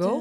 [0.00, 0.12] go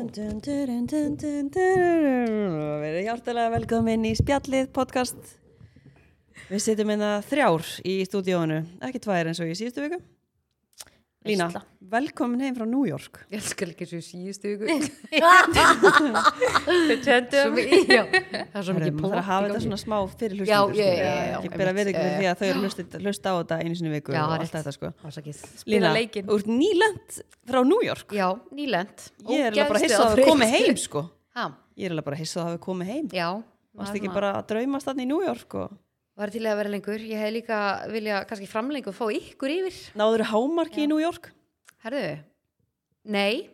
[2.81, 5.37] Verið hjartalega velkomin í spjallið podcast.
[6.49, 10.01] Við sitjum hérna þrjár í stúdíónu Ekki tvær eins og í síðustu viku
[11.25, 11.47] Lína,
[11.89, 13.23] velkomin heim frá New York.
[13.33, 14.65] Ég elskar ekki svo síðustu viku.
[17.55, 20.59] Við já, Það er svo mikið Það þarf að hafa þetta svona smá fyrir Já,
[20.61, 21.87] hlustendur já, já, já, Ekki já, bera einmitt.
[21.87, 22.59] við ykkur því að þau eru
[23.05, 24.91] hlusta á þetta einu sinni í viku Já, og allt þetta sko.
[25.71, 25.93] Lína,
[26.35, 27.19] úr nýlend
[27.49, 28.15] frá New York.
[28.15, 30.69] Já, nýlend Ég er alveg bara Ógeðslega hissa að komið þreytt.
[30.69, 31.05] heim sko.
[31.35, 33.09] Ha, Ég er alveg bara hissa að hafa komið heim.
[33.15, 33.29] Já.
[33.75, 35.73] Varst ekki bara að draumast þarna í New York og
[36.15, 37.01] Var til að vera lengur.
[37.03, 37.57] Ég hef líka
[37.91, 39.79] vilja kannski framlengu og fá ykkur yfir.
[39.99, 41.27] Náður hámarki í New York?
[41.83, 42.15] Herðu,
[43.11, 43.49] nei.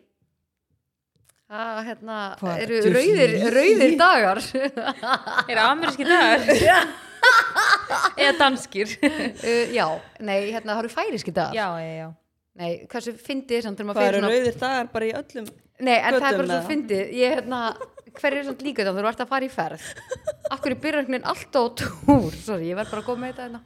[1.52, 4.40] Það hérna Hvað, eru rauðir, rauðir dagar?
[5.52, 6.46] Er ameríski dagar?
[8.22, 8.94] Eða danskir?
[9.02, 9.84] uh, Já,
[10.24, 11.58] nei, hérna, það eru færiski dagar.
[11.58, 12.08] Já, já, já.
[12.62, 15.46] Nei, hversu fyndið samt þegar maður Hvað fer eru rauðir dagar bara í öllum
[15.82, 16.68] Nei, en það er götum bara svo eða?
[16.70, 17.12] fyndið.
[17.18, 17.60] Ég, hérna,
[18.12, 19.84] hver er svona líka þá þú ert að fara í ferð.
[20.52, 22.32] Akkur er byrjarknin alltaf á túr?
[22.36, 23.60] Sorry, ég verð bara að koma með þetta hérna.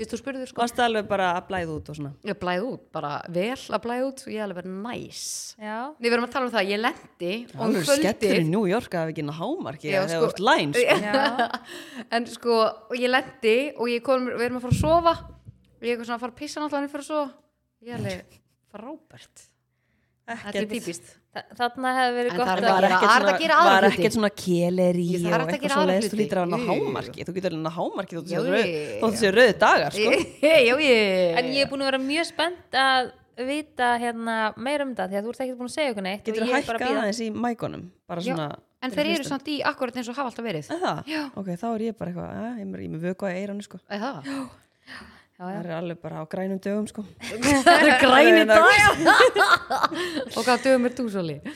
[0.00, 0.58] Vist þú spurður sko.
[0.64, 2.12] Varst alveg bara að blæða út og svona?
[2.26, 5.20] Ég blæði út, bara vel að blæði út og ég er alveg bara næs.
[5.60, 8.64] Já, Við verðum að tala um það, ég lendi og um Alveg skellur í New
[8.70, 10.96] York að hafa ekki ná hámarki Já, þegar sko- ert læn sko.
[11.06, 11.24] já.
[12.18, 12.54] En sko,
[12.98, 15.14] ég lendi og ég kom, við erum að fara að sofa.
[15.84, 17.20] Ég er svona að fara að pissa náttúrulega
[21.30, 22.56] fyrir að sofa Ég alveg frábært Þetta Ekkert- típist Þa- Þarna hefði verið gott það
[22.56, 24.00] er að ekkert það er svona, að gera aðra var hluti.
[24.00, 26.18] ekkert svona keleri Jú, það er og hægt að eitthvað gera svo aðra leiðist þú
[26.20, 26.70] lítur að Jú, jú, jú.
[26.70, 28.98] hámarki þú getur ná hámarki þótt Jú, þessi jú.
[29.00, 30.10] þótt þessi rauði dagar sko.
[30.42, 34.94] Já, ég En ég er búin að vera mjög spennt að vita hérna meira um
[34.98, 37.20] það því að þú ert ekkert búin að segja okkur neitt getur bara hækka aðeins
[37.24, 37.84] í mækonum
[38.20, 38.48] svona
[38.82, 41.00] En þeir eru samt í akkurat eins og hafa alltaf verið Er það?
[41.36, 43.78] Ok, þá er ég bara eitthvað að, ég er með vöku að eiranu sko.
[45.40, 45.52] Er það?
[45.52, 45.60] Já, já.
[45.60, 47.04] það er alveg bara á grænum dögum sko.
[47.64, 49.54] Það eru græni er- dagar
[50.36, 51.48] Og hvað dögum er þú svo líð?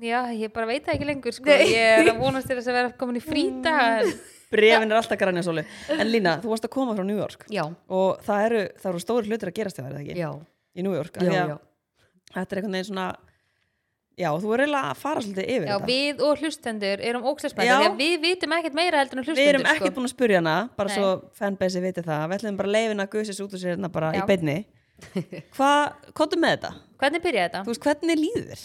[0.00, 1.52] Já, ég bara veit það ekki lengur sko.
[1.52, 4.10] Ég er að vonast til þess að vera komin í fríta en
[4.52, 7.64] brefin er alltaf grænja sóli en Lína, þú varst að koma frá New York Já,
[7.90, 10.18] og það eru, það eru stóri hlutir að gerast þér, er það ekki?
[10.22, 10.28] já,
[10.76, 11.56] í New York, já, já.
[12.36, 13.06] þetta er einhvern veginn svona
[14.16, 17.68] já, þú er eiginlega að fara svolítið yfir Já, þetta við og hlustendur erum ókslæsmenn
[17.68, 17.74] Já.
[17.76, 20.40] því að við vitum ekkert meira heldur en við hlustendur erum ekkert búin að spurja
[20.40, 20.96] hana bara Nei.
[20.96, 23.92] svo fanbase viti það, við ætlum bara að leifina að guðsins út úr sér hérna
[23.92, 24.22] bara Já.
[24.22, 24.56] í beinni
[25.56, 25.84] hvað,
[26.24, 26.72] er með þetta?
[27.02, 27.62] Hvernig byrjaði þetta?
[27.66, 28.64] þú veist, hvernig líður þér?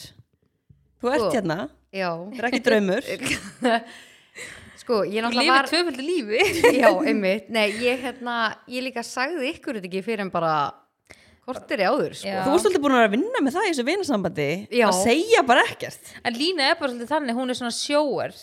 [1.01, 1.33] þú ert Sko.
[1.35, 1.59] hérna,
[1.91, 3.11] Já, þetta er ekki draumur
[4.81, 6.39] sko, ég náttúrulega var tvöföldu lífi
[6.81, 8.37] Já, einmitt, nei, ég hérna
[8.71, 10.53] ég líka sagði ykkur þetta ekki fyrir en bara
[11.45, 12.41] kortir í áður, sko Já.
[12.45, 14.47] þú ert svolítið búin að vera að vinna með það í þessu vinasambandi
[14.77, 14.85] Já.
[14.87, 18.35] að segja bara ekkert En Lína er bara svolítið þannig, hún er svona sjóar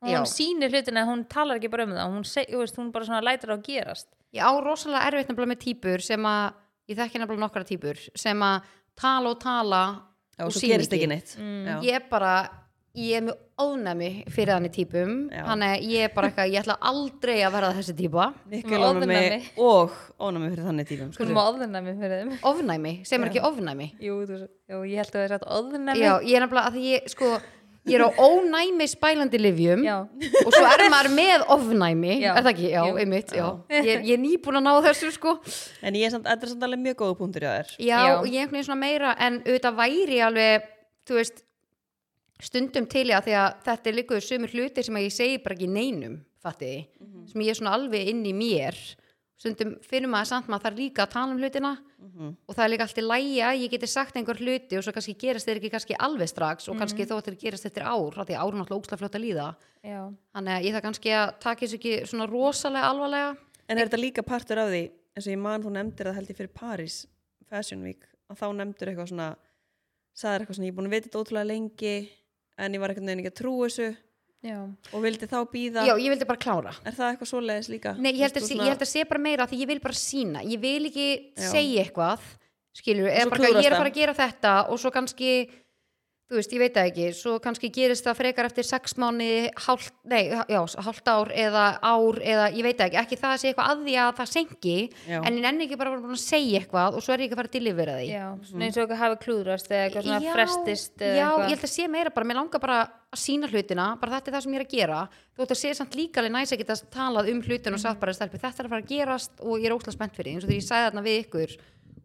[0.00, 0.20] hún Já.
[0.32, 3.20] sýnir hlutina, hún talar ekki bara um það hún, seg, þú veist, hún bara svona
[3.26, 6.52] lætur á að gerast Ég á rosalega erfitt nefnilega með típur sem að,
[6.88, 8.62] ég þekki nefnilega nokkra típur sem að
[8.96, 9.82] tala og tala
[10.38, 11.64] já, og svo sýna gerist ekki neitt Mm.
[11.66, 11.76] já.
[11.90, 12.34] Ég er bara,
[12.98, 15.12] ég er með ónæmi fyrir þannig típum.
[15.30, 18.26] Þannig að ég er bara eitthvað, ég ætla aldrei að verða þessi típa.
[18.50, 19.20] Mikil ónæmi
[19.62, 21.28] og ónæmi fyrir þannig típum sko.
[21.30, 22.34] Má ofðunæmi fyrir þeim.
[22.50, 23.88] Ofnæmi, sem er ekki ofnæmi?
[24.02, 24.42] Jú, þú,
[24.72, 27.10] jú, ég held að það er sagt ofðunæmi Já, ég er nefnilega að því ég,
[27.14, 27.28] sko
[27.88, 29.96] ég er á ónæmi spælandi livjum Já.
[30.44, 32.16] og svo er maður með ofnæmi.
[32.24, 32.32] Já.
[32.34, 32.72] er það ekki?
[32.74, 32.96] Já, Jú.
[33.04, 33.46] einmitt, já.
[33.70, 35.36] Ég, ég er nýbúin að ná þessu sko.
[35.80, 38.58] En ég er samt, þetta er samt alveg mjög góða punktur Já, ég er einhvern
[38.58, 40.68] veginn svona meira en auðvitað væri alveg,
[41.08, 41.40] þú veist
[42.42, 45.38] stundum til ég að því að þetta er líka sömur hlutir sem að ég segi
[45.44, 47.28] bara ekki neinum, fattiði, Mhm.
[47.28, 48.76] sem ég er svona alveg inn í mér
[49.40, 52.36] stundum finnum maður samt maður þarf líka að tala um hlutina Mhm.
[52.48, 54.92] og það er líka allt í lægi að ég geti sagt einhver hluti og svo
[54.92, 58.12] kannski gerist þeir ekki kannski alveg strax og kannski þó að þeir gerist eftir ár
[58.12, 60.12] að ár er náttúrulega óslega fljótt að líða Já.
[60.34, 63.36] þannig að ég það kannski að taka þessu ekki svona rosalega alvarlega
[63.68, 66.28] En er þetta líka partur af því, eins og ég man þú nefndir það held
[66.28, 67.06] ég fyrir Paris
[67.48, 69.36] Fashion Week, að þá nefndir eitthvað svona,
[70.14, 72.10] sagðir eitthvað svona, ég er búin að vita þetta ótrúlega lengi,
[72.60, 73.88] en ég var ekki að trúa þessu
[74.40, 74.56] Já.
[74.96, 77.90] og vildi þá býða, Já, ég vildi bara klára er það eitthvað svoleiðis líka?
[78.00, 79.98] Nei, ég held, að, svona- ég held að sé bara meira því ég vil bara
[80.00, 81.50] sína ég vil ekki Já.
[81.50, 82.20] segja eitthvað
[82.72, 85.32] skilur, eða svo bara ég er að fara að gera þetta og svo kannski
[86.30, 89.26] þú veist, ég veit það ekki, svo kannski gerist það frekar eftir sex mánu
[89.64, 93.40] hálft, nei, já, hálft ár eða ár eða ég veit það ekki, ekki það að
[93.42, 94.76] segja eitthvað að því að það senki,
[95.10, 95.16] Já.
[95.18, 97.40] en ég nenni ekki bara að að segja eitthvað og svo er ég ekki að
[97.42, 98.06] fara að delivera því.
[98.14, 101.42] Já, svona eins og eitthvað hafi klúðrast eða eitthvað svona Já, frestist eða já, eitthvað.
[101.50, 102.78] ég held að sé meira bara, mér langar bara
[103.10, 105.00] að sína hlutina, bara þetta er það sem ég er að gera.
[105.34, 107.98] Þú ætti að sé samt líka alveg næs að geta talað um hlutin og sagt
[107.98, 110.36] bara stelpi, þetta er að fara að gerast og ég er óslega spennt fyrir því,
[110.36, 111.56] eins og þegar ég sagði þarna við ykkur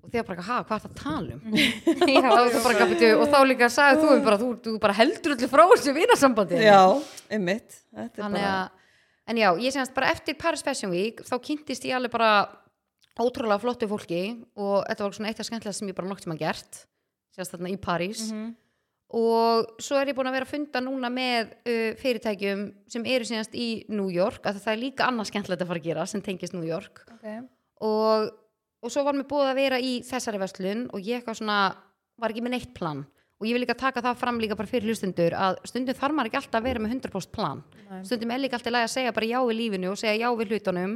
[0.05, 1.59] og þegar bara, ha, hvað er það að tala um?
[2.15, 5.35] Já, þá bara, "Bíddu," og þá líka sagði þú um bara, þú, þú bara heldur
[5.35, 6.59] öllu frá þessu vinasambandi.
[6.63, 6.81] Já,
[7.33, 7.79] einmitt,
[8.17, 8.51] bara,
[9.25, 12.31] en já, ég semast bara eftir Paris Fashion Week þá kynntist ég alveg bara
[13.15, 14.21] ótrúlega flottu fólki
[14.59, 16.85] og þetta var svona eitt af skemmtilega sem ég bara nokk sem að gert
[17.35, 18.29] sérst þarna í París.
[18.31, 18.53] Mhm.
[19.15, 23.27] og svo er ég búin að vera að funda núna með uh, fyrirtækjum sem eru
[23.27, 26.23] síðanst í New York að það er líka annað skemmtilegt að fara að gera sem
[26.25, 27.03] tengist New York.
[27.13, 27.43] Okay.
[27.85, 28.31] og,
[28.85, 31.59] og svo var mér búið að vera í þessari verslun og ég eitthvað svona
[32.21, 33.01] var ekki með neitt plan
[33.35, 36.29] og ég vil líka taka það fram líka bara fyrir hlustundur að stundum þarf maður
[36.31, 38.03] ekki alltaf að vera með 100% plan Nei.
[38.07, 40.95] stundum er líka alltaf að segja bara já við lífinu og segja já við hlutunum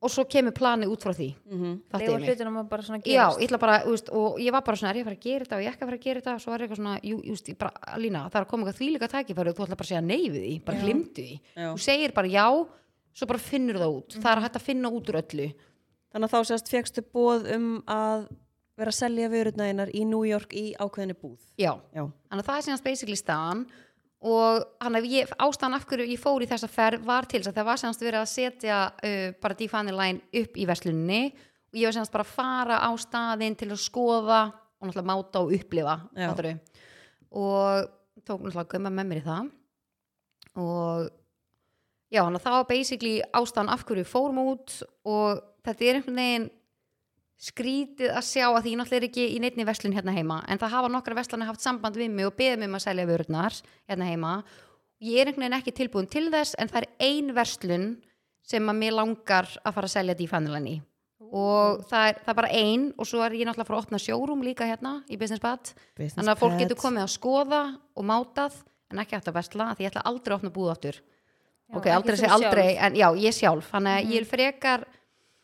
[0.00, 1.72] og svo kemur planið út frá því Mhm.
[1.90, 2.28] Fattiði Leifur mig?
[2.30, 5.02] hlutunum að bara svona Já, ég bara, veist, og ég var bara svona, er ég
[5.04, 6.58] að fara að gera þetta og ég ekki að fara að gera þetta, svo er
[6.64, 9.64] eitthvað svona, jú, just, bara, Lína, það er að koma eitthvað þvílíka tækifæri og þú
[9.66, 11.40] ætla bara að segja nei við því, bara glimtu því.
[11.56, 12.46] Þú segir bara já,
[13.12, 14.10] svo bara finnur það út.
[14.22, 15.52] Það er hægt að finna út úr öllu.
[16.10, 18.26] Þannig að þá sérst fegstu bóð um að
[18.80, 21.38] vera að selja vörutnæginar í New York í ákveðinni búð.
[21.60, 22.06] Já, Já.
[22.30, 23.62] þannig að það er síðan basically staðan.
[24.20, 27.52] Og hann að ég, ástæðan af hverju ég fór í þessa ferð var til þess
[27.52, 31.78] að það var síðanst verið að setja uh, bara Define Line upp í versluninni og
[31.78, 35.54] ég var síðanst bara að fara á staðinn til að skoða og náttúrulega máta og
[35.56, 35.96] upplifa
[37.30, 37.88] og
[38.26, 39.50] tók náttúrulega gumma með mér í það.
[40.60, 41.08] Og
[42.10, 44.76] já, þannig að það var basically ástæðan af hverju fórum út
[45.08, 46.48] og þetta er einhvern veginn
[47.40, 50.74] skrítið að sjá að því náttúrulega er ekki í neittni verslun hérna heima en það
[50.74, 53.56] hafa nokkra verslunni haft samband við mig og beðið mig um að selja vörurnar
[53.88, 54.34] hérna heima.
[55.00, 57.86] Ég er einhvern veginn ekki tilbúin til þess en það er ein verslun
[58.44, 60.80] sem að mér langar að fara að selja dífanilenni
[61.30, 63.86] og það er, það er bara ein og svo er ég náttúrulega að fara að
[63.86, 65.72] opna sjórum líka hérna í Business Bad.
[65.96, 67.62] Þannig að fólk getur komið að skoða
[67.94, 68.56] og mátað
[68.90, 71.00] en ekki hægt að versla því ég ætla aldrei að opna búð áttur
[71.76, 74.86] ok, aldrei aldrei en já, ég sjálf, þannig að ég vil frekar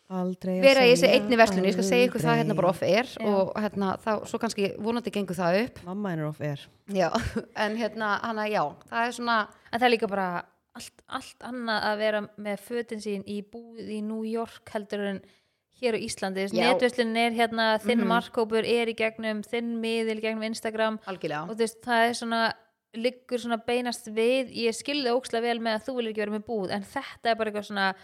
[0.08, 2.82] Aldrei að vera í þessi einni verslun, ég skal segja ykkur það hérna bara off
[2.86, 3.26] air Já.
[3.26, 6.60] og hérna, þá, svo kannski vonandi gengur það upp Mamma er.
[6.94, 7.08] já,
[7.64, 9.38] en hérna, hana, já það er svona,
[9.72, 10.28] En það er líka bara
[10.76, 15.20] allt, allt annað að vera með fötin sín í búð í New York heldur en
[15.76, 16.46] hér á Íslandi.
[16.56, 18.08] Netverslun er hérna, þinn Mhm.
[18.08, 22.52] markkópur er í gegnum, þinn miðil gegnum Instagram algjörlega og veist, það er svona
[22.96, 26.46] liggur svona beinast við ég skilði ókslega vel með að þú vil ekki vera með
[26.46, 27.94] búð en þetta er bara eitthvað svona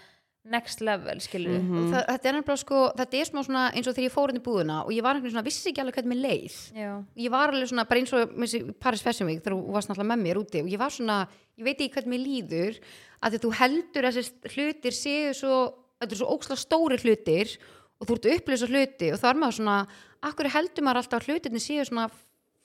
[0.42, 3.86] next level, skilur við og það, þetta er nefnilega sko, þetta er smá svona eins
[3.86, 5.82] og þegar ég fór inn í búðuna og ég var einhvern veginn svona, vissi ekki
[5.84, 6.56] alveg hvernig mér leið.
[6.74, 6.88] Já,
[7.22, 10.24] ég var alveg svona, bara eins og Paris Fashion Week þegar þú varst náttúrulega með
[10.26, 11.20] mér úti og ég var svona,
[11.60, 12.80] ég veit ekki hvernig mér líður
[13.22, 15.60] að því að þú heldur að þessi hlutir séu svo,
[16.02, 17.54] þetta er svo óksla stóri hlutir
[18.02, 19.78] og þú ert að upplýsa hluti og þá er maður svona,
[20.26, 22.08] akkur heldur maður alltaf að hlutirni séu svona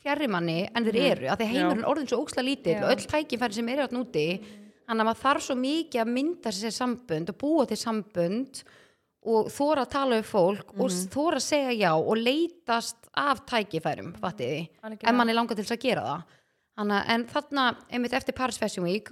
[0.02, 3.06] fjarri manni en þeir eru, að því heimurinn er orðin svo óksla lítill og öll
[3.12, 4.26] tækifæri sem eru þarna úti
[4.88, 8.62] þannig að maður þarf svo mikið að mynda sér sambönd og búa til sambönd
[9.28, 14.14] og þóra að tala um fólk og þóra að segja já og leitast af tækifærum,
[14.22, 15.10] fattiði þið Algjörlega.
[15.10, 16.36] en mann er langað til þess að gera það.
[16.78, 19.12] Hanna, en þarna, einmitt eftir Paris Fashion Week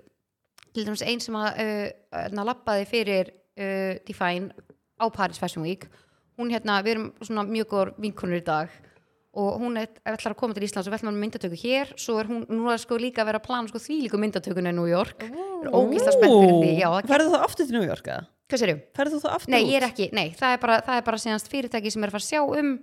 [0.75, 4.53] til dæmis einn sem að uh, lappaði fyrir uh, Define
[5.01, 5.89] á Paris Fashion Week
[6.39, 8.69] hún hérna, við erum svona mjög góður vinkonur í dag.
[8.69, 8.94] og
[9.35, 11.89] hún er, ætlar að koma til Íslands og ætlum að myndatöku hér.
[11.99, 14.75] Svo er hún, nú er sko líka að vera að plana sko þvílíku myndatökuna í
[14.77, 15.25] New York.
[15.27, 18.25] Er ógísla spennt fyrir því já, það- Ferðu þú aftur til New York eða?
[18.47, 19.69] hvað sér Ferðu þú aftur Nei, út?
[19.73, 22.15] ég er ekki, nei, það er bara, það er bara síðanst fyrirtæki sem er að
[22.15, 22.79] fara að sjá um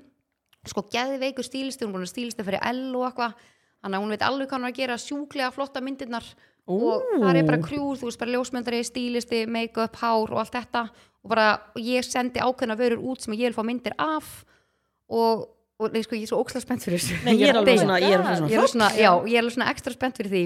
[0.67, 3.35] sko geðveikur stílisti, hún er búin að stílisti fyrir L og eitthvað,
[3.83, 6.27] þannig að hún veit alveg hvað hún er að gera sjúklega flotta myndirnar.
[6.71, 10.85] Og það er bara krjúr, þú veist bara ljósmyndari, stílisti, make-up, hár og allt þetta.
[11.25, 14.45] Og bara, og ég sendi ákveðna vörur út sem ég vil fá myndir af.
[15.11, 15.49] Og,
[15.83, 17.21] og nei, sko, ég er svo ókslega spennt fyrir þessu.
[17.27, 19.37] Nei, ég er alveg svona, ég er alveg ég er svona, alveg svona, já, ég
[19.37, 20.43] er alveg svona ekstra spennt fyrir því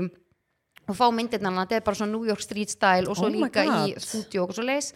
[0.87, 3.65] og fá myndirna, þetta er bara svona New York street style og svo Oh líka
[3.67, 4.93] í stúdíu og svo leis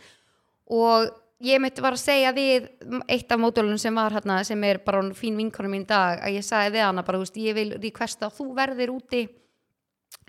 [0.71, 1.11] og
[1.43, 2.69] ég mitt var að segja við
[3.11, 6.37] eitt af módulunum sem var hérna sem er bara fín vinkonum mín í dag að
[6.37, 9.23] ég sagði við hana bara, þú veist, ég vil requesta að þú verðir úti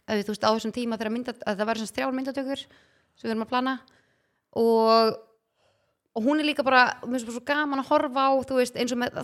[0.07, 3.27] að, þú veist, á þessum tíma þegar mynda, að það verður svona þrjár myndatökur sem
[3.27, 3.75] við erum að plana.
[4.61, 5.19] Og
[6.11, 8.75] og hún er líka bara, mér finnst bara svo gaman að horfa á þú veist,
[8.75, 9.21] eins og með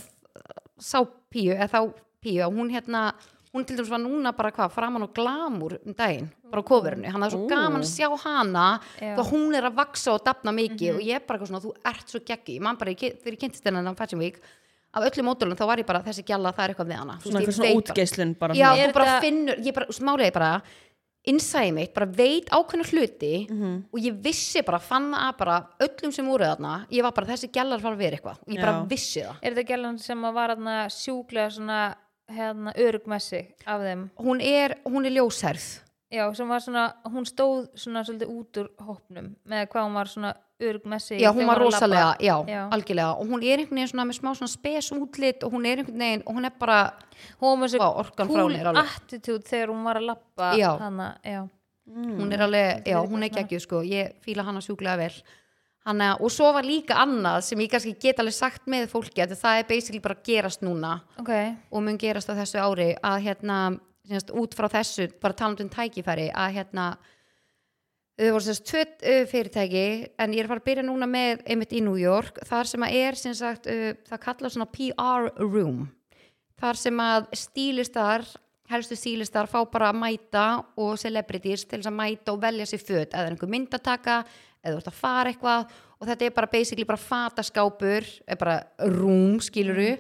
[0.80, 1.80] sá píu, eða þá
[2.24, 3.14] píu hún hérna,
[3.54, 7.10] hún til dæmis var núna bara hvað, framan og glamur um daginn bara á kofurinu,
[7.12, 7.50] hann er svo Ó.
[7.50, 8.68] gaman að sjá hana
[9.18, 11.74] og hún er að vaksa og dafna mikið og ég er bara eitthvað svona, þú
[11.92, 14.38] ert svo geggi ég man bara, ég, þegar ég kynntist hennan á Fashion Week
[14.98, 17.16] af öllum módulum, þá var ég bara, þessi gjalla það er eitthvað við hana.
[17.22, 18.88] Þú svona veist, eitthvað ég svona veit bara- útgeislun bara já, svona.
[18.88, 20.52] Þú bara finnur, ég bara, smárið bara
[21.28, 23.84] innsæði mitt, bara veit ákveðna hluti Mhm.
[23.94, 27.52] og ég vissi bara, fann að bara öllum sem voru þarna, ég var bara þessi
[27.52, 28.88] gælar fara að vera eitthvað, og ég bara Já.
[28.90, 31.96] vissi það Er þetta gælan sem að var hérna sjúklega svona
[32.30, 35.82] hérna örugmessi af þeim hún er, hún er ljósherð
[36.12, 40.06] Já, sem var svona, hún stóð svona svolítið út úr hópnum með hvað hún var
[40.06, 42.70] svona örugmessi já, hún var rosalega, já, Já.
[42.72, 43.12] algjörlega.
[43.20, 46.00] Og hún er einhvern veginn svona með smá svona spes útlit og hún er einhvern
[46.00, 46.94] veginn, og hún er bara
[47.42, 50.78] Hún var frá cool attitude þegar hún var að lappa Já.
[50.80, 51.48] hana, já.
[51.88, 53.82] hún er alveg, já, hún er geggjuð sko.
[53.82, 55.24] Ég fíla hana sjúklega vel.
[55.86, 59.38] Hana, og svo var líka annað sem ég kannski get alveg sagt með fólki að
[59.40, 61.02] það er basically bara að gerast núna.
[61.20, 61.32] Ok,
[61.72, 63.60] og mun gerast á þessu ári að hérna
[64.36, 66.98] út frá þessu, bara talandi um tækifæri að hérna
[68.18, 69.86] þau voru tvö uh, fyrirtæki
[70.18, 72.42] en ég er að fara að byrja núna með einmitt í New York.
[72.50, 73.70] Þar sem að er sem sagt
[74.10, 75.86] það kallar svona PR room.
[76.58, 78.26] Þar sem að stílistar
[78.68, 82.84] helstu stílistar fá bara að mæta og celebrities til þess að mæta og velja sér
[82.84, 83.14] föt.
[83.14, 84.20] Eða einhver myndataka
[84.64, 85.80] eða þú ert að fara eitthvað.
[85.98, 88.60] Og þetta er bara basically bara fataskápur bara
[88.98, 89.96] rúm skiluru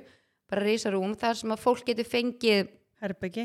[0.48, 3.44] bara risa rúm þar sem að fólk getur fengið Herbyggi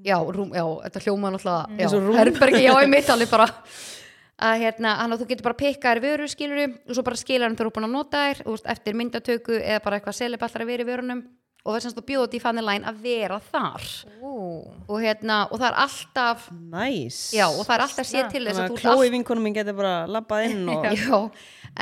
[0.00, 3.48] já, rúm, já, þetta hljóma náttúrulega herbergi, já, ég mitt alveg bara
[4.42, 7.46] að hérna, hann að þú getur bara pikkað þér vöru skiluru og svo bara skilur
[7.46, 10.82] hann þú eru búin að nota þér eftir myndatöku eða bara eitthvað seleballar að vera
[10.82, 11.22] í vörunum
[11.64, 13.84] og það er semst að bjóða þetta í fanny line að vera þar.
[14.20, 18.58] Og hérna, og það er alltaf Næs já, og það er alltaf séð til þess
[18.58, 21.20] að Þannig þú að Chloe vinkonum minn getur bara labbað inn og já,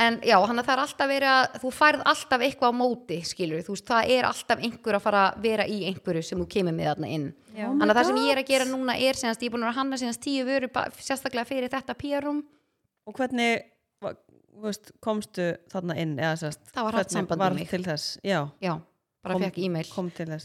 [0.05, 3.19] en já, hann að það er alltaf verið að þú færð alltaf eitthvað á móti
[3.27, 6.47] skilur, þú veist, það er alltaf einhver að fara að vera í einhverju sem þú
[6.55, 7.27] kemur með þarna inn.
[7.53, 7.67] Já.
[7.67, 9.75] þannig að það sem ég er að gera núna er senast, ég er búin að
[9.77, 12.39] hanna senast tíu vöru sérstaklega fyrir þetta PR-rum
[13.03, 13.61] Og hvernig
[14.63, 17.69] veist, komstu þarna inn eða sérst Það var haft hvernig
[19.23, 19.87] bara Kom- fekk e-mail.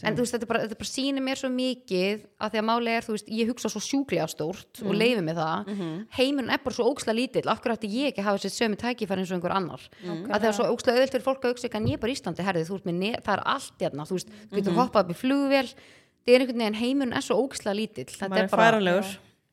[0.07, 2.87] en þú veist, þetta bara, þetta bara sýnir mér svo mikið að því að máli
[2.95, 5.67] er, þú veist, ég hugsa svo sjúklega stórt og leifi mig það.
[5.67, 8.77] Mm heimurinn er bara svo óksla lítill, hverju ætti ég ekki að hafa þessi sömu
[8.79, 9.81] tækifæri eins og einhver annar?
[10.31, 12.15] Að það er svo óksla auðvilt fyrir fólk að hugsa ekki ég er bara í
[12.15, 15.03] Íslandi, herði, þú veist, með ne- það er allt hérna, þú veist, þú getur hoppað
[15.03, 15.69] upp í flugvél.
[16.25, 18.05] Það er einhvern veginn, heimurinn er svo óksla lítill.
[18.29, 18.79] Maður er bara,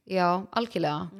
[0.07, 1.11] já, algjörlega.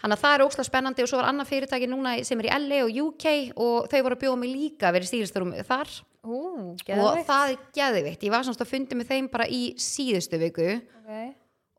[0.00, 2.52] Þannig að það er óksla spennandi og svo var annað fyrirtæki núna sem er í
[2.56, 5.88] LA og UK og þau voru að bjóða mig líka að vera stílistarum þar
[6.24, 6.38] ú,
[6.76, 10.72] og það er geðvikt ég var semst að fundi með þeim bara í síðustu viku.
[11.00, 11.30] Okay.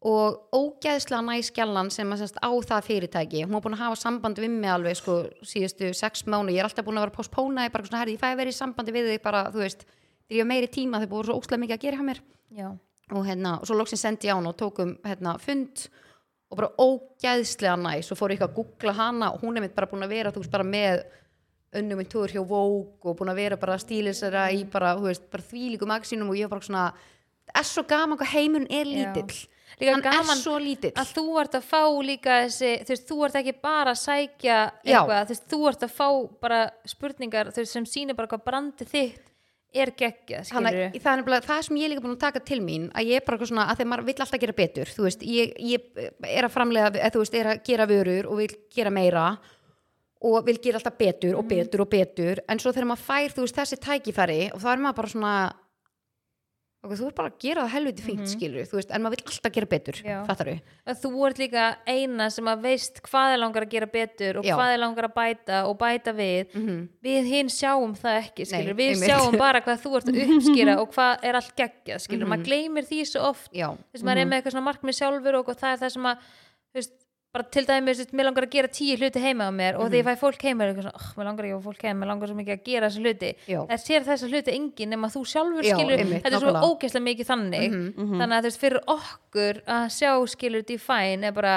[0.01, 3.43] og ógeðslega næ skjallan sem að á það fyrirtæki.
[3.45, 6.65] Hún var búin að hafa samband við mig alveg sko síðustu sex mánu, ég er
[6.65, 9.21] alltaf búin að vera postpónaði bara svona herði, ég fæði verið í sambandi við þig
[9.27, 9.85] bara þú veist,
[10.33, 12.23] ég hef meiri tíma þau búið svo ókslega mikið að gera hjá mér.
[12.57, 12.67] Já,
[13.11, 15.85] og hérna, og svo loksins sendi ég á hann og tókum hérna fund.
[16.51, 18.09] Og bara ógæðslega næs.
[18.11, 20.33] Og fór ég eitthvað að googla hana og hún er mitt bara búin að vera
[20.33, 21.05] þú veist bara með
[21.77, 25.47] önnum minn tóður hjá Vogue og búin að vera bara stílisera í bara, veist, bara
[25.47, 26.85] þvílíku magsínum og ég var bara svona
[27.51, 29.41] það er svo gaman hvað heimurinn er lítill.
[29.79, 30.91] Líka hann gaman er svo lítill.
[30.99, 34.61] að þú ert að fá líka þessi, þú veist, þú ert ekki bara að sækja
[34.83, 36.07] eitthvað, þú veist, þú ert að fá
[36.43, 36.61] bara
[36.91, 39.27] spurningar, sem sýnir bara hvað brandi þitt
[39.71, 43.07] er að það er nefnilega það sem ég líka búin að taka til mín að
[43.07, 46.01] ég er bara svona að þegar maður vill alltaf gera betur þú veist, ég, ég
[46.27, 49.60] er að framlega þú veist, er að gera vörur og vil gera meira og
[50.45, 52.43] vil gera alltaf betur og betur og betur.
[52.49, 55.35] En svo þegar maður fær, þú veist, þessi tækifæri og þá er maður bara svona
[56.81, 59.31] ok, þú er bara að gera það helviti fínt skilur, þú veist, en maður vill
[59.31, 60.55] alltaf gera betur fattar þú?
[61.03, 64.55] þú ert líka eina sem að veist hvað er langar að gera betur og Já.
[64.57, 66.55] hvað er langar að bæta og bæta við.
[67.05, 69.11] Við hinn sjáum það ekki skilur, Nei, við einmitt.
[69.11, 72.89] sjáum bara hvað þú ert að uppskýra og hvað er allt geggjað skilur, maður gleymir
[72.89, 73.51] því svo oft.
[73.53, 76.29] Þess að maður er með eitthvað svona markmið sjálfur og það er það sem að
[76.73, 76.97] veist,
[77.31, 80.07] bara til dæmis, mér langar að gera tíu hluti heima á mér og þegar ég
[80.09, 82.35] fæ fólk heima er svona, oh, mér langar ekki að fólk heima, mér langar svo
[82.41, 83.29] mikið að gera þessa hluti.
[83.71, 87.05] Það sér þessa hluti enginn nema þú sjálfur Já, skilur, einmitt, þetta er svo ógeðslega
[87.07, 87.77] mikið þannig.
[88.01, 91.55] Þannig að þú veist, fyrir okkur að sjá skilur Define er bara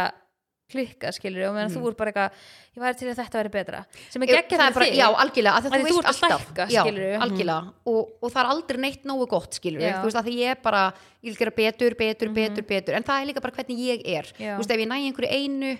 [0.71, 2.45] klikka skilur og meðan þú er bara eitthvað
[2.75, 3.81] ég væri til að þetta væri betra.
[4.11, 4.99] Sem er geggjað er bara, fyrir þig.
[4.99, 6.83] já, algjörlega, að Af þú því þú veist að alltaf stækka, já,
[7.25, 7.59] algjörlega,
[7.93, 10.63] og, og það er aldrei neitt nógu gott skilur, þú veist, að því ég er
[10.65, 10.83] bara
[11.21, 12.97] ég vil gera betur, betur, betur, betur.
[12.99, 14.55] En það er líka bara hvernig ég er, Já.
[14.57, 15.75] þú veist, ef ég næ einhverju einu,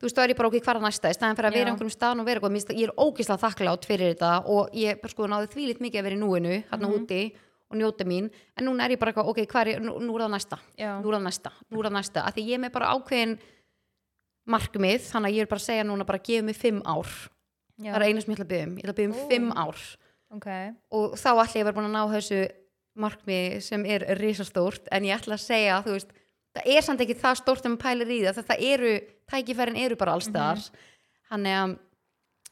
[0.00, 1.12] þú veist, þá er ég bara okkur hvar að næsta?
[1.12, 4.14] Í staðan fyrir að vera einhverjum staðan og vera það- ég er ógislega þakklátt fyrir
[4.16, 7.22] þetta og ég sko náði þvílít mikið að vera í núinu hérna úti
[7.70, 8.30] og njóta mín.
[8.58, 10.58] En núna er ég bara ok, hvað er, nú, nú er það næsta.
[10.76, 10.98] Já.
[11.00, 12.24] nú er það næsta, nú er það næsta.
[12.26, 13.38] Að því ég er með bara ákveðin
[14.50, 17.10] markmið, þannig að ég er bara að segja núna bara gefið mig fimm ár.
[17.80, 17.94] Já.
[17.94, 18.72] það er einu sem ég ætla að byggja um.
[18.76, 19.28] Ég ætla að byggja um Ó.
[19.30, 19.84] fimm ár.
[20.30, 20.48] Ok,
[20.94, 22.40] og þá ætla ég að vera búin að ná þessu
[23.00, 26.12] markmið sem er risastórt en ég ætla að segja þú veist,
[26.56, 28.92] það er samt ekki það stórt sem pælir í það það eru,
[29.30, 30.62] tækifærin eru bara allstaðar
[31.30, 31.76] þannig að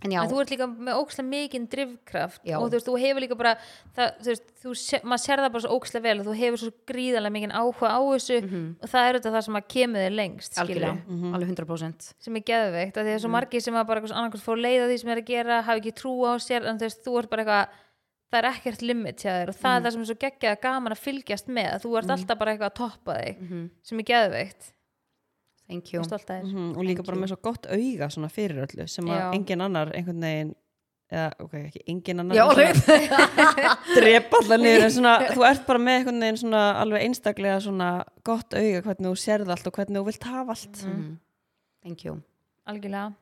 [0.05, 2.55] en þú ert líka með ókslega mikinn drifkraft Já.
[2.61, 3.55] og þú veist, þú hefur líka bara
[3.97, 6.61] það, þú veist, þú, sé- maður sér það bara svo ókslega vel og þú hefur
[6.63, 8.37] svo gríðarlega mikinn áhuga á þessu
[8.79, 10.63] og það er þetta það sem að kemur þér lengst Mhm.
[10.63, 11.35] algjörlega, skilurðu.
[11.35, 14.81] alveg 100% sem er geðveikt, það er svo margir sem að bara annarkvæmst fór leið
[14.87, 17.19] að því sem er að gera hafa ekki trú á sér, en þú veist, þú
[17.19, 17.69] ert bara eitthvað
[18.29, 20.93] það er ekkert limit hjá þér og það er það sem er svo geggjað gaman
[20.93, 24.73] að fylgjast með þú ert alltaf bara eitthvað að toppa þig sem er geðveikt,
[25.69, 26.01] thank you.
[26.01, 26.47] og stolt að þér.
[26.53, 29.93] Mhm, og líka bara með svo gott auga svona fyrir öllu sem að engin annar
[29.95, 30.55] einhvern veginn
[31.11, 32.37] eða ok, ekki engin annar
[33.97, 37.89] drepa allar niður en svona, þú ert bara með einhvern veginn svona alveg einstaklega svona
[38.29, 40.85] gott auga hvernig þú sérð allt og hvernig þú vilt hafa allt.
[40.85, 41.09] Mhm.
[41.83, 42.19] thank you.
[42.69, 43.13] Algjörlega.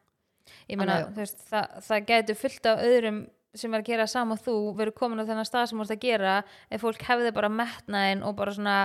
[0.71, 3.21] Ég meina, veist, það, það gætu fullt af öðrum
[3.57, 5.95] sem er að gera sama og þú verið komin á þennan stað sem þú ert
[5.97, 6.33] að gera
[6.71, 8.77] ef fólk hefði bara metnaðin og bara svona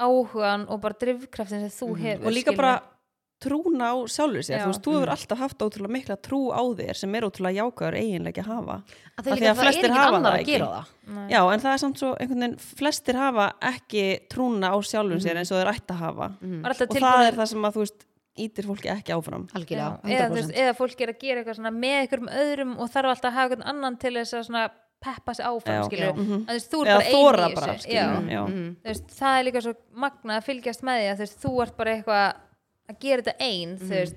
[0.00, 2.26] áhugan og bara drifkraftin sem þú hefur Mhm.
[2.26, 2.82] og líka bara
[3.40, 4.64] trúna á sjálfur sér, Já.
[4.64, 7.96] þú veist, þú hefur alltaf haft ótrúlega mikla trú á þér sem er ótrúlega jákvæður
[8.00, 8.76] eiginlega að hafa
[9.18, 10.52] að því að flestir ekki hafa það að ekki.
[10.56, 11.30] gera það.
[11.34, 15.36] Já, en það er samt svo einhvern veginn, flestir hafa ekki trúna á sjálfum sér
[15.42, 17.76] eins og þeir ætti að hafa Var alltaf og það tilbúin- er það sem að
[17.76, 21.40] þú veist ítir fólki ekki áfram eða, þú 100% veist, eða fólk er að gera
[21.40, 24.44] eitthvað svona með einhverjum öðrum og þarf alltaf að hafa einhvern annan til þess að
[24.48, 24.64] svona
[25.06, 26.12] peppa sig áfram já.
[26.16, 26.44] Mhm.
[26.48, 27.88] að þú veist, þú er bara ein þora í þessu.
[28.16, 28.76] Mhm.
[28.80, 31.62] þú veist, það er líka svo magna að fylgjast með því að þú, veist, þú
[31.62, 32.34] ert bara eitthvað
[32.88, 34.16] að gera þetta ein þú veist,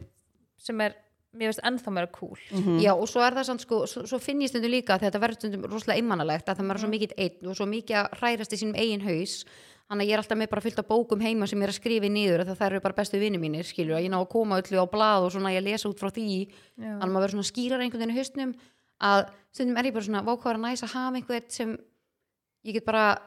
[0.57, 0.95] sem er,
[1.33, 2.79] mér veist, ennþá meira cool Mhm.
[2.81, 5.19] Já, og svo er það sann sko, svo, svo finn ég stundum líka að þetta
[5.21, 6.85] verður stundum rosalega einmannalegt að það maður er Mhm.
[6.85, 9.45] svo mikið einn og svo mikið að hrærast í sínum eigin haus
[9.89, 11.79] þannig að ég er alltaf með bara fyllt af bókum heima sem ég er að
[11.81, 12.09] skrifa
[12.45, 14.85] að það eru bara bestu vinni mínir skilur að ég ná að koma öllu á
[14.85, 16.47] blað og svona ég lesa út frá því
[16.77, 16.99] Já.
[16.99, 18.53] þannig að maður verður svona skýrar einhvern veginn í hausnum
[19.01, 21.77] að stundum er ég bara svona vákvæður næs að hafa einhvern sem
[22.65, 23.17] ég get bara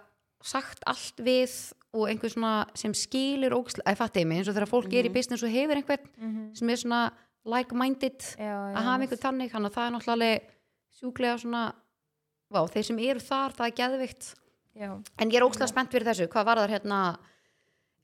[0.43, 4.71] sagt allt við og einhver svona sem skilur ógsla, að fattiði mig eins og þegar
[4.71, 6.55] fólk er í business og hefur einhvern Mhm.
[6.57, 7.03] sem er svona
[7.45, 10.41] like-minded Já, já, að hafa einhvern þannig þannig að það er náttúrulega
[11.01, 11.63] sjúklega svona
[12.53, 14.35] vá, þeir sem eru þar, það er geðvikt
[14.77, 17.01] já, en ég er ókslega spennt fyrir þessu, hvað var það hérna?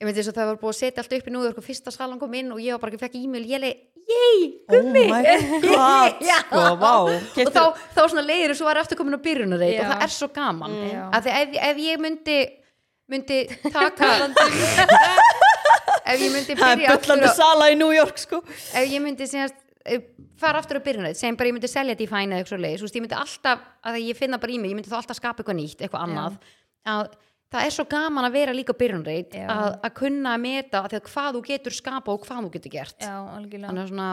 [0.00, 1.90] Ég myndi þess að það var búið að setja allt upp í núður og fyrsta
[1.90, 5.08] salan kom inn og ég var bara ekki fekk e-mail ég leið, yey, Oh my
[5.64, 6.36] god, Já.
[6.44, 7.62] sko, vá og þá,
[7.96, 10.70] þá svona leiðir og svo er aftur komin á byrjunarreit og það er svo gaman.
[10.70, 11.10] Mm.
[11.12, 12.38] Að því ef, ef ég myndi
[13.12, 13.38] myndi
[13.74, 14.10] taka
[16.12, 18.42] ef ég myndi Það byrja er byllandi aftur sala í New York, sko.
[18.48, 20.02] Ef ég myndi segjast, eh,
[20.40, 23.06] fara aftur á byrjunareit segjum bara ég myndi selja Define eða eitthvað svo leið ég
[23.06, 25.82] myndi alltaf, að ég finna bara í mig ég myndi þá alltaf skapa eitthvað nýtt,
[25.84, 26.38] eitthvað annað.
[26.88, 27.04] Að
[27.52, 28.76] það er svo gaman að vera líka
[29.36, 29.46] Já.
[29.52, 32.98] að, að kunna að meta að hvað þú getur skapa og hvað þú getur gert.
[33.00, 33.70] Já, algjörlega.
[33.70, 34.10] Þannig að svona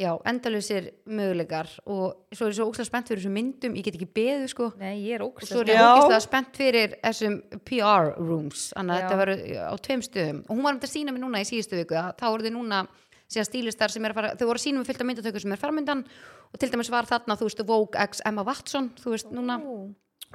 [0.00, 3.76] já, endalusir möguleikar og svo er ég svo ógstlega spennt fyrir þessum myndum.
[3.78, 4.68] Ég get ekki beðu sko.
[4.80, 5.86] Nei, ég er og svo ógst er ég Já.
[5.94, 10.44] ógstlega spennt fyrir þessum PR rooms þannig að þetta verður á tveim stöðum.
[10.48, 12.46] Og hún var um þetta að sína mig núna í síðustu viku að þá voru
[12.48, 12.84] þið núna
[13.30, 15.54] síðan stílistar sem er að fara þau voru að sína mig fullt af myndatöku sem
[15.54, 16.02] er farmyndan
[16.52, 19.56] og til dæmis var þarna, þú veist, Vogue X Emma Watson, þú veist, núna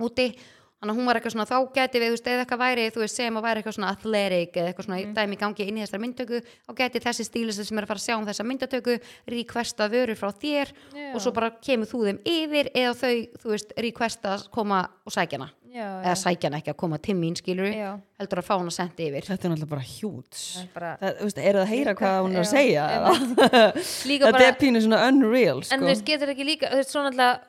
[0.04, 0.32] úti
[0.80, 3.02] þannig að hún var eitthvað svona, þá geti við, þú veist, eða eitthvað væri, þú
[3.04, 5.84] veist, sem að væri eitthvað svona athletic eða eitthvað svona dæmi í gangi inn í
[5.84, 8.96] þessar myndtöku þá geti þessi stílist sem er að fara að sjá um þessa myndatöku
[9.36, 11.10] requesta vörur frá þér Já.
[11.14, 15.16] og svo bara kemur þú þeim yfir eða þau, þú veist, requesta að koma og
[15.16, 17.70] sækja hana, já, eða sækja hana ekki að koma til mín, skilur
[18.20, 19.28] heldur að fá hana sendi yfir.
[19.28, 21.94] Þetta er náttúrulega bara hjúts það er bara Það, þú veist, eru það að heyra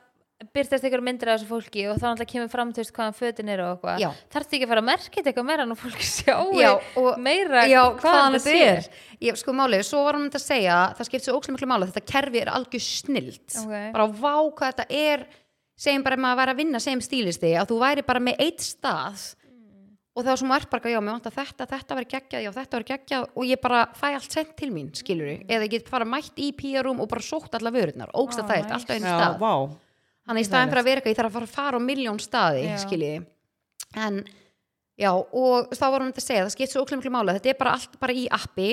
[0.41, 2.49] að Já, Þetta bara alltaf byrtast ykkur myndir af þessu fólki og þá alltaf kemur
[2.51, 3.99] fram, þú veist, hvaðan fötin eru og eitthvað.
[4.01, 4.09] Já.
[4.33, 7.19] þarfst ekki að fara að merka þetta eitthvað meira en að fólki sjáu Já, og-
[7.21, 8.89] meira Já, hvaðan hvaðan þetta þetta er.
[9.21, 12.05] Ég, sko málið, svo var hann að segja það skipt svo ókslega miklu máli, þetta
[12.13, 13.75] kerfi er algjör snilt Ok.
[13.93, 15.27] bara vá hvað þetta er
[15.81, 19.35] segjum bara maður væri að vinna sem stílisti að þú væri bara með eitt stað
[20.11, 22.75] og þá sem þú ert bara, já, mér vantar þetta þetta verið geggjað, já, þetta
[22.77, 26.03] verið geggjað og ég bara fæ allt sent til mín, skilur eða ég get fara
[26.03, 28.75] mætt í PR-rum og bara sótt alla vörurnar, ógst að það er nice.
[28.75, 29.37] allt á einu Já, stað.
[29.39, 29.53] Vá
[30.31, 32.65] þannig í staðin fyrir að vera eitthvað, ég þarf að fara, fara á miljón staði,
[32.87, 33.21] skiljiði
[33.99, 34.21] en,
[34.99, 37.51] já, og þá var hún þetta að segja, það skipt svo ókslega miklu mála þetta
[37.51, 38.69] er bara allt bara í appi.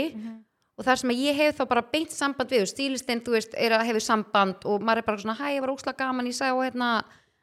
[0.78, 3.72] Og þar sem að ég hef þá bara beint samband við stílistinn, þú veist, er
[3.74, 6.54] að hefur samband og maður er bara svona, hæ, ég var ókslega gaman ég sagði
[6.54, 6.90] á hérna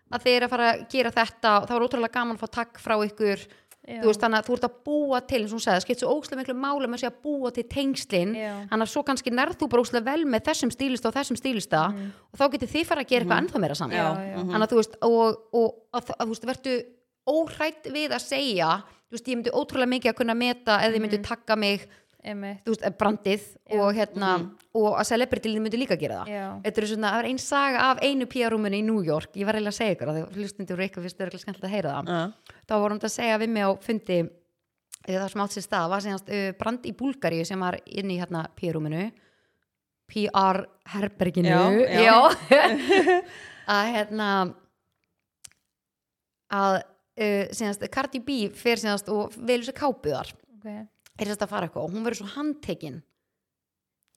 [0.08, 1.51] að þið er að fara að gera þetta.
[1.58, 3.43] Og það var ótrúlega gaman að fá takk frá ykkur.
[3.86, 6.02] Þú veist, þannig að þú ert að búa til eins og hún sagði, það skipt
[6.02, 8.34] svo ókslega miklu mála með að að búa til tengslin.
[8.36, 8.54] Já.
[8.71, 11.84] þannig að svo kannski nærð þú bara ókslega vel með þessum stílista og þessum stílista
[11.93, 13.95] og þá getur þið fara að gera eitthvað ennþá meira saman.
[13.95, 14.10] Já.
[14.41, 16.76] þannig að þú veist og, og að, að, þú veist, verðu
[17.26, 18.71] óhrætt við að segja
[19.06, 21.86] þú veist, ég myndi ótrúlega mikið að kunna meta eða þið myndi taka mig
[22.26, 23.44] veist, brandið
[23.78, 24.30] og hérna
[24.76, 26.32] og að celebrity myndi líka gera það.
[26.34, 26.46] Já.
[26.66, 29.58] þetta er svona, það er einn saga af einu PR-rúmunni í New York, ég var
[29.58, 32.10] eiginlega að segja ykkur að þau hlustundur eitthvað fyrst er eitthvað skemmtilegt að heyra það.
[32.10, 32.58] Já.
[32.66, 35.94] þá vorum þetta að segja við mig á fundi eh, það sem átt sér stað
[35.94, 39.06] var síðanst uh, brand í Búlgaríu sem var inn í hérna PR-rúminu
[40.06, 41.50] PR herberginu.
[41.90, 42.18] Já, já.
[43.76, 44.30] að hérna
[46.54, 50.34] að uh, síðanst Cardi B fer síðanst og velur sér kápuðar
[50.66, 50.88] Ok.
[51.19, 53.01] Er þetta að fara eitthvað og hún verður svo handtekinn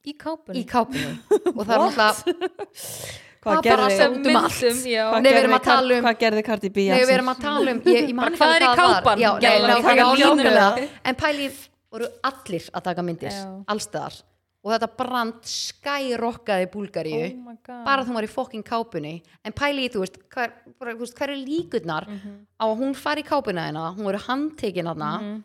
[0.08, 1.11] í kápunum í kápinu
[1.54, 2.12] og það er náttúrulega
[3.38, 4.56] Hvað Það gerði, um allt.
[4.58, 5.02] myndum, já.
[5.08, 7.12] hvað Nei, við gerði, erum að Kar- tala um- hvað gerði Cardi B Nei, við
[7.14, 9.20] erum að tala um ég, ég man Bara ekki hvað er í það kápan?
[9.22, 10.30] Já, nei, nákvæmlega, já, já.
[10.34, 10.88] nákvæmlega.
[11.12, 11.46] En pæli
[11.94, 13.44] voru allir að taka myndir Já.
[13.70, 14.16] allstaðar
[14.58, 19.14] og þetta brand skyrokkaði Búlgaríu Oh bara þú var í fokking kápunni
[19.46, 22.34] en pæli í, þú veist, hver, hver er líkurnar Mhm.
[22.58, 25.44] á að hún fari í kápuna hérna, hún voru handtekin hérna Mhm.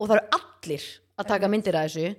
[0.00, 0.26] og það eru
[0.62, 0.84] allir
[1.18, 2.14] að taka myndir af þessu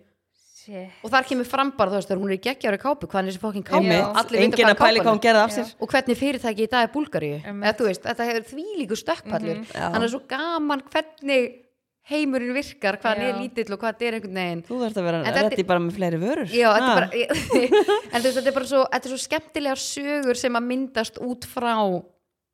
[0.63, 0.91] Shit.
[1.03, 3.31] og þar kemur fram bara, þú veist, þegar hún er í geggjári kápu hvað er
[3.31, 5.09] þessi fokking kápu, allir enginn hvað að kápan er.
[5.11, 5.55] hún gerði af Já.
[5.57, 7.67] sér og hvernig fyrirtæki í dag er Búlgaríu Einmitt.
[7.67, 9.65] eða þú veist, þetta hefur þvílíku stökkpallur Mhm.
[9.73, 9.89] Já.
[9.91, 11.51] þannig að svo gaman hvernig
[12.03, 15.03] heimurinn virkar, hvað hann er lítill og hvað þetta er einhvern veginn Þú þarft að
[15.03, 17.09] vera þetta- reddi bara með fleiri vörur Já, þetta er bara,
[18.13, 21.19] en þú veist, þetta er bara svo, þetta er svo skemmtilegar sögur sem að myndast
[21.19, 21.75] út frá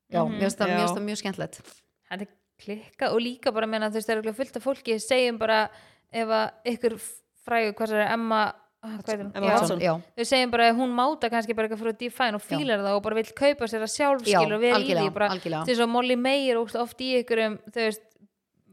[0.10, 0.40] Já, Mhm.
[0.42, 1.62] finnst það mjög skemmtilegt
[2.10, 2.28] þetta er
[2.64, 5.70] klikka og líka bara meina þú veist það er örugglega fullt af fólki segjum bara
[6.12, 6.98] ef að ykkur
[7.46, 8.14] frægur hvað er ah, hún?
[8.20, 8.44] Emma
[8.80, 9.80] Já.
[9.84, 12.96] Já, við segjum bara að hún máta kannski bara eitthvað frá Define og fílar það
[12.96, 15.30] og bara vill kaupa sér það sjálf Já, skilur og vera í því bara,
[15.68, 18.06] til svo Molly May er ógeðslega oft í ykkurum veist,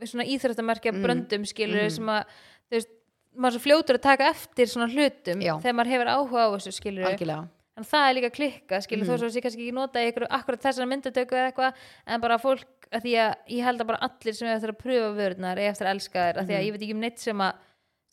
[0.05, 1.03] svona íþrættamerkja Mhm.
[1.03, 1.90] bröndum skilur Mhm.
[1.90, 2.25] sem að
[2.70, 2.88] veist,
[3.37, 5.59] maður svo fljótur að taka eftir svona hlutum Já.
[5.61, 9.11] þegar maður hefur áhuga á þessu skilur algjörlega en það er líka klikka, skilur Mhm.
[9.11, 11.72] þó svo sé kannski ekki nota ykkur akkurat þessar myndatöku eða eitthvað
[12.07, 14.79] en bara fólk, að því að ég held að bara allir sem er eftir að
[14.83, 16.66] pröfa vörðnar er eftir að elska þær, að því að Mhm.
[16.66, 17.53] ég veit ekki um neitt sem að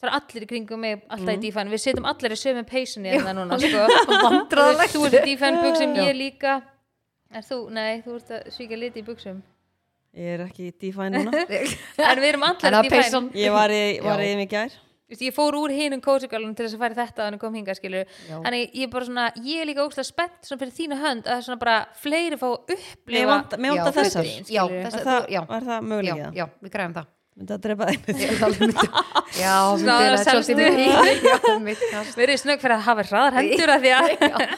[0.01, 3.33] það er allir kringum mig alltaf í dífæn, við setjum allir í sömu peysunni hérna
[3.37, 3.83] núna, sko.
[4.25, 4.93] Vandræðalegt.
[4.95, 6.55] þú ert í dífæn buksum, ég líka.
[7.33, 9.41] Er þú, nei, þú ert að svíka liti í buksum
[10.13, 11.39] Ég er ekki í Define núna.
[12.11, 14.69] En við erum En allir það í dífæn Ég var í, var í mig gær
[15.13, 18.05] ég fór úr hinum kósigalunum til þess að færi þetta að hann kom hingað skilur
[18.29, 18.37] Já.
[18.45, 21.31] Þannig ég er bara svona, ég er líka ógstlega spennt svona fyrir þína hönd að
[21.33, 24.31] það er svona bara fleiri fá að Mér upplifa vant- mér vantar Já, þessar.
[24.47, 26.31] Já, þess Var að það, já, var það já, mögulega?
[26.39, 27.11] já, við græðum það.
[27.33, 28.01] Myndi að drepa þeim
[29.43, 34.11] Já, myndi að selstu Já, verið snögg fyrir að hafa hraðar hendur að því að
[34.33, 34.57] Já.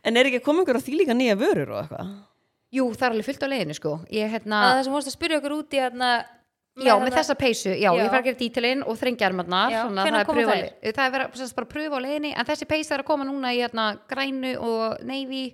[0.00, 2.10] En er ekki að koma ykkur á því líka nýja vörur og eitthvað?
[2.70, 3.92] Jú, það er alveg fullt á leiðinu sko.
[4.14, 6.10] Ég, hérna, að það sem vorst að spyrja okkur út í hérna
[6.86, 8.00] já, með þessa peysu, já, Já.
[8.00, 10.94] ég fara að gera dítilinn og þrengjarmarnar Já, svona, hvenær það er þær?
[10.96, 11.28] Það er bara
[11.64, 15.04] að pröfa á leiðinni en þessi peysa er að koma núna í hérna, grænu og
[15.06, 15.44] neyfi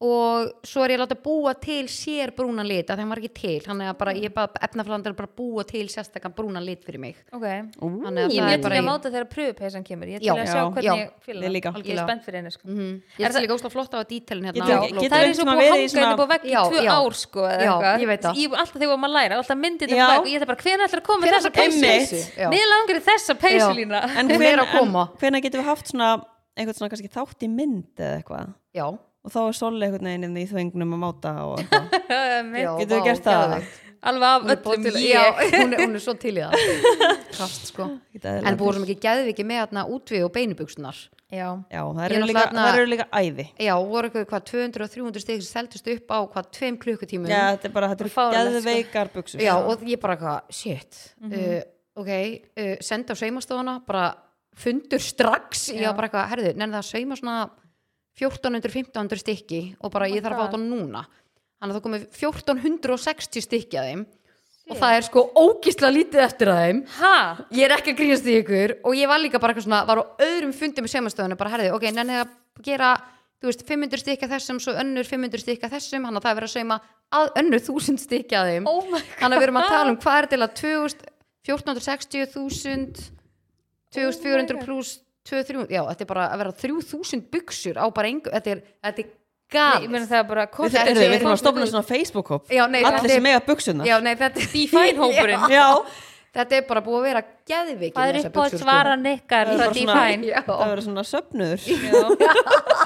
[0.00, 3.32] og svo er ég að láta búa til sér brúnan lit, að þeim var ekki
[3.36, 7.16] til þannig að bara, ég bara efnaflandar bara búa til sérstakann brúnan lit fyrir mig
[7.36, 7.44] ok,
[7.84, 10.16] Ú, Þannig að ég það er er til bara að máta þegar pröfupeysan kemur ég
[10.16, 10.32] er til Já.
[10.32, 10.64] að sjá Já.
[10.72, 10.94] hvernig Já.
[10.96, 11.40] ég fíla
[11.84, 12.64] Ég er spennt fyrir henni sko.
[12.64, 12.94] mm -hmm.
[13.18, 15.60] Ég Er er það líka óslega flott á dítilinn hérna það er eins og búið
[15.60, 18.00] að hanga svona- henni búið vegg í tvö ár sko, eða Já, eitthvað.
[18.00, 18.34] ég veit það.
[18.56, 21.26] alltaf þegar maður læra, alltaf myndið þetta og ég ætla bara, hvenær ætlar að koma
[21.26, 22.10] þessa að.
[22.40, 22.48] Já.
[22.48, 23.34] mér langar í þessa
[29.20, 29.28] Já.
[29.28, 31.60] eitthvað eitthvað Já, og þá er Solli einhvern veginn inn í þvengnum að máta og
[31.60, 31.94] eitthvað.
[32.64, 33.70] Já Getum við gert það?
[34.00, 36.54] alveg af öllum til- Já, hún er, hún er svo til í það.
[37.36, 37.86] Kast sko.
[38.24, 40.96] En búið sem ekki geðviki með hérna útvið og beinubuksunar
[41.30, 43.44] já, Já, það eru er líka, náttúrulega það eru líka æði.
[43.60, 47.28] Já, voru eitthvað hvað 200 og 300 stig sem seldust upp á hvað tveim klukkutímum?
[47.30, 48.64] Já, þetta er bara, þetta eru Fáránlegt, sko.
[48.64, 50.98] geðveikar buksur Já, og ég bara hvað, shit.
[51.22, 51.60] Uh,
[52.00, 52.10] ok,
[52.56, 54.08] uh, senda á saumastofuna bara
[54.60, 55.68] fundur strax.
[55.76, 55.92] Ég Já.
[55.92, 57.36] var bara eitthvað, herðu, nefnir það að sauma svona
[58.20, 61.04] 1400-1500 stykki og bara Oh ég þarf að fá þetta núna.
[61.60, 64.06] Þannig að það komið 1460 stykki að þeim
[64.70, 66.80] og það er sko ógísla lítið eftir að þeim.
[67.00, 67.14] Ha,
[67.58, 69.98] ég er ekki að grínast í ykkur og ég var líka bara eitthvað svona, var
[69.98, 72.36] á öðrum fundi með saumastöðunum bara herði, ok, nennið að
[72.68, 72.90] gera
[73.40, 76.50] þú veist, 500 stykka þessum, svo önnur 500 stykka þessum, hann að það er verið
[76.50, 76.78] að sauma
[77.18, 78.68] að önnur 1000 stykka að þeim.
[78.70, 81.06] Oh þannig að við erum að tala um hvað er til að 2000,
[81.50, 83.00] 1460, 1000
[83.90, 84.66] 2400 Oh my God.
[84.68, 84.92] pluss
[85.28, 89.04] 2300, já, þetta er bara að vera 3000 buksur á bara engu, þetta er, þetta
[89.04, 89.10] er
[89.50, 92.52] Nei, ég meina það er bara Við þurfum að stopna svona Facebook-hóp.
[92.54, 93.40] Allir er- sem eiga
[93.98, 95.46] nei, þetta er Define-hópurinn.
[95.50, 95.64] Já,
[96.30, 98.60] Já, þetta er bara búið að vera geðvikið hvað er þessar upp á sko.
[98.62, 101.66] svaran ykkar Það er það verður svona söfnuður.
[101.66, 102.04] Já.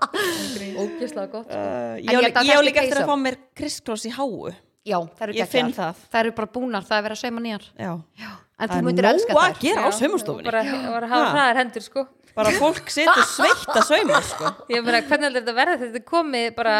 [0.84, 1.56] ógislega gott sko.
[1.56, 4.52] uh, En Ég á líka eftir að fá mér kristkross í háu.
[4.80, 6.04] Já, það eru Ég finn það.
[6.10, 7.66] Það eru bara búnar, það er verið að sauma nýjar.
[7.76, 7.90] Já,
[8.60, 9.44] En þú myndir elska þær.
[9.50, 10.44] að gera á Já, saumastofunni.
[10.50, 11.34] bara, bara hafa Ha.
[11.36, 12.06] hraðar hendur sko.
[12.36, 14.50] Bara fólk setur sveitt að sauma sko.
[14.74, 16.74] ég meina hvernig heldur þetta verða þetta komið bara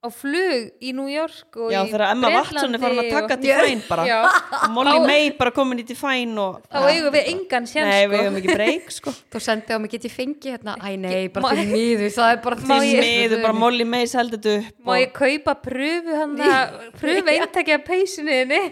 [0.00, 3.36] á flug í New York og Já, í þegar Emma Watson er farin að taka
[3.36, 3.42] og...
[3.44, 4.06] Define bara.
[4.08, 4.20] Já.
[4.64, 8.12] og Molly May bara komin í Define og þá eigum við engan séns Nei, sko.
[8.14, 9.12] við hefum ekki breyk sko.
[9.30, 10.76] Þú sendið á mig, get ég fengið hérna?
[10.80, 14.56] Æ nei, bara til miður Það er bara til Smiður bara Molly May seldi þetta
[14.64, 18.62] upp má ég kaupa pröfu hann að pröfu eintakja peysunniðinni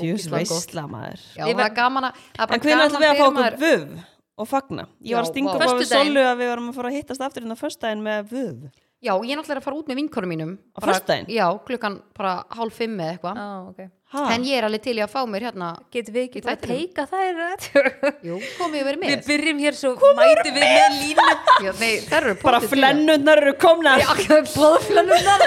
[0.00, 0.30] Gott.
[0.32, 3.86] veistla maður Já, það er gaman að En hvernig ætlum við að fá okkur vöð
[4.40, 4.86] og fagna?
[5.04, 5.90] Ég var að stinga upp á við.
[5.90, 8.60] Solu að við varum að fara að hittast aftur hérna föstudaginn með vöð
[9.00, 11.30] Já, ég er náttúrulega að fara út með vinkonum mínum Á föstudaginn?
[11.32, 13.92] Já, klukkan bara hálf fimm eða eitthvað ah, okay.
[14.10, 14.24] Ha?
[14.34, 16.64] En ég er alveg til í að fá mér hérna getum við ekki bara að
[16.66, 17.36] teika þær
[18.26, 21.26] Jú, komið verið við með byrjum hér svo mætum við með línu.
[21.66, 21.92] Já, nei,
[22.42, 22.66] Bara það.
[22.72, 24.02] flennurnar eru komnar.
[24.02, 25.44] Já, blóðflennurnar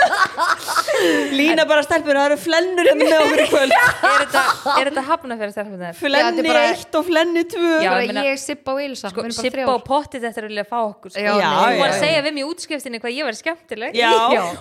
[1.34, 3.76] Lína bara stelpur, það eru flennur hérna með okkur í kvöld.
[3.76, 4.44] Er þetta,
[4.78, 5.98] er þetta hafna fyrir stelpunar?
[6.00, 7.72] Flenni þetta er bara- eitt og flenni tvö.
[7.84, 10.48] Já, Bara ég meina- ég, Sippa og Elsa sko, við Sippa og pottið þetta er
[10.48, 11.20] að vilja fá okkur sko.
[11.26, 13.92] Já, Já, hún var að segja við mér í útskriftinni hvað ég væri skemmtileg.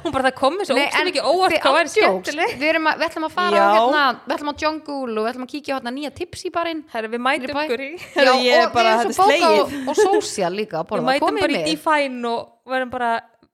[0.03, 1.99] Hún bara það komið svo en mikið óvart hvað ándjókst.
[2.01, 2.57] skemmtileg.
[2.59, 5.31] Við, erum að, við ætlum að fara á hérna, við ætlum á Jungle og við
[5.33, 6.81] ætlum að kíkja á hérna nýja tips í barinn.
[6.93, 7.91] Við mætum ykkur í
[8.47, 9.61] ég er og bara- við þetta erum er svo bóka slegið.
[9.61, 11.71] og, og social líka við mætum bara í með.
[11.73, 13.13] Define og verðum bara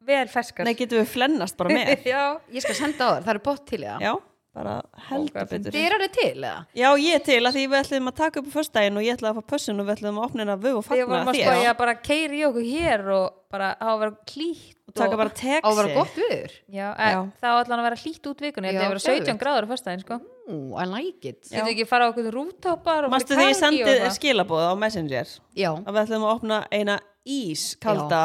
[0.09, 0.65] vel ferskar.
[0.65, 2.05] Nei, getum við flennast bara með?
[2.13, 2.23] Já,
[2.53, 4.13] Ég skal senda á þér, það eru bótt til Já,
[4.59, 4.75] bara
[5.09, 5.75] heldur Ok, betur.
[5.75, 6.55] Þið er alveg til, eða?
[6.83, 9.15] Já, ég er til að því við ætlum að taka upp á föstudaginn og ég
[9.19, 11.31] ætla að fá pössun og við ætlum að opna hennar vögu og Við fagna vorum
[11.33, 14.97] að þér spæja bara keiri í okkur hér og bara hafa að vera hlýtt og
[14.99, 15.33] taka bara
[15.65, 16.57] Á að vera gott viður.
[16.69, 17.09] Já, Já.
[17.13, 17.21] já.
[17.39, 18.69] þá ætla hann að vera hlýtt út vikunni.
[18.73, 19.41] Þetta er að vera 17 geðveikt.
[19.45, 20.19] gráður á föstudaginn sko.
[20.49, 21.41] I like it.
[21.45, 24.17] Þetta ekki fara á okkur rúttoppar fara því ég eitthvað?
[24.19, 25.33] skilabóð á Messenger?
[25.55, 28.23] Já, að við ætlum að opna eina ís kalda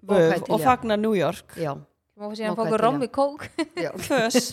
[0.00, 1.56] Ok, vög og fagna New York.
[1.60, 1.72] Já,
[2.20, 3.46] Má síðan okkur hvað rommi kók.
[4.08, 4.50] Föss,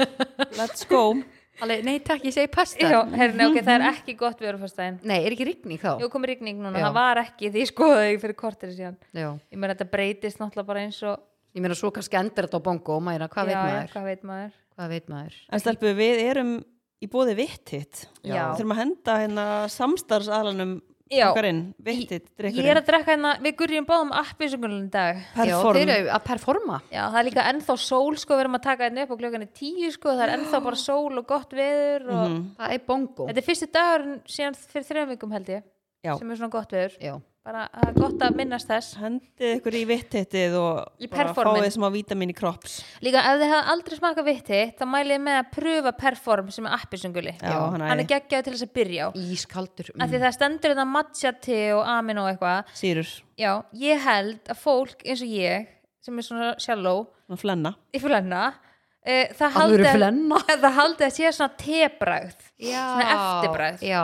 [0.55, 1.09] let's go
[1.57, 4.61] Alveg, nei, takk, ég segi pasta Já, herri, ok, það er ekki gott við erum
[4.61, 5.89] föstudaginn Nei, er ekki rigning þá?
[6.03, 6.85] Jú, komið rigning núna, Já.
[6.85, 10.83] það var ekki því skoðið fyrir kortir síðan Já, Ég meina þetta breytist náttúrulega bara
[10.85, 11.23] eins og
[11.57, 13.89] ég meina svo kannski endur þetta á bongo og mæna, hvað veit maður?
[13.95, 14.53] Hvað veit maður?
[14.77, 15.39] Hvað veit maður?
[15.49, 16.53] En stelpu, við erum
[17.01, 18.37] í bóði vittitt Já.
[18.51, 20.77] Við þurfum að henda hérna samstarfsaðlanum
[21.09, 21.29] Já.
[21.31, 25.21] okkar inn Vittitt, Ég er að drekka hérna, við gurjum báðum appisungulun dag.
[25.35, 25.75] Perform.
[25.77, 26.81] Já, þeir eru að performa.
[26.91, 29.41] Já, það er líka ennþá sól sko, við erum að taka hérna upp á klukkan
[29.47, 32.43] er tíu sko, það er ennþá bara sól og gott veður og Mhm.
[32.57, 35.63] Það er bongo þetta er fyrsti dagur síðan fyrir þrejum vikum held ég
[36.03, 36.17] Já.
[36.17, 36.97] sem er svona gott veður.
[37.01, 38.97] Já, bara það er gott að minnast þess.
[38.99, 41.05] Hendið ykkur í vittittið og
[41.37, 45.23] fáið smá vítamin í kropps líka ef þið hefði aldrei smakað vitti þá mæli ég
[45.23, 48.73] með að pröfa perform sem er appisunguli Já, hann hann er geggjaður til þess að
[48.79, 49.09] byrja á.
[49.37, 52.75] Ískaldur af því það stendur þetta matcha te og amin og eitthvað.
[52.81, 53.51] Sýrur, já,
[53.87, 55.71] ég held að fólk eins og ég
[56.03, 57.73] sem er svona shallow svona flenna.
[57.95, 60.43] í flenna uh, það haldi að flenna?
[60.65, 63.87] það haldi að sé svona tebræð Já, Svona eftirbragð.
[63.87, 64.03] Já,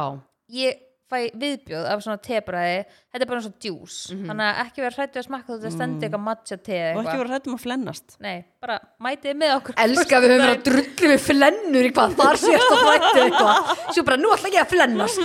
[0.54, 0.83] ég
[1.14, 2.78] fæ viðbjóð af svona tebræði
[3.14, 3.98] þetta er bara svona djús.
[4.12, 4.26] Mhm.
[4.30, 7.22] þannig að ekki vera hrættu að smakka þetta stendur eitthvað matcha te og ekki eitthvað.
[7.24, 8.16] vera hrættum að flennast.
[8.20, 9.78] Nei, bara mætið með okkur.
[9.86, 13.76] Elska við höfum verið að drullu við flennur í hvað þar sést að frættu eitthvað.
[13.94, 15.22] Svo bara, nú ætla ég að flennast.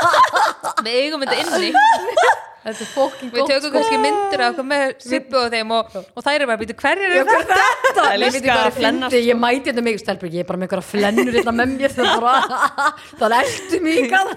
[0.84, 1.74] Við eigum þetta inni
[2.60, 6.58] við tökum kannski myndir af okkur með sippu og þeim og, og þær eru bara
[6.58, 7.56] að býta hverjir er þetta?
[7.86, 8.04] þetta?
[8.40, 11.56] Það er flennast, Ég mæti þetta mig, stelpur, ég er bara með einhverja flennur þetta
[11.56, 12.60] með mér það er bara,
[13.22, 14.36] það eldu mig í gað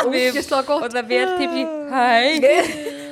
[0.00, 0.88] Ógislega og gott.
[0.96, 3.08] Það vel tipsi hæ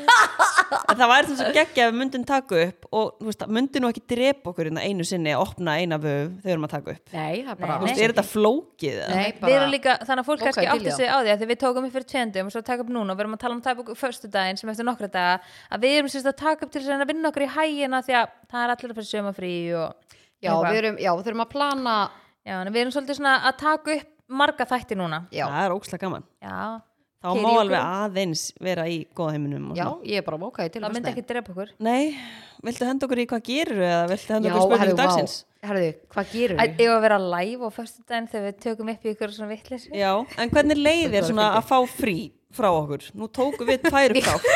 [0.89, 3.83] en það væri þess að geggja ef við myndum taka upp og þú veist, myndi
[3.83, 6.73] nú ekki drepa okkur hérna einu sinni að opna eina vöf þegar við erum að
[6.75, 7.13] taka upp.
[7.15, 8.99] Nei, það er bara Nei, Þú veist, er þetta flókið?
[8.99, 9.09] eða?
[9.15, 11.39] Nei, við erum bara líka, þannig að fólk kannski til átti sig á því að
[11.45, 13.43] því við tókum upp fyrir tvendum og svo taka upp núna og við erum að
[13.45, 15.39] tala um að taka upp förstu daginn sem eftir nokkra daga
[15.73, 18.03] að við erum sérst að taka upp til þess að að vinna okkur í hægina
[18.07, 21.43] því að það er allir að fyrir sömafrí og Já, við erum, já, við þurfum
[21.43, 21.95] að plana
[22.47, 25.23] já, við erum svolítið svona að taka upp marga þætti núna.
[25.35, 26.25] Já, Það er ókslega gaman.
[26.45, 26.59] Já,
[27.19, 30.07] þá má í alveg aðeins vera í góða heiminum og já, svona.
[30.07, 31.73] ég er bara mókaði til það myndi ekki drepa okkur.
[31.83, 32.15] Nei,
[32.65, 35.37] viltu henda okkur í hvað gerir eða viltu henda okkur herðu, spurningu dagsins?
[35.69, 39.07] Herðu, hvað gerur Ég var að vera live á förstu daginn þegar við tökum upp
[39.07, 42.17] í ykkur svona vittlis Já, en hvernig leið er svona að fá frí
[42.55, 43.09] frá okkur?
[43.19, 44.47] Nú tókum við tvær upp þátt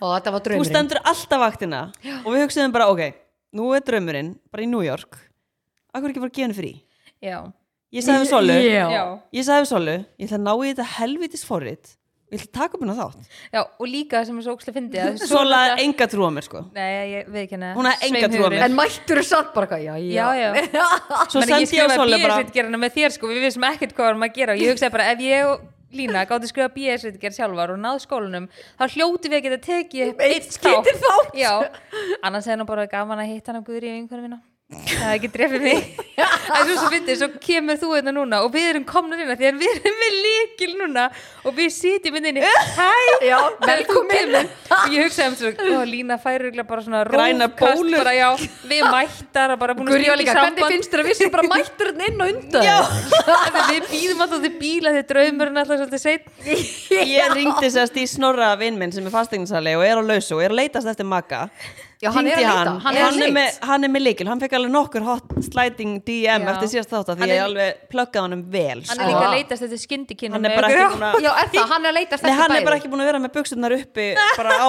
[0.00, 1.82] Og þetta var Þú draumurinn stendur alltaf vaktina
[2.24, 3.20] og við hugsaðum bara, ok,
[3.60, 5.20] nú er draumurinn bara í New York.
[5.92, 6.32] Akkur ekki bara
[7.90, 8.84] að já, Ég sagði við Solu, Já.
[8.94, 11.96] já, ég sagði við Solu, ég ætla að ná í þetta helvitis forrit.
[12.30, 13.24] Ég ætla að taka upp hennar þátt.
[13.50, 16.44] Já, og líka sem er svo ókslega fyndið að Sola er enga trú á mér
[16.46, 16.60] sko.
[16.76, 18.62] Nei, ég veit ekki henni Hún hafði enga trú á mér.
[18.68, 20.50] En mættur þú samt bara hvað, já, Já, já
[21.32, 22.36] Svo Meni, sendi ég ég á Solu bara.
[22.38, 24.54] bíðisvitgerina með þér sko, við vissum ekkert hvað varum að gera.
[24.54, 28.46] Og ég hugsaði bara ef ég og Lína gátti skrifa bíðisvitger sjálfar og náð skólanum
[28.78, 31.34] þá hljóti við að geta tekið Eitt þátt.
[31.34, 31.50] Já,
[32.22, 34.38] annars er nú bara gaman að hitta hann
[34.70, 35.86] í það er ekki drefið mig.
[36.50, 39.38] En svo svo fyndið, svo kemur þú hérna núna og við erum komnir inn að
[39.40, 41.04] því að við erum með líkil núna
[41.46, 42.42] og við sitjum inn inni.
[42.44, 42.88] Hæ,
[43.24, 44.34] Já, þegar þú velkomin.
[44.76, 47.96] og ég hugsaði um svo, ó, Lína fær örugglega bara svona bólur.
[48.02, 48.28] bara, já,
[48.70, 50.74] við mættar og bara búin að stíka í líka, hvernig samband.
[50.74, 52.64] finnst þér að við sem bara mættur hérna inn og undan?
[53.70, 56.24] Við býðum alltaf til bíla því draumurinn alltaf svolítið seitt
[57.10, 60.44] Ég ringdi sérst í Snorra vinn minn sem er fastegninsali og er á lausu og
[60.44, 61.46] er að leitast eftir makka
[62.00, 63.32] Já, hann er að leita, hann, hann er að er leit.
[63.36, 66.48] með, hann er með líkil, hann fekk alveg nokkur hot sliding DM Já.
[66.54, 68.96] eftir síðast þátt af því Hann ég er- alveg pluggaði honum vel hann sko.
[69.04, 71.68] er líka að leitast þetta skyndikinn Hann er bara ekki búin að Já, er það,
[71.74, 72.64] hann er að leitast Nei, eftir hann er bæði.
[72.70, 74.06] bara ekki búin að vera með buksurnar uppi
[74.40, 74.68] bara á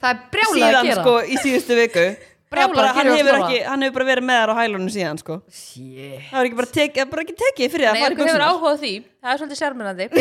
[0.00, 2.06] Það er brjálað að síðan gera sko í síðustu viku
[2.50, 3.46] Brjálað Það bara, að hann, gera hefur Snorra.
[3.50, 5.34] ekki, hann hefur bara verið með þar á hælunum síðan sko.
[5.54, 6.18] Shit.
[6.30, 8.30] Það er ekki bara, tek, bara ekki tekið fyrir að Nei, fara í okkur hefur
[8.30, 10.06] buksunar áhuga á því Það er svolítið sérmennandi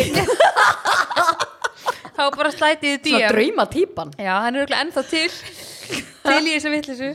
[2.20, 5.32] Þá bara slætið í Svona DM drauma típan Já, hann er örugglega ennþá til
[5.90, 7.10] Til í þessu vittlisu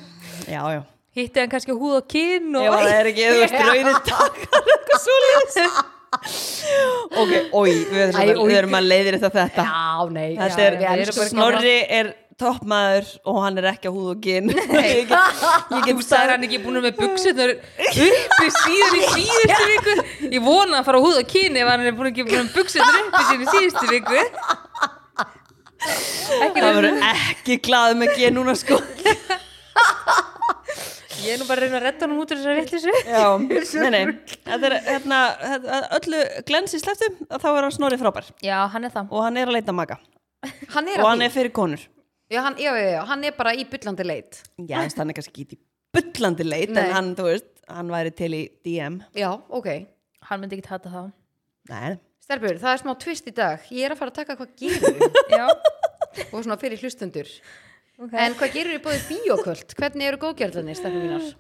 [0.50, 0.80] Já, já.
[1.14, 4.72] Hitti hann kannski húð og kinn og Ef það er ekki, þú veist, rauðir takkar
[4.74, 5.82] eitthvað svoleiðis.
[7.20, 9.46] Ok, oi, við Æ, við erum að leiðir þetta.
[9.62, 13.92] Já, nei Þetta já, er, elskum bara- Snorri er toppmaður og hann er ekki á
[13.94, 19.02] húð og ginn Ég get, Þú sagði hann ekki búin með buksunar uppi síðan í
[19.14, 19.94] síðustu viku.
[20.34, 22.54] Ég vona að fara á húð og kinn ef hann er búin ekki búin með
[22.58, 24.24] buksunar uppi síðan í síðustu viku
[25.84, 28.78] Það verður ekki glað með ginn núna sko.
[31.24, 33.28] Ég er nú bara að reyna að redda honum út úr þessari vittlisu Já,
[33.84, 34.02] nei, nei.
[34.44, 35.20] Þetta er hérna,
[35.96, 38.28] öllu glensi sleftu þá er hann snorri frábær.
[38.44, 39.08] Já, hann er það.
[39.14, 39.96] Og hann er að leita maga.
[40.74, 41.28] Hann er og hann því.
[41.30, 41.86] er fyrir konur.
[42.32, 44.42] Já, hann, já, já, já, hann er bara í byllandi leit.
[44.60, 45.60] Já, þess, hann er kannski ekki í
[45.94, 46.82] bullandi leit Nei.
[46.82, 49.68] en hann, þú veist, hann væri til í DM já, ok.
[50.28, 51.10] Hann myndi ekki tata það.
[51.72, 51.94] Nei,
[52.24, 53.64] Stelbur, það er smá twist í dag.
[53.74, 55.46] Ég er að fara að taka hvað gerur Já,
[56.30, 58.14] og svona fyrir hlustundur ok.
[58.16, 61.32] En hvað gerur í bóðið bíoköld hvernig eru góðgjörðanir, stelbur mínar?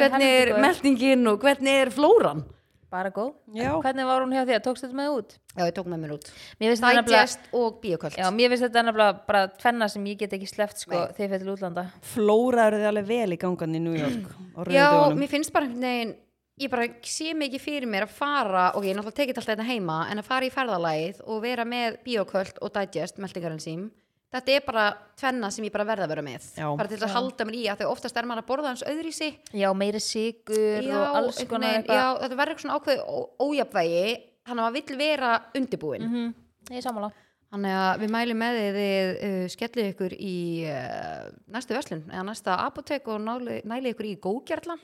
[0.00, 2.44] Hvernig er meldingin og hvernig er flóran?
[2.92, 3.32] Bara góð.
[3.52, 3.74] Já.
[3.82, 4.60] Hvernig var hún hjá þér?
[4.64, 5.32] Tókst þetta með út?
[5.56, 6.28] já, ég tók með mér út.
[6.60, 10.84] Digest og bíoköld Já, mér finnst þetta nefnilega bara tvenna sem ég get ekki sleppt
[10.84, 11.08] sko Nei.
[11.16, 11.84] þegar ég fyrir til útlanda.
[12.14, 14.86] Flóra eru þið alveg vel í gangan í New York Já,
[15.18, 16.14] mér finnst bara einhvern veginn
[16.56, 20.00] ég bara sé ekki fyrir mér að fara ok, ég náttúrulega tekið alltaf þetta heima
[20.10, 23.90] en að fara í ferðalagið og vera með bioköld og digest, meldingarenzím
[24.36, 26.46] þetta er bara tvenna sem ég bara verða að vera með.
[26.58, 26.66] Já.
[26.76, 29.12] bara til að halda mér í að þegar oftast er maður að borða hans öðru
[29.12, 33.04] í sig Já, meiri sigur og alls konar já, þetta verður eitthvað svona ákveð
[33.46, 34.08] ójafvægi
[34.46, 36.34] hann að maður vill vera undirbúin mm
[36.66, 37.12] Ég er sammála.
[37.54, 42.24] Þannig að við mælum með þið þið uh, skellið ykkur í uh, næstu verslun eða
[42.26, 44.82] næsta apotek og náli, nælið ykkur í góðgjarlan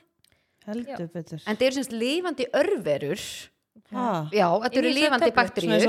[0.69, 1.43] heldur betur.
[1.47, 3.25] En það eru semst lifandi örverur.
[3.93, 5.89] Ha, já, þetta eru og í bakteríur það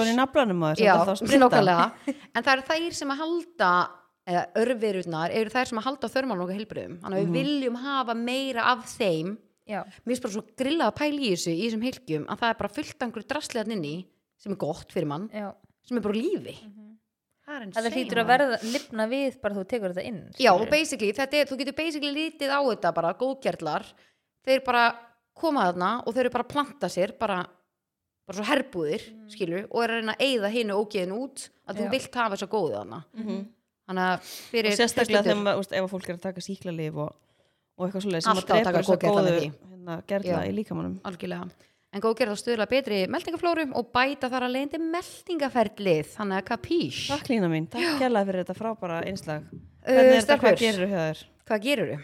[2.36, 3.72] en það eru þær sem að halda
[4.28, 8.16] eða örverurnar eru þær sem að halda þörmálum okkar heilbriðum þannig að við viljum hafa
[8.20, 9.36] meira af þeim.
[9.64, 12.50] Já, mér finnst bara svo grillað að pæla í þessu í þessum heilgjum að það
[12.50, 13.94] er bara fullt af einhverju drastlegan inni
[14.44, 15.54] sem er gott fyrir mann já.
[15.88, 16.56] sem er bara lífi.
[17.44, 20.52] Það er Það insane, hlýtur að verða lifna við bara þú tekur þetta inn Já,
[20.54, 20.72] og skilurðu.
[20.72, 23.88] basically, þetta er, þú getur basically lítið á þetta bara, góðgerlar
[24.46, 24.86] þeir bara
[25.38, 27.40] koma þarna og þeir eru bara að planta sér bara,
[28.28, 29.26] bara svo herbúðir, mm.
[29.34, 32.48] skilur og er að reyna að eyða hinu ógeðin út að þú vilt hafa þess
[32.48, 33.04] að góðu þarna.
[33.18, 33.44] Mhm.
[33.84, 37.10] þannig að fyrir og sérstaklega þegar maður, úst, ef fólk er að taka síklarlif og,
[37.76, 40.48] og eitthvað svoleið sem að Alltaf að drepa þess að góðu hérna, gerla Já.
[40.48, 41.70] í líkamannum algjörlega.
[41.94, 47.04] En góðgerð að stuðla betri meldingaflóru og bæta þar að leiðandi meldingaferlið þannig að kapís.
[47.12, 49.52] Takk Lína mín, takk kærlega fyrir þetta frábæra einslag
[49.84, 51.22] Uh, Hvernig er þetta, hvað gerir þú hjá þér?
[51.44, 51.96] Hvað gerur þú?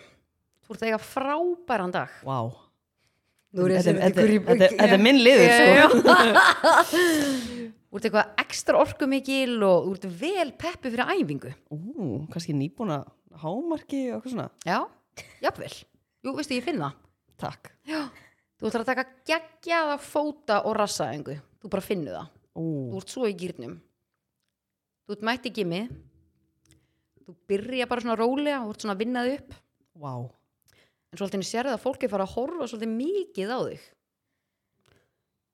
[0.70, 2.12] Þú ert að eiga frábæran dag.
[3.58, 6.14] Er þetta er minn liður Já, sko.
[7.90, 11.56] Þú ert eitthvað ekstra orkumikil og þú ert vel peppi fyrir æfingu.
[11.74, 11.80] Ú,
[12.30, 13.00] kannski nýbúna
[13.42, 14.48] hámarki og eitthvað svona.
[14.62, 14.78] Já,
[15.42, 15.74] jafnvel.
[16.22, 17.02] Jú, veistu, ég finn það.
[17.42, 17.74] Takk.
[17.90, 22.34] Þú ætlar að taka geggjaða fóta og rassaðingu Þú bara finnu það.
[22.60, 23.78] Ú, Þú ert svo í gýrnum
[25.08, 25.86] Þú ert mætt í gimmi
[27.24, 29.56] Þú byrja bara svona rólega og ert svona að vinna þig upp.
[29.98, 30.14] Vá
[31.10, 33.88] En svolítið sérðu að fólki fara að horfa svolítið mikið á þig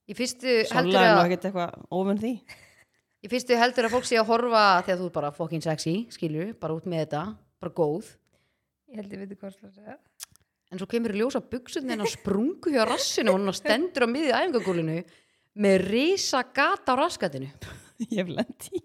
[0.05, 2.33] Í fyrstu heldur Sola er nú að ekkert eitthvað óvinn því
[3.25, 6.51] Í fyrstu heldur að fólk sé að horfa þegar þú er bara fucking sexy, skilur,
[6.61, 7.21] bara út með þetta,
[7.63, 8.11] bara góð.
[8.91, 9.95] Ég held ég veit hvað það segja
[10.73, 14.37] En svo kemur í ljósa buksunin á sprungu hjá rassinu og hún stendur á miðið
[14.37, 14.99] æfingagólinu
[15.61, 17.49] með risa gata á raskatinu.
[18.11, 18.81] Ég hef lent í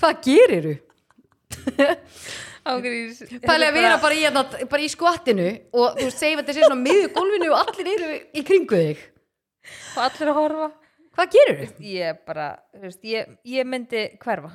[0.00, 0.74] Hvað gerir þú?
[2.64, 6.54] Ágrís Pæli að vera bara í, hérna, bara í skvattinu og þú segjum að þetta
[6.56, 9.02] sé svona á miðið gólfinu og allir eru í kringu þig.
[9.94, 10.70] Og allir að horfa
[11.14, 11.66] Hvað gerir þú?
[11.86, 14.50] Ég bara, þú veist, ég, ég myndi hverfa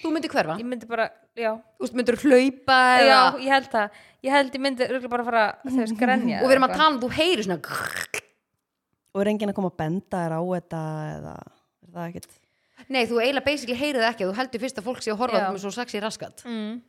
[0.00, 0.56] Þú myndir hverfa?
[0.58, 1.06] Ég myndi bara,
[1.38, 3.06] já Þú veist, myndir hlaupa eða...
[3.06, 6.48] Já, ég held það Ég held ég myndi örugglega bara fara, þú veist, grenja Og
[6.48, 7.60] við erum að tala um, þú heyrir svona...
[9.12, 12.38] Og er enginn að koma að benda þér á þetta eða er það ekkert
[12.88, 15.46] Nei, þú eiginlega basically heyrið ekki, þú heldur fyrst að fólk sé að horfa Já.
[15.52, 16.42] með svo sexy raskat.
[16.48, 16.80] mm.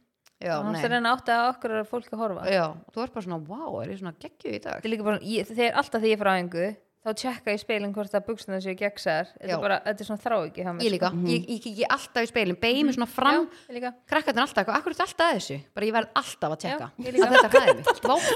[0.43, 0.79] Já, nei.
[0.81, 3.77] að reyna átti að okkur er fólk að horfa Já, þú ert bara svona, wow,
[3.79, 4.81] er ég svona geggju í dag?
[4.81, 6.65] Þetta er líka bara, ég, þegar alltaf þegar ég er frá æfingu
[7.03, 10.23] þá tjekka ég speilin hvort að buksuna séu gegnsar Þetta er bara, þetta er svona
[10.23, 13.67] þrá ekki Ég líka, ég, ég kiki alltaf í speilin, beigir mig svona fram, Já,
[13.69, 13.91] ég líka.
[14.07, 15.57] Krakkarnir alltaf, eitthvað, akkur er alltaf að þessu?
[15.75, 16.87] Bara ég verð alltaf að tjekka.
[16.87, 17.27] Já, ég líka.
[17.27, 17.83] Að þetta hræði mig.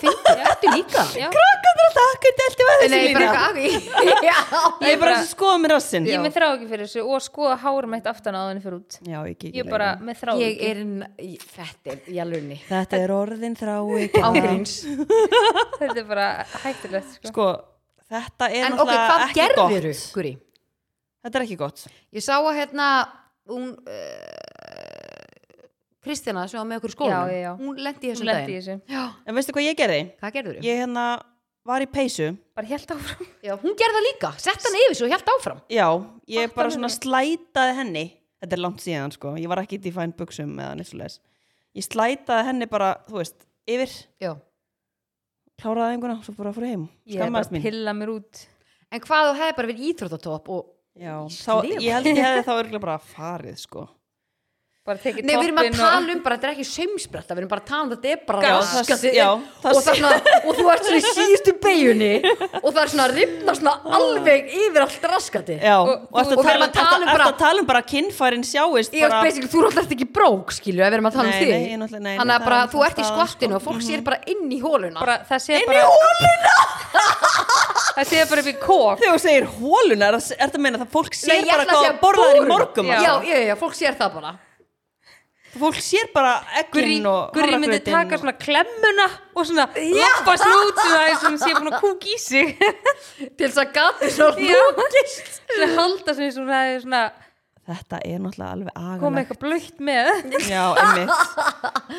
[0.51, 1.05] Ertu líka?
[1.17, 1.29] Já,
[1.97, 3.57] Takk, þetta elti með Nei, bara eitthvað,
[4.27, 4.35] já.
[4.83, 6.05] Ég er bara að skoða mér rassinn.
[6.07, 8.77] Ég er með þrá ekki fyrir þessu og skoða hárum eitt aftan á þenni fyrir
[8.77, 8.97] út.
[9.07, 10.83] Já, ég er bara með þrá Ég er,
[11.23, 12.59] í- þetta er í alvegni.
[12.67, 13.75] Þetta er orðin þrá
[14.27, 14.77] Ángríns.
[18.07, 18.57] Þetta er hættulegt sko.
[18.57, 20.35] Sko, þetta er En ok, náttúrulega hvað ekki gerðir þú, gott?
[21.27, 21.87] Þetta er ekki gott
[22.17, 22.87] Ég sá að hérna,
[23.51, 25.23] hún, uh,
[26.07, 27.51] Kristjana sem var með okkur í skólanum, Já, já, já.
[27.59, 28.61] hún lendi í Hún þessum lendi í daginn.
[28.61, 29.99] þessu Já, En veistu hvað ég gerði?
[30.21, 30.63] hvað gerður þú?
[30.67, 31.05] Ég hérna
[31.67, 35.09] var í peysu Bara helt áfram Já, hún gerði það líka, sett hann yfir svo
[35.09, 35.59] og helt áfram.
[35.67, 35.87] Já,
[36.31, 36.97] ég Fattar bara svona vel.
[37.01, 38.05] slætaði henni
[38.37, 41.19] Þetta er langt síðan sko Ég var ekki í fæn buksum eða leis
[41.75, 43.91] Ég slætaði henni bara, þú veist, yfir
[44.23, 44.31] Já.
[45.57, 46.87] Kláraði einhverna, svo bara fór ég heim.
[47.09, 47.63] Ég er bara Skammaðist að mín.
[47.65, 48.41] pilla mér út.
[48.93, 52.53] En hvað þú hefði bara verið íþróttatopp og Já, þá, ég held ég hefði þá
[52.57, 53.87] örgulega bara farið sko
[54.87, 57.67] Nei, við erum að tala um bara, þetta er ekki saumspretta, við erum bara að
[57.67, 58.39] tala um þetta er bara
[59.17, 59.27] já,
[59.67, 60.11] og, svona,
[60.47, 62.11] og þú ert svona í síðustu beigunni
[62.61, 66.37] og það er svona rifna svona alveg yfir allt raskatið Já, Og- og og við
[66.37, 69.09] að erum tala, að tala um bara- að tala um bara að kinnfærin sjáist Ég
[69.09, 71.35] bara, basically, þú er alltaf ekki brók, skilju, ef við erum að tala um
[72.07, 73.59] nei, Þannig að bara, þú ert í skvattinu sko.
[73.59, 76.55] og fólk sér bara inn í hóluna bara, það sé Inn í hóluna
[77.97, 80.91] það sé bara upp í kók Þegar þú segir hóluna, er það að meina það
[80.95, 84.33] fólk sér bara að borðaður í morgum Já, já, já, já, fólk sér það bara
[85.57, 91.05] Fólk sér bara egginn og Guri myndi taka svona klemmuna og svona lappa snút svona
[91.05, 92.51] eins og hún sé búin að kúk í sig.
[93.39, 94.59] Til þess að Já.
[95.55, 97.05] svona halda svona og hún hefði svona
[97.67, 100.05] Þetta er náttúrulega alveg komið agalegt eitthvað blöytt með.
[100.47, 101.09] Já, einmitt.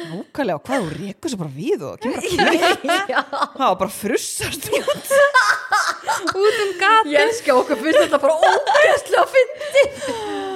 [0.09, 2.07] Nákvæmlega, og hvað þú rekur svo bara við og
[3.28, 5.12] Það var bara frussast út.
[6.32, 10.47] Út um gat ég elska okkur finnst þetta bara ógæslega að fyndi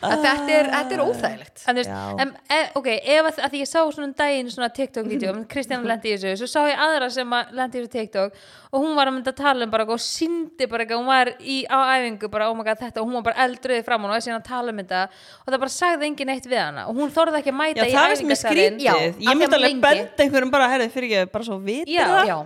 [0.00, 1.62] Þetta er, þetta er óþægilegt.
[1.66, 2.20] En, þú veist, Já.
[2.24, 5.84] en, e, ok, ef að, að ég sá svona um daginn svona TikTok-vídeó um Kristján
[5.88, 8.38] lendi í þessu, svo sá ég aðra sem að lendi í þessu TikTok
[8.70, 11.32] og hún var að mynda að tala um bara og síndi bara eitthvað, hún var
[11.42, 14.14] í, á æfingu bara, oh my god, þetta og hún var bara eldröði fram og
[14.14, 16.96] þessi hann að tala um þetta og það bara sagði enginn eitt við hana og
[17.00, 18.80] hún þorði ekki að Já, mæta í það er sem er æfingasalinn.
[18.80, 22.06] skrítið Já, Ég myndi alveg benda einhverjum bara, herrið, fyrir ekki, bara svo vitir Já,
[22.06, 22.30] það.
[22.30, 22.38] Já,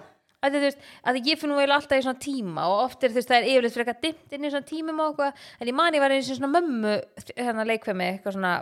[0.45, 3.21] að, veist, að ég finn nú eiginlega alltaf í svona tíma og oft er þú
[3.21, 5.79] veist það er yfirleitt fyrir eitthvað dimmt inn í svona tímum og eitthvað en ég
[5.81, 6.95] man ég var eins og svona mömmu
[7.41, 8.55] hérna leikfemi, eitthvað svona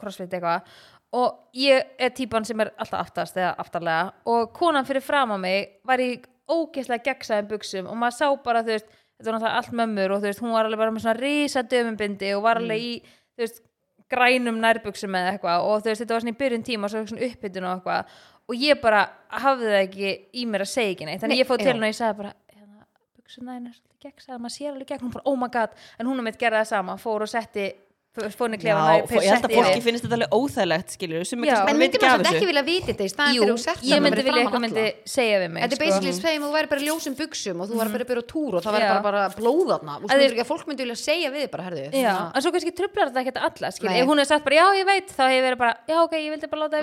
[0.00, 0.74] crossfit eitthvað
[1.20, 5.38] og ég er típan sem er alltaf aftast eða aftarlega og konan fyrir fram á
[5.42, 6.12] mig var í
[6.50, 10.22] ógeðslega gegnsæðum buksum og maður sá bara þú veist, þetta var náttúrulega allt mömmur og
[10.22, 12.92] þú veist, hún var alveg bara með svona risa dömumbindi og var alveg í,
[13.34, 13.62] þú veist
[14.10, 17.02] grænum nærbuksum eða eitthvað og þú veist, þetta var svona í byrjun tíma og svo
[17.10, 18.14] svona uppbytun og eitthvað
[18.50, 21.20] og ég bara hafði það ekki í mér að segja ekki neitt.
[21.22, 22.86] Þannig Nei, ég fóð til henni og ég sagði bara hérna,
[23.20, 26.10] buksuna þín er svolítið gegnsæðar, maður sér alveg gegn hún bara, oh my god, en
[26.10, 27.66] hún er mitt gerði það sama fór og setti,
[28.10, 31.38] fór henni Já, klefa fó- ég held að fólki finnst þetta alveg óþægilegt skilur, sem
[31.46, 31.50] Já.
[31.54, 33.10] ekki En bara veit myndi ekki maður af samt ekki þessu vilja vita þetta í
[33.12, 35.78] staðin Jú, fyrir þú sett ég myndi vilja eitthvað myndi segja við mig Þetta er
[35.78, 35.84] sko.
[35.86, 38.20] basically segjum að þú væri bara í ljósum buksum og þú væri bara að byrja
[38.20, 40.66] á túr og það væri bara, bara blóðarna og Að myndir þið- ekki að fólk
[40.66, 41.86] myndi vilja segja við bara, herðu
[42.34, 44.00] en svo kannski trublar þetta ekkert alla skilur, Nei.
[44.02, 46.30] ef hún hefur sagt bara já ég veit þá hefur verið bara já ok ég
[46.34, 46.76] vildi bara láta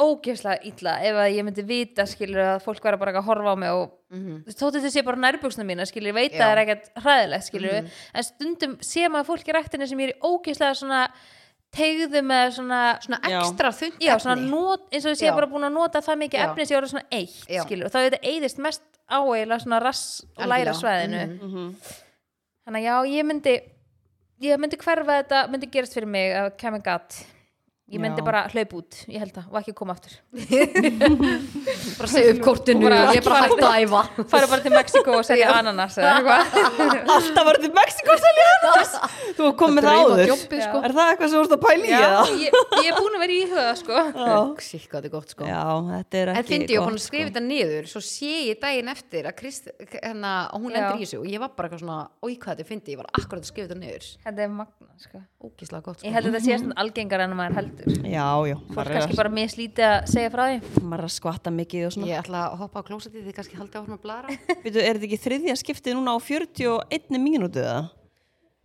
[0.00, 2.98] að að að ég ógeðslega illa ef að ég myndi vita skilur að fólk væri
[2.98, 4.42] bara að horfa á mig og Mhm.
[4.42, 6.40] þú veist, þótt þetta sé bara nærbuksna mína skilur, ég veit Já.
[6.40, 10.08] að það er ekkert hræðilegt skilur en stundum sé maður fólk í ræktinni sem ég
[10.08, 11.08] er ógeðslega svona
[11.70, 13.94] tegðu með svona Svona ekstra þund
[14.90, 15.34] eins og ég sé Já.
[15.34, 16.50] bara búin að nota það mikið Já.
[16.50, 19.62] efni sem ég voru svona eitt skilur, og þá er þetta eyðist mest á eiginlega
[19.62, 20.80] svona rass og læra Algjörlega.
[20.82, 21.74] svæðinu Mhm.
[22.66, 23.60] þannig að já, ég myndi
[24.42, 27.24] ég myndi hverfa þetta, myndi gerast fyrir mig að kemur gatt
[27.90, 28.24] ég myndi Já.
[28.26, 30.12] bara hlaup út, ég held það, og ekki koma aftur.
[31.98, 34.02] Bara segja upp kortinu Bara- og ég er bara hægt að æfa.
[34.30, 36.42] fara bara til Mexiko og selja ananas eða eitthvað.
[37.16, 38.92] Alltaf var þetta Mexiko að selja ananas.
[39.36, 40.22] Þú var komið það áður.
[40.30, 40.78] Djobbið, sko.
[40.86, 42.22] Er það eitthvað sem þú ert að pæla í já, eða?
[42.44, 43.94] ég, ég er búin að vera í huga sko.
[44.70, 45.42] Sík, hvað þetta er gott sko.
[45.50, 48.56] Já, þetta er En ekki fyndi ég að gott, skrifa þetta niður Svo sé ég
[48.62, 49.64] daginn eftir að Krist,
[49.96, 50.76] hérna, að hún Já.
[50.78, 52.34] lendur í þessu Og ég var bara eitthvað svona, oi
[57.80, 61.54] heldur Já, já, fólk kannski bara mislítið að segja frá því maður er að skvatta
[61.54, 64.36] mikið og svona Ég ætla að hoppa á klósetti Þið kannski haldið áfram að blara
[64.64, 67.80] Veitu, er þetta ekki þriðja skiptið núna á 41 mínútu eða?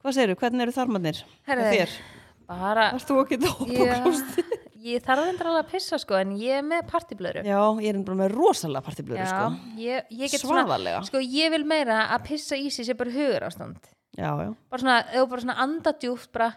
[0.06, 1.24] Hvað segirðu, hvernig eru þarmannir?
[1.50, 1.98] Þér?
[2.46, 4.46] bara Varst þú ekki að hoppa á Já, klósti?
[4.86, 8.02] ég þarf endur alveg að pissa sko en ég er með partyblöru Já, ég er
[8.06, 9.48] bara með rosalega partiblöru sko.
[9.82, 11.00] ég, ég get Svaðalega.
[11.02, 14.52] svona, sko ég vil meira að pissa í sig sé bara hugur ástand Já, já,
[14.72, 16.52] bara svona, þú bara svona andadjúft bara,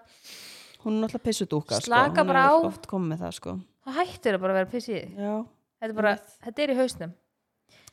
[0.85, 2.21] hún er náttúrulega pissudúka Slaka sko.
[2.23, 2.53] Hún bara á.
[2.69, 3.55] Oft komið með það sko.
[3.85, 5.35] þá hættir það bara að vera piss í því Já,
[5.79, 6.13] þetta er bara,
[6.45, 7.13] þetta er í hausnum.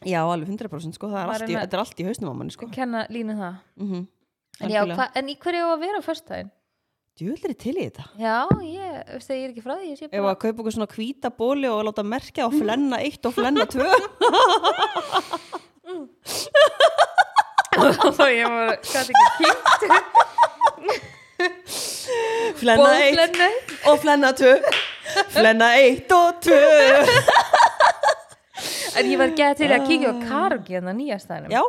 [0.06, 1.08] Já, alveg 100% sko.
[1.08, 2.68] Það er Maður allt er í, með- þetta er allt í hausnum á manni sko.
[2.76, 3.56] kenna línu það.
[3.82, 4.04] Mm
[4.56, 6.52] en, já, hva, en í hverju á að vera á föstudaginn?
[7.16, 8.06] Djúvel er til í þetta.
[8.20, 10.60] Já, ég, veist það, ég er ekki frá því ég sé Ef bara, að kaupa
[10.64, 13.80] okkur svona hvíta bóli og láta merkja á flenna 1 og flenna 2
[17.76, 19.74] og ég var, hvað ekki kynnt
[22.60, 23.48] Flenna 1 bóðflenni
[23.92, 24.52] og flenna 2
[25.36, 26.60] Flenna 1 og 2
[28.96, 31.64] en ég var gett til að kíkja á Karugi en það nýja stæðinum Já,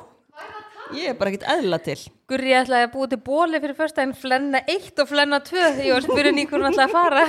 [0.95, 1.99] ég er bara ekkert eðla til.
[2.31, 6.07] Gurri ætlaði að búa til bóli fyrir föstudaginn flenna 1 og flenna 2 ég var
[6.07, 7.25] spyrin í hvernig ætlaði að fara.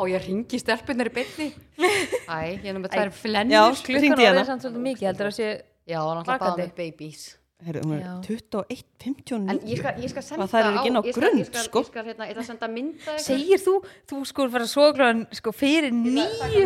[0.00, 1.50] Og ég ringi stelpunar í beinni.
[1.76, 5.10] Æ, ég er með tvær Já, flennur klukkan hringdi í var hana samt svolítið mikið
[5.10, 5.48] heldur að sé
[5.84, 7.24] Já, náttúrulega bara með babies
[7.62, 11.82] Heru, hún er 21.59 ég, ég skal senda á ég skal, ég skal, sko.
[11.86, 13.76] skal hérna, senda mynda segir þú,
[14.10, 16.64] þú sko verður svo gláðan sko, fyrir nýju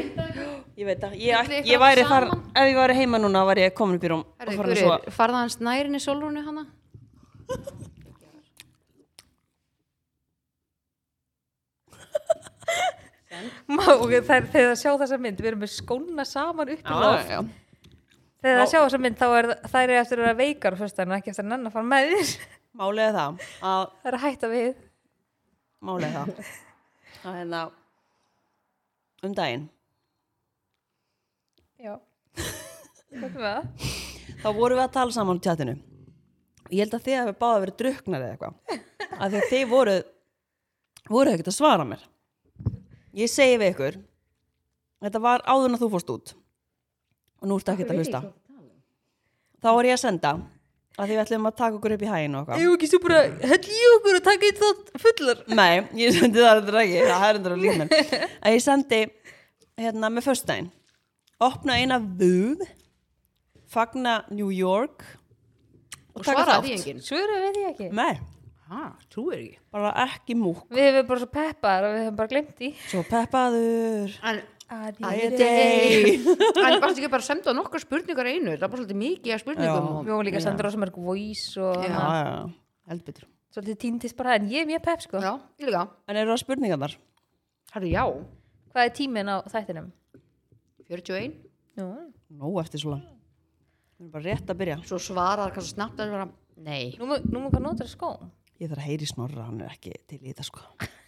[0.81, 4.01] ég veit að ég, ég væri þar ef ég væri heima núna var ég komin
[4.01, 4.25] upp í rúm
[5.13, 6.67] farða hans nærin í solrúnu hana.
[13.69, 16.81] Má, ok, það er þegar það sjá þessa mynd við erum með skóna saman upp
[16.81, 17.35] í lof
[18.43, 18.71] þegar það Já.
[18.73, 21.47] sjá þessa mynd þá er þær eru eftir að vera veikar föstudaginn og ekki eftir
[21.47, 22.33] að nenn að fara með þér.
[22.79, 24.69] Er það að það er að hætta við.
[25.89, 26.53] Málið er það
[27.29, 27.63] að hérna
[29.27, 29.69] um daginn.
[31.79, 31.95] Já.
[33.09, 33.63] Það?
[34.43, 35.75] þá vorum við að tala saman á tjatinu
[36.69, 38.83] ég held að þið hefur báða verið druknar eða eitthvað.
[39.19, 39.95] Að að þið voru
[41.09, 42.03] voru ekkert að svara mér.
[43.17, 43.99] Ég segi við ykkur
[45.05, 46.35] þetta var áður en að þú fórst út
[47.39, 48.21] og nú ertu ekkert að hlusta.
[49.63, 50.33] þá var ég að senda
[50.99, 52.63] að því við ætlum að taka okkur upp í hæginu og eitthvað.
[52.65, 53.21] Jú ekki svo bara
[53.53, 55.43] hell í okkur og taka eitt þátt fullar?
[55.55, 57.93] Nei, ég sendi það þetta ekki, það er endur á lífmenn
[58.45, 59.01] að ég sendi
[59.79, 60.73] hérna með föstudaginn.
[61.39, 62.65] Opna eina vöð
[63.71, 65.05] fagna New York
[66.19, 66.89] Og taka svaraði þátt.
[66.89, 67.89] því Svöru veit ég ekki?
[67.95, 68.15] Nei,
[68.69, 69.59] ekki.
[69.71, 72.71] Bara ekki múk Við hefum bara svo peppar og við hefum bara glemt því.
[72.91, 74.17] Svo peppaður.
[74.33, 76.19] En, Ædey
[76.69, 78.53] en varstu ekki bara að senda nokkar spurningar einu?
[78.53, 79.69] Það er bara svolítið mikið af spurningum.
[79.69, 79.81] Já.
[79.81, 81.89] og- Við vorum líka að senda rosa mörg voice og Já.
[81.89, 85.23] Já, hana, já, já, heldbyttur svolítið tíntist bara en ég er mjög pepp sko.
[85.25, 85.85] Já, ég líka.
[86.09, 86.97] En eru það spurningar þar?
[87.75, 88.05] Herri, já,
[88.75, 89.89] Hvað er tíminn á þættinum?
[90.89, 91.33] 41
[91.79, 91.87] Jú.
[92.37, 93.07] Nó eftir svo lang
[93.99, 94.77] Við erum bara rétt að byrja.
[94.87, 96.93] Svo svarar kannski snabbt að vera Nei.
[96.99, 98.13] Nú má hvað notar skó
[98.61, 100.61] Ég þarf að heyri snorra, hann er ekki til í þetta sko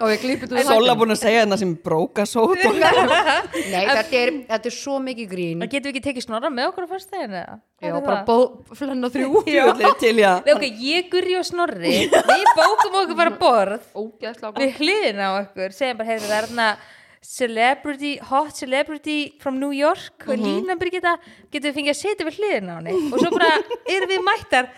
[0.00, 4.20] Og við klippum þú Sola búin að segja þetta sem bróka sót og Nei, þetta
[4.20, 5.64] er, þetta er svo mikið grín.
[5.64, 7.58] Það getum við ekki tekið snorra með okkur á fyrstæðinu eða?
[7.80, 8.36] Já, bara bó,
[8.76, 9.42] flenna þrjú.
[9.64, 13.90] Allir til Nei, ok, ég, Guri og Snorri Við bókum okkur bara borð.
[14.22, 16.70] Gott Við hliðina á okkur Segjum bara, heyrðu, þarna
[17.20, 21.18] Celebrity, hot celebrity from New York og Lína Birgitta.
[21.52, 22.94] Getum við fengið að setja við hliðina á henni?
[23.12, 23.50] Og svo bara
[23.92, 24.70] erum við mættar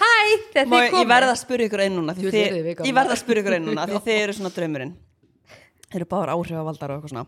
[0.00, 0.10] Hæ,
[0.54, 2.84] þegar þið ég komið verða að spyrja ykkur einn núna því Jú, þið, þið við
[2.88, 4.92] ég verða að spyrja ykkur einn núna því þið eru svona draumurinn.
[5.90, 7.26] Þeir eru báður áhrifavaldar og eitthvað svona.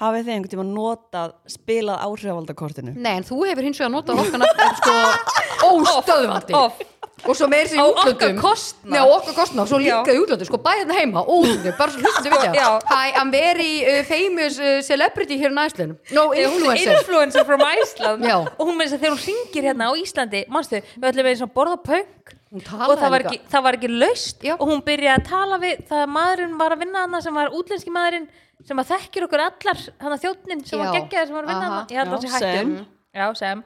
[0.00, 2.94] Hafið þið einhvern tíma notað spilað áhrifavaldakortinu?
[2.96, 4.94] Nei, en þú hefur hins vegar notað okkar sko
[5.70, 6.80] óstöðvandi Off.
[7.26, 8.40] Og svo meir sér Á í okkar útlöndum.
[8.40, 8.90] kostnað.
[8.94, 12.32] Nei, á okkar kostnað, svo líka í útlöndum sko bæðið heima, ótlöndum, bara svo hlustandi
[12.32, 12.68] við Já.
[12.90, 15.96] Hi, I'm very uh, famous uh, celebrity here in Iceland.
[16.16, 16.96] No, er influencer.
[16.98, 18.24] influencer from Iceland.
[18.24, 18.36] Já.
[18.40, 21.34] og hún með þess að þegar hún ringir hérna á Íslandi manstu, við ætlum við
[21.34, 24.40] eins og borða punk Hún og það var, ekki, það var ekki laust.
[24.42, 24.56] Já.
[24.58, 27.52] og hún byrjaði að tala við það að maðurinn var að vinna hana sem var
[27.54, 28.24] útlenski maðurinn
[28.66, 30.94] sem að þekkir okkur allar hann að þjóttnin sem var Já.
[30.98, 32.88] geggjaði sem var að vinna hana ég held að Já, það sé hættum Sem.
[33.10, 33.62] Já, sem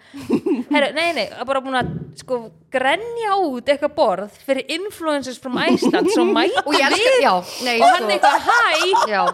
[0.73, 1.89] Herru, nei, nei, bara búin að
[2.21, 2.39] sko
[2.75, 7.23] grenja út eitthvað borð fyrir influencers from Iceland svo mæta Og ég elska, við.
[7.25, 8.13] já, nei, og hann sko.
[8.15, 9.25] eitthvað, hæ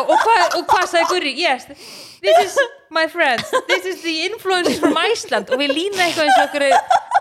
[0.00, 1.32] og hvað og hvað sagði Guri?
[1.44, 1.66] Yes,
[2.24, 2.58] this is
[2.90, 3.50] my friends.
[3.68, 5.50] This is the influencers from Iceland.
[5.50, 6.66] Og við lína eitthvað eins og okkur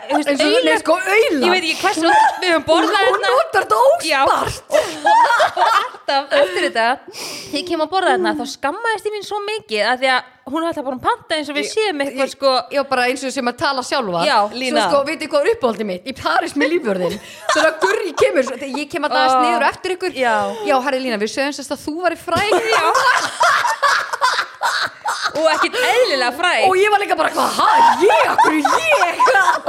[0.04, 2.10] eins og er sko auðla Ég veit ekki hversu
[2.44, 3.32] Við höfum borðað Hún hérna.
[3.34, 4.60] notar þetta óspart.
[4.70, 9.16] Og, og, og alltaf eftir þetta þegar ég kem að borða þarna þá skammaðist ég
[9.16, 11.68] mín svo mikið að því að hún er alltaf bara að panta eins og við
[11.72, 12.54] séum eitthvað sko.
[12.76, 14.88] Já, bara eins og sem að tala sjálfa Já, Lína.
[14.90, 16.07] sko, veitir hvað er uppáhaldið mitt?
[16.07, 17.15] Í Paris með lífjörðin
[17.53, 19.41] Svo að Gurri kemur, ég kem að dagast Ó.
[19.43, 20.11] niður á eftir ykkur.
[20.17, 20.36] Já.
[20.67, 22.84] Já, herri Lína, við sögum sérst að þú var í fræg Já.
[25.34, 26.65] Og ekkit eðlilega fræg.
[26.67, 27.69] Og ég var líka bara, hvað, hæ,
[28.05, 29.21] ég, akkur ég?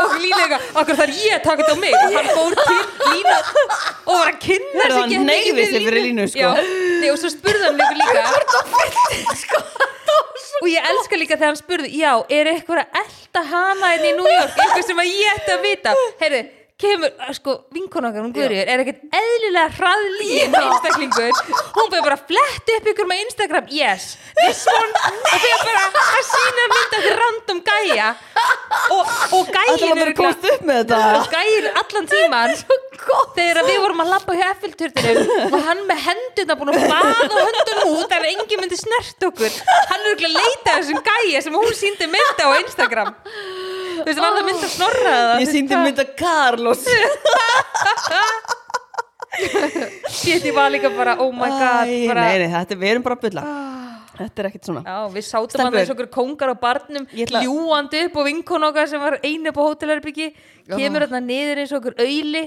[0.05, 1.95] Og lína eitthvað, okkur þarf ég að taka þetta á mig?
[1.97, 2.83] Og hann fór til
[3.15, 3.37] lína
[4.05, 6.45] og var að kynna sig hann mikið sig fyrir Línu, sko.
[6.45, 6.51] Já,
[7.01, 8.23] nei, og svo spurði hann mig líka.
[9.41, 9.63] Sko,
[10.61, 14.13] og ég elska líka þegar hann spurði já, er eitthvað að elta hana inn í
[14.19, 15.95] New York, eitthvað sem að ég ætti að vita.
[16.23, 16.43] Heyrðu,
[16.81, 21.43] kemur, sko vinkon okkar, hún Guðrýður, er ekkert eðlilega hraðlín einstaklingur.
[21.77, 23.69] Hún fyrir bara að fletta upp ykkur með Instagram.
[23.75, 24.09] Yes,
[24.41, 28.09] this one og fyrir bara að sína mynda til random gæja.
[28.95, 29.53] Og, og
[30.65, 30.99] með þetta.
[31.19, 32.55] Og gæin allan tíman
[33.37, 37.99] þegar við vorum að labba hjá Eiffelturninum og hann með hendurna búin að baða höndunum
[38.01, 39.61] út ef enginn myndi snert okkur.
[39.93, 43.15] Hann er ekki að leita þessum gæja sem hún síndi mynda á Instagram
[44.05, 46.85] þú veist, var það mynd að snorra það Ég síndi mynda Carlos.
[50.15, 53.05] Shit, ég var líka bara, oh my god Æ, bara, Nei, nei, þetta, við erum
[53.07, 53.43] bara að bulla.
[54.15, 54.83] Þetta er ekkert svona.
[54.87, 58.67] Já, við sátum hann eins og okkur kóngar á barnum ætla- ljúandi upp og vinkon
[58.69, 60.29] okkar sem var einu upp á hótelherbyggi
[60.71, 62.45] kemur þarna niður eins og okkur auðli.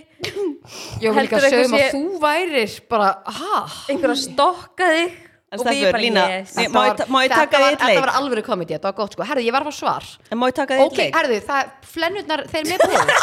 [1.03, 5.17] Ég var líka Heldur að um að þú værir bara, hæ einhver að stokka þig
[5.47, 6.55] En bara, Lína, yes.
[6.57, 7.99] Má ég má ég taka þetta þig eitt Þetta leik?
[8.03, 9.23] var alveg komedi, þetta var gott sko.
[9.29, 10.07] Herði, ég var að fá svar.
[10.33, 11.13] En má ég taka þitt Ok, leik?
[11.15, 13.13] herði, það, flennurnar, þeir með bóð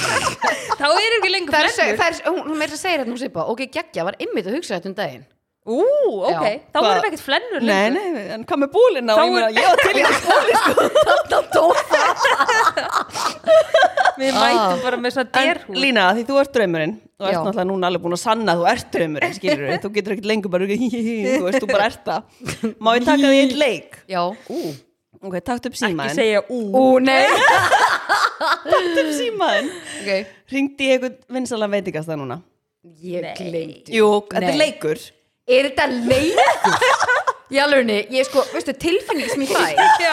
[0.80, 1.98] þá er ekki lengur flennur.
[2.00, 4.78] það er, hún, meira að segja þetta hún sýpa Ok, geggja, var ymmit að hugsa
[4.78, 5.24] þetta um daginn
[5.68, 5.76] Ú,
[6.24, 6.54] ok, Já.
[6.72, 9.12] þá vorum við ekkert flennur Nei, nei, en hvað með búlina?
[9.12, 9.20] Þá?
[9.20, 10.72] Og ég meina, ég var til í að búli sko.
[11.10, 11.64] Þarna dó
[14.20, 15.76] Við mætum bara með svona En derhúð.
[15.84, 17.38] Lína, því þú ert draumurinn Þú ert Já.
[17.44, 20.30] náttúrulega núna alveg búin að sanna að þú ert draumurinn, skilur við Þú getur ekkert
[20.32, 22.20] lengur bara, þú veist, þú bara ert það.
[22.80, 24.00] Má ég taka því eitt leik?
[24.10, 24.60] Já, ú.
[25.20, 26.58] Ok, takt upp Ekki símaðin segja ú.
[26.72, 27.28] Ú, nei.
[28.64, 29.68] Takt upp símaðin
[30.00, 30.10] Ok,
[30.56, 32.40] Ringdi í einhvern vinsalan veitingasta núna?
[33.04, 33.92] Ég gleymdi.
[33.92, 34.60] Jú, þetta er Nei.
[34.64, 34.96] leikur
[35.50, 37.28] Er þetta leikur?
[37.50, 39.72] Í alvegni, ég sko, veistu, tilfinning sem ég fæ
[40.04, 40.12] Já,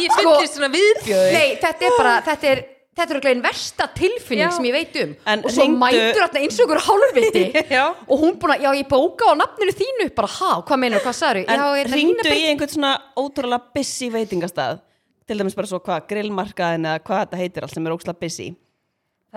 [0.00, 2.62] ég fyllist svona viðbjöði Nei, þetta er bara, þetta er
[2.94, 4.52] Þetta er okkur einn versta tilfinning Já.
[4.54, 5.14] sem ég veit um.
[5.26, 7.40] En Og svo hringdu- mætur þarna eins og ykkur hálfviti.
[7.74, 7.82] Já.
[8.06, 11.16] Og hún búin að, já ég bóka á nafninu þínu Bara, ha, hvað meinur, hvað
[11.18, 14.78] sagður En Já, þetta ringdu í einhvern svona ótrúlega busy veitingastað.
[15.26, 18.46] Til dæmis bara svo hvað, grillmarkaðin eða hvað þetta heitir allt sem er ókslega busy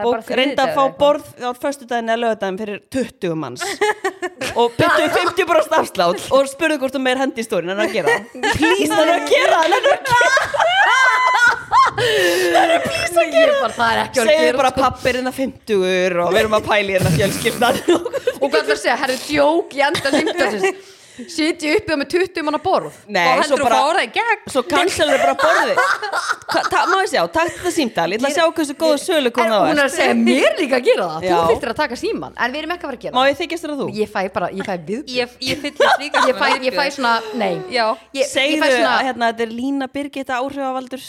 [0.06, 3.64] og reynda að fá borð á föstudaginn eða lögadaginn fyrir 20 manns.
[4.58, 8.16] Og byttu 50% afslátt og spurðu hvort þú meir hendi í stórin en að gera?
[8.18, 8.48] Það.
[8.58, 9.58] please það er að gera.
[9.58, 9.88] Það en að
[11.98, 14.82] Ég bara, það er ekki að segðu gera bara sko.
[14.84, 17.80] pappi er hérna 50 og við erum að pæli hérna fjölskyldan
[18.42, 20.12] Og hvað ætlar að segja, herru, djók í enda
[21.18, 24.10] simtasins Sitji uppið með 20 manna borð Og nei, svo heldur þú bara fára í
[24.18, 24.44] gegn.
[24.54, 25.76] svo cancelur bara borði
[26.48, 29.32] Hva- ta- má ég sjá, takk þetta símtal ég ætla að sjá hversu góðu sölu
[29.32, 31.24] En kom það hún er að segja mér líka að gera það?
[31.28, 31.36] Já.
[31.38, 33.30] Þú þurftir að taka síman En við erum ekki að vera að gera má það.
[33.32, 33.88] ég þykjast þér að þú?
[33.98, 37.16] Ég fæ bara, ég fæ við Ég, ég fyllist líka Ég fæ, ég fæ svona,
[37.36, 37.54] nei.
[37.74, 41.04] Já, ég, ég segðu fæ svona, að hérna, þetta er Lína Birgitta áhrifavaldur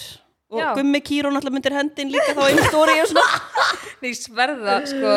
[0.48, 0.68] og Já.
[0.78, 3.40] Gummi Kírón alltaf myndir hendin líka þá einu stóri og svona.
[4.02, 5.14] Nei, sverða, sko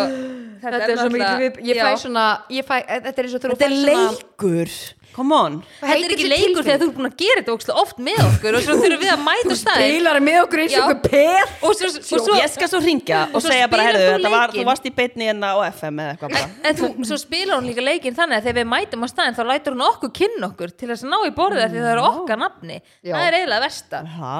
[0.61, 3.51] þetta er svo mikið við Ég fæ svona, ég fæ, þetta er eins og þú
[3.53, 4.71] Þetta er leikur,
[5.15, 5.55] come on.
[5.79, 8.57] Þetta er ekki leikur þegar þú er búin að gera þetta ókslega oft með okkur
[8.59, 9.93] og svo þurfum við að mæta staðinn.
[9.95, 10.83] Beilar með okkur eins og Já.
[10.87, 13.85] okkur peð og svo, og svo, Ég skal svo ringja og, og svo segja bara,
[13.85, 14.65] spilar heyrðu, þú þetta var, leikinn.
[14.65, 16.49] þú varst í beinni hérna á FM eða eitthvað bara.
[16.71, 19.43] En þú, svo spilar hún líka leikinn þannig að þegar við mætum á staðinn þá
[19.51, 22.03] lætur hún okkur kynna okkur til þess að ná í borðið mm, því það er
[22.09, 22.81] okkar nafni.
[23.03, 23.13] Já.
[23.15, 24.03] það er eiginlega versta.
[24.17, 24.35] Ha,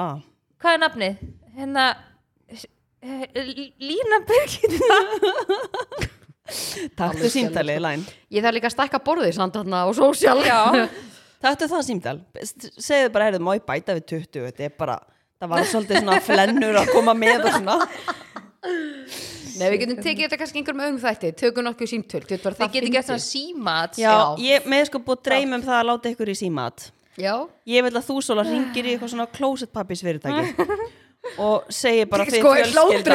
[0.62, 1.22] hvað er nafnið?
[1.58, 1.86] hérna
[3.82, 4.98] Lína Birgitta
[6.98, 10.86] taktu símtalið, læn Ég þarf líka að stækka borðið samt þarna og sósjál Já.
[11.42, 12.18] Taktu það símtal,
[12.78, 14.98] segðu bara, heyrðu, má ég bæta við 20 Þetta er bara,
[15.42, 17.76] það var svolítið svona flennur að koma með og svona.
[19.58, 21.32] Nei, við getum tekið þetta kannski einhverjum öðrum þætti.
[21.40, 22.22] Tökum nokkuð símtöl.
[22.30, 24.22] Við getur gert svona símat Já, Já.
[24.46, 26.86] ég með sko búið dreym um það að láta ykkur í símat
[27.20, 27.34] Já,
[27.68, 30.54] Ég vil að þú sóla ringir í eitthvað svona closet pappis fyrirtæki
[31.38, 32.52] og segir bara þið sko,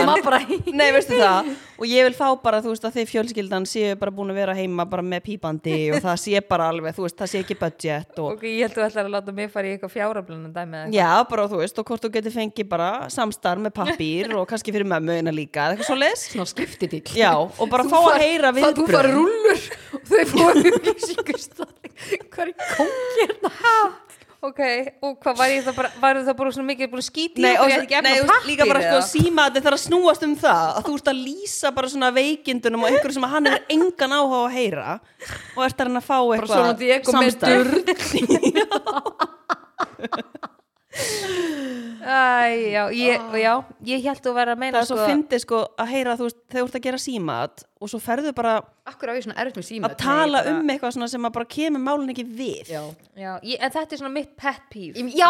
[0.07, 0.37] maður bara
[0.71, 1.49] Nei, veistu það?
[1.77, 4.53] Og ég vil fá bara, þú veist, að þið fjölskyldan séu bara búin að vera
[4.57, 8.21] heima bara með pípandi og það sé bara alveg, þú veist, það sé ekki budget
[8.23, 10.79] og ok, ég held að þú ætlar að láta mig fara í eitthvað fjáraflunum dæmi
[10.79, 10.97] eða eitthvað.
[10.97, 14.73] já, bara þú veist, og hvort þú getur fengið bara samstarf með pappír og kannski
[14.77, 18.53] fyrir mömmuðina líka, eða eitthvað svo svona skiptitill Já, og bara Þú fá að heyra
[18.55, 19.59] það- Þú fara viðbröð rúllur
[19.93, 22.51] og þau fóru upplýsingustæð Hvað er
[23.17, 23.51] hérna?
[24.47, 24.59] ok,
[25.01, 27.55] og hvað var ég það bara var það bara svona mikið búin að skýti Nei,
[27.57, 27.67] og,
[28.05, 31.09] nei, og líka bara sko pappir símaði þarf að snúast um það að þú ert
[31.13, 34.89] að lýsa bara svona veikindunum og einhverju sem að hann er engan áhuga að heyra
[35.55, 37.33] og ert að reyna að fá Bara svona eitthvað með
[42.07, 43.53] Æ, já, ég, já,
[43.89, 46.37] ég held að vera að meina það er svo fyndið sko að heyra þú veist,
[46.47, 48.53] þegar þú ert að gera símat og svo ferðu bara
[48.87, 51.47] Akkur á ég svona erfitt með síma að tala um eitthvað svona sem að bara
[51.57, 52.69] kemur málun ekki við.
[52.71, 52.83] Já,
[53.19, 54.93] já, ég, en þetta er svona mitt pet peeve.
[55.03, 55.27] Ég- Já,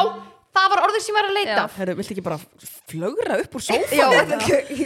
[0.58, 1.64] það var orðið sem ég var að leita.
[1.80, 2.38] Herru, viltu ekki bara
[2.92, 4.08] flögra upp úr sófa Já,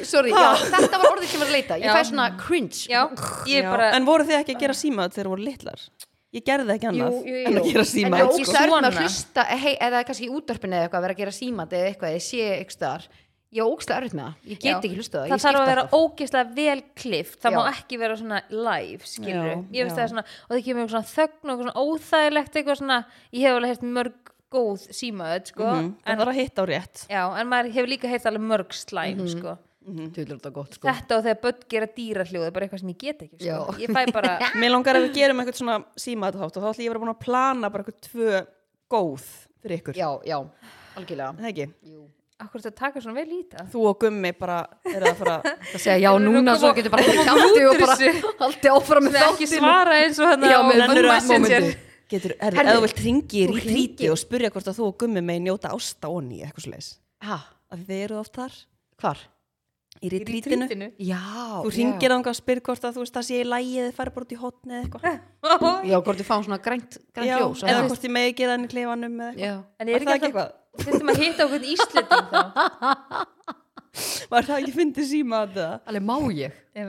[0.07, 1.97] sorry, já, þetta var orðið sem ég var að leita Ég Já.
[1.97, 2.85] fæ svona cringe.
[2.87, 3.03] Já,
[3.51, 5.83] ég Já, bara En voru þið ekki að gera símat þegar voru litlar?
[6.31, 7.47] Ég gerði ekki annað Jú, jú, jú.
[7.49, 8.55] en að gera En símat ég sko.
[8.61, 11.33] að með að hlusta hei, eða kannski í útvarpinu eða eitthvað að vera að gera
[11.35, 13.07] símat eða eitthvað, ég sé eitthvað
[13.51, 16.53] ég ógst að erfitt með það, ég get ekki hlustað það þarf að vera ógeðslega
[16.55, 17.39] vel klift.
[17.43, 17.57] Það Já.
[17.59, 19.97] má ekki vera svona live skilur Já, ég veist já.
[19.97, 22.99] það er svona og það kemur svona þögn og svona óþægilegt eitthvað svona
[23.35, 26.65] ég hef alveg heyrt mörg góð símaöð sko Mhm, Það en, þarf að hitta á
[26.71, 27.03] rétt.
[27.11, 31.17] Já, en maður hefur líka heyrt alveg mörg slæm sko Tjóðlega þetta gott sko þetta
[31.17, 33.55] og þegar börn gera dýrahljóð er bara eitthvað sem ég get ekki Já.
[33.65, 33.73] sko.
[33.81, 36.85] ég fæ bara Mér langar að við gerum eitthvað svona símat þátt og þá ætlum
[36.85, 38.41] ég að vera búin að plana bara eitthvað tvö
[38.93, 39.25] góð
[39.63, 40.37] fyrir ykkur Já, já,
[40.99, 41.65] algjörlega Það ekki?
[41.89, 42.01] Jú.
[42.45, 44.59] akkur þetta taka svona vel í það Þú og Gummi bara
[44.93, 45.35] er að fara
[45.71, 47.97] Það segja já núna að svo getur bara kjátti út og bara
[48.45, 51.61] haldi áfram með það er ekki svara eins og Já, hérna með á Nennirðu- messenger
[51.65, 51.87] momenti.
[52.11, 54.09] Getur, herri, Herri, ef þú vilt ringi í hringir.
[54.11, 56.11] og spurja hvort að þú og Gummi með njóta ásta
[60.01, 60.87] í rítritinu Trítinu.
[60.97, 61.19] Já
[61.61, 64.15] Þú ringir þangað og spyr hvort að þú veist að sé í lægi eða farið
[64.17, 65.03] bara út í hotni eða eitthvað.
[65.91, 68.65] Já, hvort þið fáum svona grænt, grænt Já, ljós eða hvort ég megi gera hann
[68.65, 69.45] í klefanum eða eitthvað.
[69.45, 69.55] Já.
[69.77, 73.55] En Er er það ekki ekki alltaf þurftum að hitta okkur íslending þá
[74.31, 75.65] Var það ekki fyndið síma þetta?
[75.91, 76.59] alveg má ég.
[76.71, 76.83] Nei,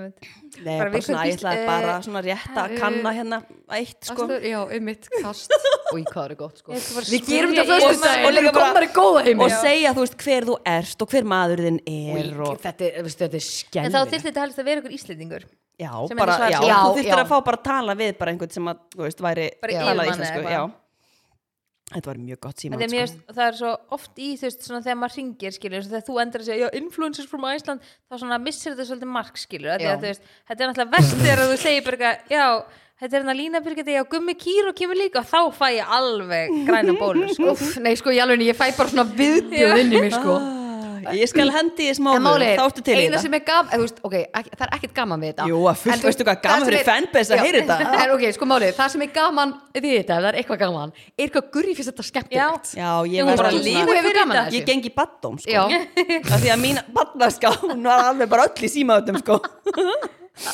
[0.62, 3.38] Bara bara, svona, ég ætlaði bara eh, svona rétt að kanna hérna
[3.74, 4.26] eitt sko.
[4.28, 5.56] Astur, já, um mitt kast.
[5.92, 6.76] Og í hvað er gott sko.
[7.08, 9.42] Við gerum þetta fyrstu dag og líka komnar í góða heimi.
[9.42, 12.86] Og segja þú veist hver þú ert og hver maður þinn er og og, þetta
[12.86, 15.48] er, er En þá þyrfti þetta helst að vera ykkur Íslendingur.
[15.82, 18.82] Já, bara, já, þú þurftir að fá bara að tala við bara einhvern sem að,
[18.94, 20.62] þú veist, væri talað íslensku, já.
[21.94, 24.98] Þetta var mjög gott síma Þegar finnst- það er svo oft í þú veist, þegar
[25.02, 27.80] maður ringir skilur, þegar þú endur að segja influencers from Iceland,
[28.10, 31.44] þá svona missir þetta svolítið mark skilur, að að, veist, þetta er náttúrulega verst þegar
[31.52, 32.46] þú segir bara eitthvað, já,
[33.02, 36.56] þetta er hérna Lína Birgit, já, Gummi Kíró kemur líka og þá fæ ég alveg
[36.68, 37.56] græna bólu sko.
[37.82, 40.36] Nei sko í alveg ég fæ bara svona viðbjöð inn í mig sko.
[40.38, 40.61] Ah,
[41.18, 43.36] ég skal hendi í smá en máli, þá ertu til í þetta.
[43.62, 45.48] er þú veist, ok, ekki, það er ekkert gaman við þetta.
[45.52, 47.92] Jú, að fullt, En veistu hvað, gaman fyrir fanbase að heyra þetta.
[48.02, 50.94] en ok, sko máli, það sem er gaman við þetta, það er eitthvað gaman.
[51.12, 52.72] Er eitthvað gurri fyrst þetta skemmtilegt?
[52.78, 54.48] Já, ég var bara bara lífi svona þú hefur fyrir gaman þetta.
[54.48, 55.64] að ég gengi baddóm sko.
[56.32, 59.38] Af því að mín badnaska hún var alveg bara öll í símaðutum sko.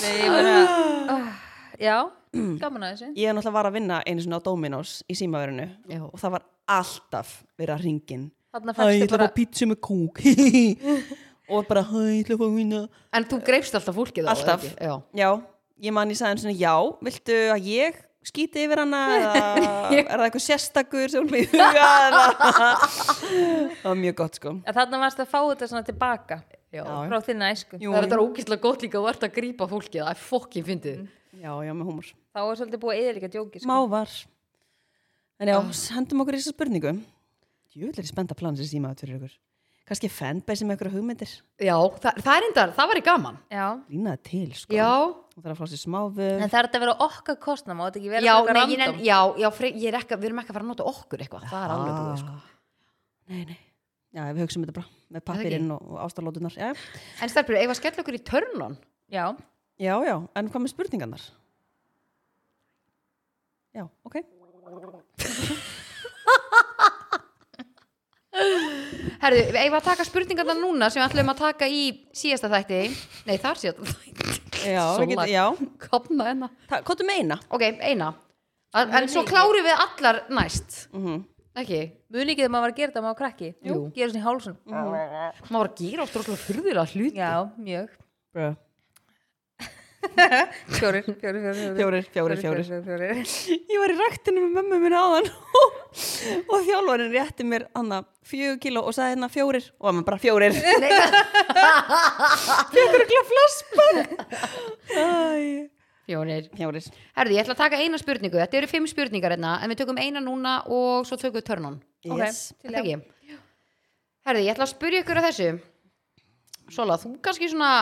[0.02, 0.54] Nei, ég bara,
[1.14, 1.28] oh,
[1.88, 1.96] já,
[2.62, 3.10] gaman að þessu.
[3.18, 5.68] Ég er náttúrulega var að vinna einu svona á Dominos í símaverinu.
[6.10, 8.26] Og það var alltaf verið að ringin
[8.58, 10.20] Þarna Hæ, ég fæstu ætla að bara, fá pítsu með kók.
[11.54, 12.82] Og bara, hæ, ég ætla að fá vinna
[13.16, 14.66] en þú greifst alltaf fólkið á Alltaf.
[14.66, 14.84] eða ekki?
[14.84, 15.30] já, Já,
[15.86, 16.74] ég man ég sagði hann svona, já,
[17.08, 19.44] viltu að ég skýti yfir hana eða
[19.94, 21.86] er það eitthvað sérstakur sem hún með í huga
[23.80, 24.54] það var mjög gott sko.
[24.68, 26.40] Að þarna varst að fá þetta svona tilbaka.
[26.68, 26.82] Já.
[26.84, 27.78] frá þinna æsku.
[27.80, 30.98] Það er þetta ógíslega gott líka að ert að grípa fólkið það er fokkin fyndið.
[31.38, 32.10] Já, já, með húmor.
[32.36, 33.70] Þá er svolítið búið að eða líka djóki sko.
[33.70, 34.12] Mávar
[35.38, 35.56] En já,
[35.94, 36.92] hendum okkur í þessa spurningu
[37.78, 39.36] Jöfnir er spennt að plana sér síma fyrir ykkur.
[39.88, 41.30] Kannski fanbase með ykkur hugmyndir.
[41.64, 43.36] Já, það, það er endar, það var í gaman.
[43.54, 44.74] Já, Línaði til, sko.
[44.76, 44.90] Já,
[45.38, 47.98] Það þarf að fá sér smáfu en það er að vera okkar kostna má þetta
[48.00, 48.96] ekki vera ég, random?
[49.06, 51.70] já, já er ekki, við erum ekki að fara að nota okkur eitthvað það er
[51.74, 52.32] alveg búið sko.
[53.28, 53.60] Nei, nei.
[54.18, 56.70] Já, við hugsaum þetta bara með pappirinn og, og ástarlótunar já.
[56.74, 58.74] en stelpur, ef að skella okkur í törnun?
[59.14, 59.26] Já,
[59.78, 61.22] já, já, en hvað með spurningarnar?
[63.78, 64.18] Já, ok
[69.22, 71.82] herðu, ef við að taka spurningarna núna sem við ætlum að taka í
[72.16, 72.82] síðasta þætti?
[73.28, 74.36] Nei, þar síðasta þætti.
[74.68, 75.44] Já, við getum, já.
[75.88, 77.40] Kopna enna Það, Hvað er með eina?
[77.48, 78.12] ok, eina.
[78.76, 80.86] En, en svo klárum við allar næst.
[80.92, 81.26] Mm
[81.58, 81.80] ekki,
[82.14, 83.48] muni ekki þegar maður var að gera þetta maður var krakki.
[83.66, 83.78] Jú.
[83.96, 84.92] gera í hálsun maður
[85.50, 87.18] var að gera oft rosalega furðulega hluti.
[87.18, 87.32] Já,
[87.68, 87.94] mjög.
[88.36, 88.56] Bruh.
[89.98, 93.16] Fjórir, fjórir, fjórir, Fjórir, fjórir, fjórir fjórir, fjórir.
[93.50, 95.26] Ég var í ræktinu með mömmu minna áðan
[96.52, 100.52] og þjálfarinn rétti mér anna fjögur kíló og sagði hérna fjórir og hann bara fjórir.
[102.74, 103.84] Fjögur ekki að flaspa
[106.08, 106.84] fjónir Fjórir.
[107.18, 108.38] Herðu, ég ætla að taka eina spurningu.
[108.40, 111.76] Þetta eru fimm spurningar hérna, en við tökum eina núna og svo tökum við törnun.
[112.06, 112.38] Ok, yes.
[112.56, 112.84] til Þetta já.
[112.96, 113.36] ekki?
[114.28, 115.48] Herði, ég ætla að spyrja ykkur að þessu.
[116.72, 117.72] Sola, þú kannski svona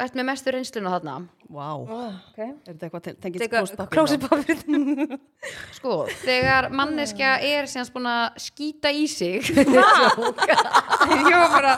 [0.00, 1.14] ert með mestu reynsluna þarna?
[1.52, 2.38] Vá, Ok.
[2.40, 4.28] er þetta eitthvað te- tengist Teka klósettpappír closet þá?
[4.32, 4.56] pappir
[5.76, 9.42] Sko, þegar manneskja er síðan búin að skýta í sig.
[9.52, 11.74] Ég var bara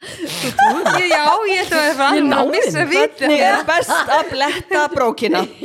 [0.00, 2.06] Ég- já, ég ætla að vera
[2.40, 5.42] að missa viti Hvernig er best að bletta brókina?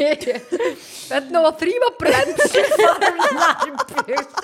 [1.05, 4.41] Hvernig á að þrýfa brend sem farum nærbjörst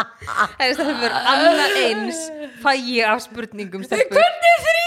[0.00, 2.20] Það er það fyrir annað eins
[2.64, 3.82] fæ ég af spurningum.
[3.90, 4.78] Hvernig þrýfur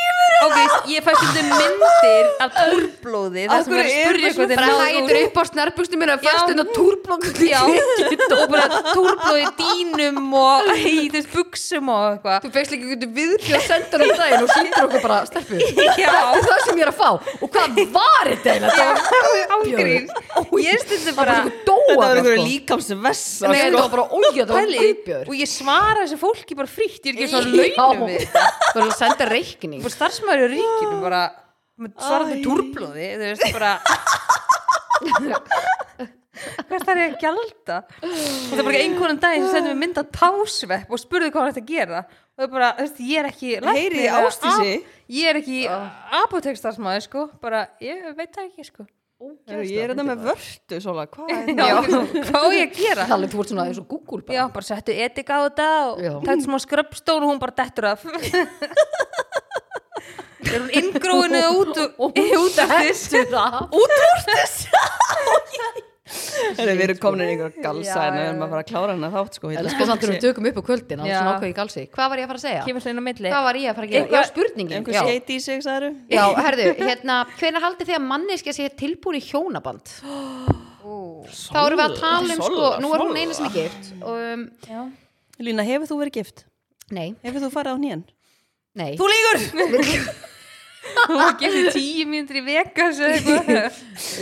[0.44, 0.58] Ok,
[0.92, 4.50] ég fæ stundum myndir af túrblóði það Af sem er að er spurja það hvað
[4.52, 6.20] þeir náðu hægir úr- upp á snarbuxtum minna Já.
[6.24, 7.62] fyrst undan túrblokk Já,
[8.34, 13.56] og bara túrblóði dínum og í þess buksum og eitthvað Þú fegst líka einhvern viðbjöð
[13.60, 15.18] að senda um daginn og sýndir okkur bara
[16.04, 16.12] Já.
[16.12, 18.52] Þetta er það sem ég er að fá og hvað var þetta?
[18.68, 18.88] Þetta
[19.60, 20.10] Ángríns
[20.60, 22.04] Ég er það var bara Þetta var sko.
[22.10, 23.46] einhverju líkamsvessa
[25.04, 28.08] Þetta þetta guðbjör og ég svara þessu fólki bara frítt ég er ekki svona launum
[28.08, 28.44] við þetta.
[28.64, 29.82] Það var að senda reikning.
[29.84, 31.22] Bara starfsmæður í ríkinu bara
[31.84, 32.44] með svarandi Æ.
[32.48, 33.72] túrblóði þú veist bara
[36.64, 37.78] hvað það er að gjalda?
[38.04, 38.18] Og
[38.50, 42.04] það er bara einhvern daginn sem sendum við mynda tásvepp og spurði hvað að gera.
[42.34, 43.94] Og það er bara, þú veist, ég er ekki læknir
[45.14, 45.60] ég er ekki
[46.24, 48.88] apotekstarfsmæður sko, bara, ég veit það ekki sko
[49.48, 51.90] Heyrðu, Ég er þetta með vörtu Sola, hvað er það?
[52.30, 53.06] hvað á ég að gera?
[53.12, 54.36] Talið, þú ert svona eins og Google bara.
[54.38, 58.04] Já, bara settu etika á þetta og tætt smá skröpstón og hún bara dettur af.
[60.44, 63.88] Er hún inngróinu út, út, út af þess það Heyrðu,
[66.58, 69.38] Við erum komin í einhver galsa en við erum að fara að klára hana þátt
[69.40, 71.18] sko, ég ætla Elskar samt þegar við tökum upp á kvöldin Það Já.
[71.20, 72.64] svona ákveð í galsi Hvað var ég að fara að segja?
[72.68, 74.10] Kemur svona inn á milli Hvað var ég að fara að gera?
[74.14, 78.56] Já, spurningin Einhver skeiti í sig, sagður já herðu, hérna Hvenær haldið þið að manneskja
[78.58, 79.94] sé tilbúin í hjónaband?
[80.84, 84.46] Þá erum við að tala um sko Nú er hún eina sem er gift um.
[85.44, 86.46] Lína, hefur þú verið gift?
[86.94, 88.04] Nei, Hefur þú farið á hnén?
[88.78, 90.30] nei Þú lígur!
[90.84, 93.02] Þú var gefið tíu mínútur í eitthvað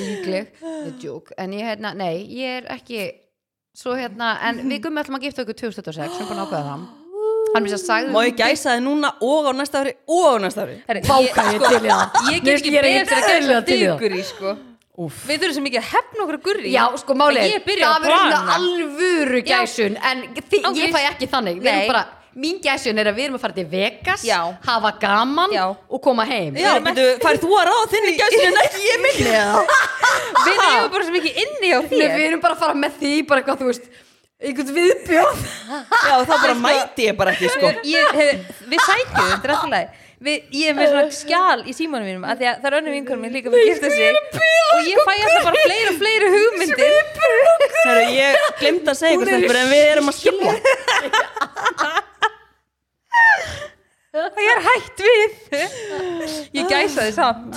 [0.06, 0.64] líkleg,
[1.42, 3.06] en ég, hérna, nei, ég er ekki
[3.78, 6.90] svo hérna, en við gummi ætlum að gifta okkur 2026, sem búin að ákveða það
[7.52, 10.78] Má ég gæsa þið núna og á næsta ári og á næsta ári?
[11.04, 12.20] Vá, ég, sko, til það.
[12.32, 14.22] ég get ekki ekki betur að gæsa eðlilega til í það.
[14.30, 14.54] sko
[15.02, 15.22] Úff.
[15.26, 18.56] Við þurfum svo mikið að hefna okkur að gurri Já, sko málið, það verður svona
[18.58, 21.72] alvöru gæsun en ég fæ ekki þannig Við Nei.
[21.78, 22.04] erum bara,
[22.36, 24.38] mín gæsun er að við erum að fara til Vegas Já.
[24.66, 25.66] hafa gaman Já.
[25.72, 26.56] og koma heim.
[26.60, 29.34] Já, betur, færð þú að ráða þinni gæsinu en ekki ég minni?
[30.46, 32.08] Við erum bara svo mikið inni á þér.
[32.16, 33.90] Við erum bara að fara með því, bara eitthvað, þú veist
[34.42, 35.42] einhvern viðbjóð.
[36.08, 37.74] Já, þá bara mæti ég bara ekki, sko.
[37.86, 41.74] ég, hef, Við sækjum, þetta er alltaf læg Við, ég er með svona skjál í
[41.74, 44.04] símanum mínum af því að það er önnum vinkunum mín líka fyrir að gifta sig.
[44.76, 46.94] og ég fæ alltaf bara fleiri og fleiri hugmyndir.
[47.80, 50.54] Herru, ég glemt að segja stelpur en við erum að skilja.
[54.12, 55.36] Og ég er hætt við
[56.52, 57.56] ég gæsa því samt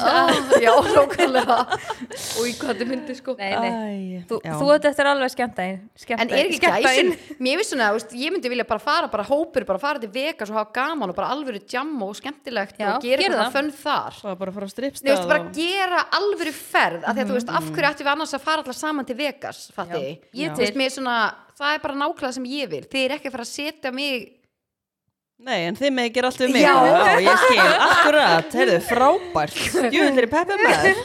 [0.63, 4.21] Já, nákvæmlega og í hvað þetta myndi sko nei, nei.
[4.29, 5.81] Þú, þú ert eftir alveg skemmta inn
[6.15, 7.11] En er ekki gæsun,
[7.43, 10.53] mér finnst svona, veist, ég myndi vilja bara fara, bara hópur, bara fara til Vegas
[10.53, 13.51] og hafa gaman og bara alvöru jamma og skemmtilegt Já, og gera það.
[13.57, 14.21] fönn þar.
[14.21, 17.33] Það var bara fara á Nei, strippstað veistu, bara gera alvöru ferð, af því að
[17.33, 20.07] þú veist, af hverju ættum við annars að fara allar saman til Vegas, fatti?
[20.39, 21.19] Ég veist, mér er svona,
[21.59, 22.83] það er bara nákvæmlega sem ég vil.
[22.95, 24.29] Þið er ekki að fara að setja mig,
[25.43, 26.63] Nei, en þið með gera allt um mig.
[26.63, 26.75] Já.
[27.19, 29.57] ég skil, akkurat, heyrðu, frábært.
[29.91, 31.01] Djúvillir í peppa með.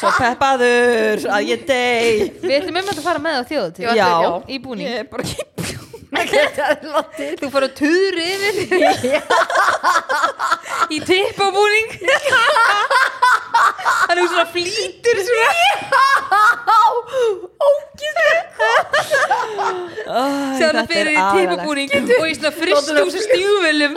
[0.00, 2.26] Svo peppaður að ég dey.
[2.42, 4.10] við ætlum um að fara með á þjóðu til Já.
[4.50, 5.57] í búning Ég er bara ekki...
[6.08, 8.56] þú fara að tuðru yfir.
[10.94, 11.88] Í tippabúning.
[14.08, 15.52] Þannig að þú svona flýtur svona.
[20.08, 23.94] Það þetta er fyrir í tippabúning og í svona fristús og stjúvelum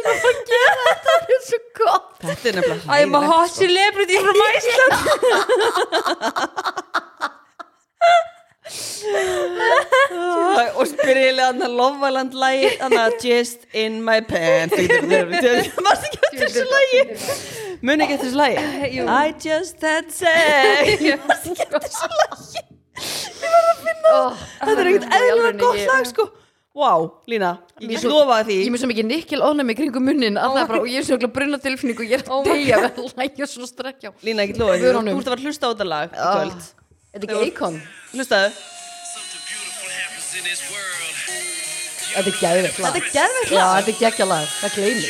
[0.00, 2.10] Það er svo gott.
[2.22, 4.94] Þetta er nefnilega I'm a hot celebrity from Iceland
[10.78, 14.76] og spyrilega hann að Lofaland lægi hann að Just in my pants
[15.86, 17.00] Varst ekki eftir þessu lægi?
[17.82, 18.58] Muni ekki eftir þessu lægi?
[19.24, 21.00] I just had sex.
[21.26, 22.66] Varst ekki eftir þessu lægi?
[24.10, 26.24] Oh, Þetta er ekkert eðlulega gott lag sko.
[26.80, 26.92] Vá,
[27.28, 27.48] Lína,
[27.82, 31.16] ég Ég er svo mikið nikkel ónæmi kringum munnin að bara, og ég er svo
[31.18, 34.12] mikið brunna tilfinning og ég er Oh að my deyja vel að lægja svo strekkjá.
[34.26, 35.00] Lína, ég get lofa þú ert
[35.32, 36.70] að að hlusta á þetta lag í Ah.
[37.10, 37.76] Kvöld Þetta er ekki eikon.
[38.12, 38.50] Hlustaðu
[39.10, 41.16] Something beautiful happens in this world.
[42.10, 42.94] Þetta er geðveikt lag.
[42.94, 43.84] Þetta er geðveikt Já, lag.
[43.84, 44.46] þetta er geggja lag.
[44.60, 45.00] Það sing.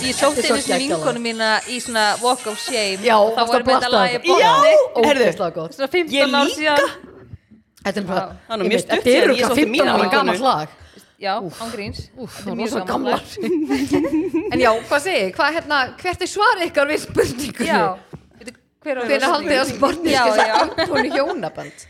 [0.00, 0.80] ég sótti Þetta er einu lag.
[0.82, 3.80] vinkonu mína í svona walk of shame Já, og þá varstu að vorum við að
[3.80, 4.38] blasta lagi þetta.
[4.40, 4.52] Já,
[5.00, 5.76] Ógeðslega gott.
[5.76, 6.84] svona Ég 15 ár síðan
[7.80, 9.90] Þetta er bara, Það er ég mjög veit, stutt þetta er örugglega sótti 15 mína
[9.94, 10.68] ára gammalt lag.
[11.20, 13.22] Já, ángríns þetta það er mjög svo gammal gamlar.
[14.54, 17.68] en já, hvað segir, hvað hérna, hvert er svarið ykkar við spurningunni?
[18.80, 20.22] hver Hvernig haldið að skal já.
[20.38, 21.86] segja Antoni hjónaband?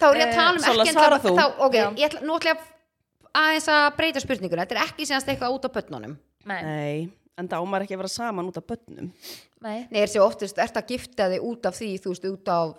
[0.00, 1.32] Þá er ég að tala um Eh, Sola, ekki svara þú.
[1.36, 1.86] þá, ok, Já.
[2.00, 2.20] ég ætla,
[2.54, 2.62] að
[3.36, 6.14] aðeins að breyta spurninguna, þetta er ekki síðanst eitthvað út á börnunum
[6.48, 7.00] nei, Nei,
[7.38, 9.10] en það ámar ekki að vera saman út af börnum
[9.60, 12.48] nei Nei, er sér oftast, ert að gifta þig út af því, þú veist, út
[12.56, 12.72] af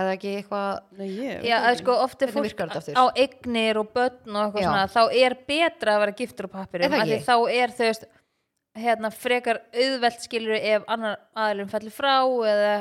[0.00, 4.36] eða ekki eitthvað Nei, ég Já, að sko oft er fólk á eignir og börn
[4.36, 7.74] og eitthvað svona þá er betra að vera giftur á Er pappirum það þá er
[7.80, 7.90] þau
[8.76, 12.12] hérna frekar auðvelt skilur ef annar aðilum fellur frá
[12.50, 12.74] eða,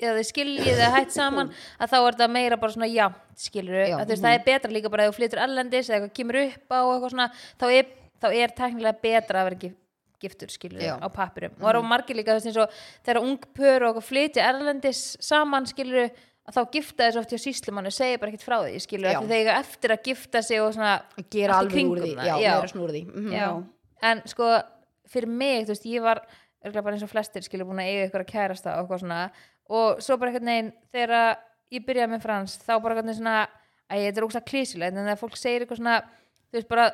[0.00, 1.52] eða skiljið eða hætt saman
[1.82, 3.06] að þá er það meira bara svona já
[3.38, 6.40] skilur Já, að veist það er betra líka bara ef þú flytur ellendis eða kemur
[6.46, 6.80] upp á
[7.12, 7.90] svona þá er,
[8.22, 9.74] þá er teknilega betra að vera gif,
[10.24, 10.94] giftur skilur Já.
[10.96, 14.00] á pappirum og það eru margir líka þú veist eins og þegar ung pör og
[14.04, 16.08] flytja erlendis saman skilur
[16.44, 19.28] að þá gifta þessu oft hjá síslumannu segja bara ekkert frá því skilur af því
[19.30, 22.02] þeir eiga eftir að gifta sig og svona að gera allt í alveg úr kringum
[22.04, 22.54] því, það, já, já.
[22.54, 23.32] meira snúr því mhm.
[23.32, 23.48] Já.
[24.10, 24.50] en sko
[25.14, 26.22] fyrir mig, þú veist, ég var
[26.64, 29.20] bara eins og flestir skilur búin að eiga ykkur að kærasta og eitthvað svona
[29.74, 31.38] og svo bara einhvern veginn þegar
[31.72, 35.20] ég byrjaði með Frans þá bara veginn svona að þetta er ógst klísilegt en þegar
[35.20, 36.86] fólk segir eitthvað svona þú veist bara,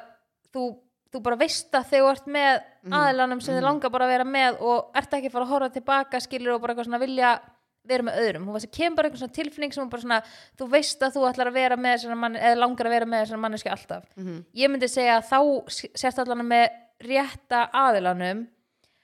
[0.54, 0.64] þú,
[1.10, 2.92] þú bara veist að þegar þú ert með Mhm.
[2.96, 5.74] aðilanum sem þið langar bara að vera með og ert ekki að fara að horfa
[5.74, 7.32] tilbaka skilur og bara eitthvað svona vilja
[7.88, 10.20] vera með öðrum, hún var sem kemur bara einhvern svona tilfinning sem hún bara svona,
[10.58, 13.26] þú veist að þú ætlar að vera með svona mann, eða langar að vera með
[13.30, 14.06] svona manneski alltaf.
[14.16, 14.44] Mhm.
[14.54, 15.38] ég myndi segja að þá
[15.96, 16.68] sérst allan með
[17.00, 18.46] rétta aðilanum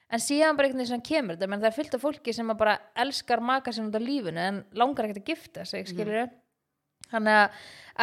[0.06, 1.48] en síðan bara einhvern veginn sem kemur þetta.
[1.48, 4.64] Menn það er fullt af fólki sem bara elskar maka sinni út af lífinu en
[4.72, 6.28] langar ekkert að gifta sig skilur
[7.10, 7.50] þannig að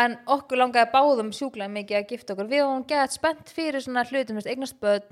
[0.03, 2.49] en okkur langaði báðum sjúklega mikið að gifta okkur.
[2.49, 4.39] Við varum gett spennt fyrir svona hlutum
[4.81, 5.03] börn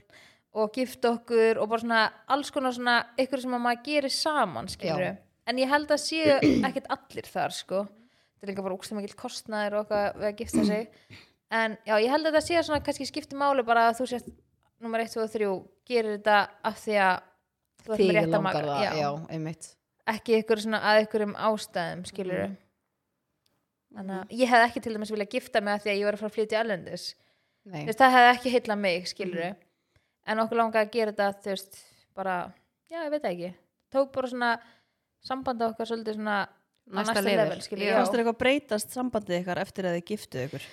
[0.53, 4.67] og gifta okkur og bara svona alls konar svona ykkur sem að maður gerir saman
[4.67, 5.17] skilur.
[5.47, 6.37] En ég held að séu
[6.67, 10.39] ekkert allir þar sko þetta er líka bara úkstum ekki kostnaður og eitthvað við að
[10.41, 10.87] gifta sig
[11.51, 14.31] en já, ég held að þetta séu svona kannski skipti máli bara að þú sért
[14.81, 15.49] nummer 1, 2 og 3
[15.91, 17.15] gerir þetta af því að
[17.85, 18.61] þú þig rétta langar maka.
[18.67, 19.09] það, Já.
[19.35, 19.69] einmitt
[20.11, 22.57] ekki ykkur svona að ykkurum ástæðum skilur Mhm.
[23.97, 26.15] þannig að ég hef ekki til dæmis vilja gifta mig að því að ég var
[26.15, 26.61] að fara að flytja
[27.85, 29.55] veist, það hefði ekki heilla mig skilur Mhm.
[30.31, 31.81] en okkur langaði að gera þetta þú veist,
[32.15, 32.53] bara,
[32.89, 33.53] já, ég veit ekki
[33.91, 34.51] tók bara svona
[35.25, 36.39] sambandi okkar svolítið svona
[36.91, 37.43] Næsta næsta level.
[37.45, 37.93] level, skilur Já.
[37.97, 40.65] Fannst þér eitthvað breytast sambandið ykkar eftir að þið giftuð ykkur?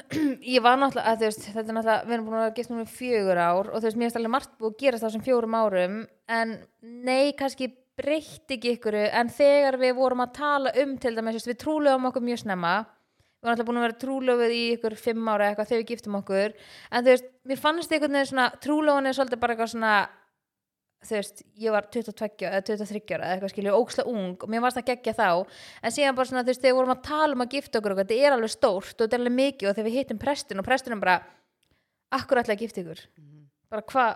[0.54, 2.72] ég var náttúrulega, að, þú veist, þetta er náttúrulega við erum búin að vera gift
[2.72, 5.06] núna í fjögur ár og þú veist, mér finnst alveg margt búið að gerast á
[5.08, 5.98] þessum fjórum árum
[6.30, 7.68] en nei, kannski
[8.00, 12.24] breytti ekki ykkur en þegar við vorum að tala um til dæmis, við trúlegum okkur
[12.24, 15.82] mjög snemma við varum alltaf búin að vera trúlöfuð í ykkur fimm ára eitthvað þegar
[15.82, 19.74] við giftum okkur en þú veist, mér fannst veginn svona trúlöfun er svolítið bara eitthvað
[19.74, 19.94] svona
[21.00, 24.64] þú veist, ég var 22 eða 23 ára eða eitthvað skilju, óksla ung og mér
[24.64, 25.28] varst það geggja þá,
[25.80, 27.94] en síðan bara svona þú veist, þegar við vorum að tala um að gifta okkur
[27.94, 30.60] og þetta er alveg stórt og þetta er alveg mikið og þegar við hittum prestin
[30.60, 31.16] og prestinum bara,
[32.20, 33.00] akkur ætla að gifta ykkur?
[33.72, 34.12] Bara hvað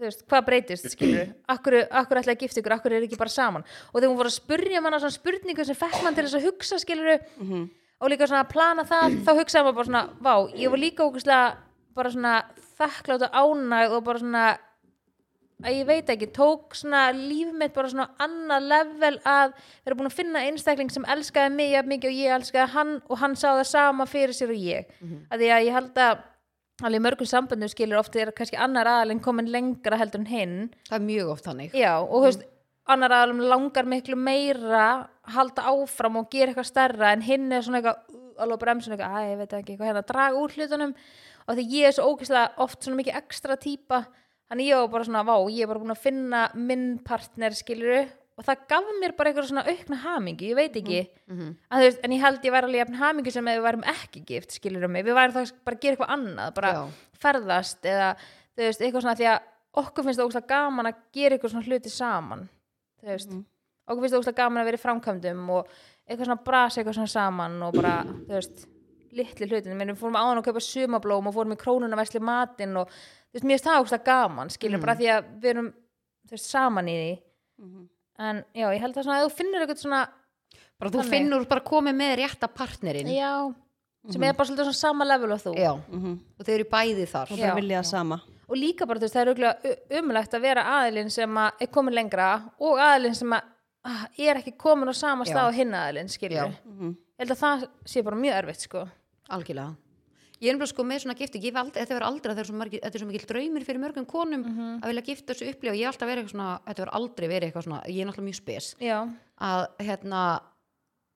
[0.00, 3.32] þú veist, hvað breytist, skilur akkur, akkur ætla að gifta ykkur, akkur er ekki bara
[3.32, 3.64] saman?
[3.92, 6.46] Og þegar hún voru að spurja manna svona spurningu sem fekk mann til þess að
[6.48, 7.10] hugsa, skilur
[8.00, 9.32] og líka svona að plana það, þá
[15.64, 19.54] að ég veit ekki, tók svona líf mitt bara svona annað level að
[19.84, 23.20] vera búin að finna einstakling sem elskaði mig jafn mikið og ég elskaði hann og
[23.22, 24.90] hann sá það sama fyrir sér og ég.
[25.00, 25.26] Mhm.
[25.30, 26.22] að því að ég held að
[26.80, 30.70] alveg mörgum samböndum skilur ofta er kannski annar aðalinn komin lengra heldur en hinn.
[30.88, 31.74] Það er mjög oft þannig.
[31.76, 32.46] Já, og þú veist,
[32.88, 34.86] annar aðalinn langar miklu meira
[35.30, 39.18] halda áfram og gera eitthvað stærra en hinn er svona eitthvað uh, alveg bremsun eitthvað,
[39.18, 40.94] að ég veit ekki, eitthvað hérna draga úr hlutunum.
[41.46, 44.04] Og því ég er svo ógeðslega oft svona mikið ekstra típa
[44.50, 48.00] þannig ég var bara svona, vá, ég er bara búin að finna minn partner skiluru
[48.40, 52.00] og það gaf mér bara eitthvað svona aukna hamingi ég veit ekki, að, þú veist,
[52.06, 55.04] en ég held ég væri alveg jafn hamingi sem við værum ekki gift skilurum mig,
[55.04, 56.80] við værum það bara að gera eitthvað annað bara Já.
[57.26, 59.38] ferðast eða þú veist, eitthvað svona því að
[59.84, 62.48] okkur finnst það ógslag gaman að gera eitthvað svona hluti saman
[63.00, 63.38] þú veist,
[63.86, 65.72] okkur finnst það ógslag gaman að vera í framkvæmdum og
[66.08, 68.66] eitthvað svona brasa eitthvað svona saman og bara, þú veist
[69.14, 72.76] litli hlutin, við fórum áðan að kaupa sumablóm og fórum í krónuna að vesli matinn
[72.78, 72.92] og
[73.34, 75.68] veist, mér finnst það ógslag gaman, skilur bara því að við erum,
[76.30, 77.12] veist, saman í því.
[78.20, 80.00] En já, ég held að svona, þú finnur eitthvað svona
[80.80, 81.12] bara þú Þannig.
[81.14, 83.12] finnur bara komið með rétta partnerinn.
[83.12, 83.32] Já,
[84.10, 85.54] sem er bara svolítið svona sama level og þú.
[85.60, 85.72] Já.
[85.76, 87.32] og þau eru bæði þar.
[87.32, 87.46] Og Já.
[87.46, 88.20] það vilja sama.
[88.50, 91.68] og líka bara þú veist það er auðvitað umlegt að vera aðilinn sem að er
[91.70, 93.44] komin lengra og aðilinn sem að
[93.86, 96.56] ah, er ekki komin á sama stað og hinn aðilinn skilur ég
[97.20, 98.82] held að það sé bara mjög erfitt sko.
[99.30, 99.76] Algjörlega
[100.40, 102.48] ég er nefnilega sko með svona gifti ég hef aldrei, þetta verður aldrei, þetta er
[102.48, 102.56] svo,
[102.88, 104.44] er svo mikil draumir fyrir mörgum konum
[104.80, 105.76] að vilja gifta þessu upplifa.
[105.76, 108.28] Ég hef alltaf verið eitthvað svona, þetta verður aldrei verið eitthvað svona ég er náttúrulega
[108.30, 108.70] mjög spes.
[108.80, 108.98] Já,
[109.50, 110.22] að hérna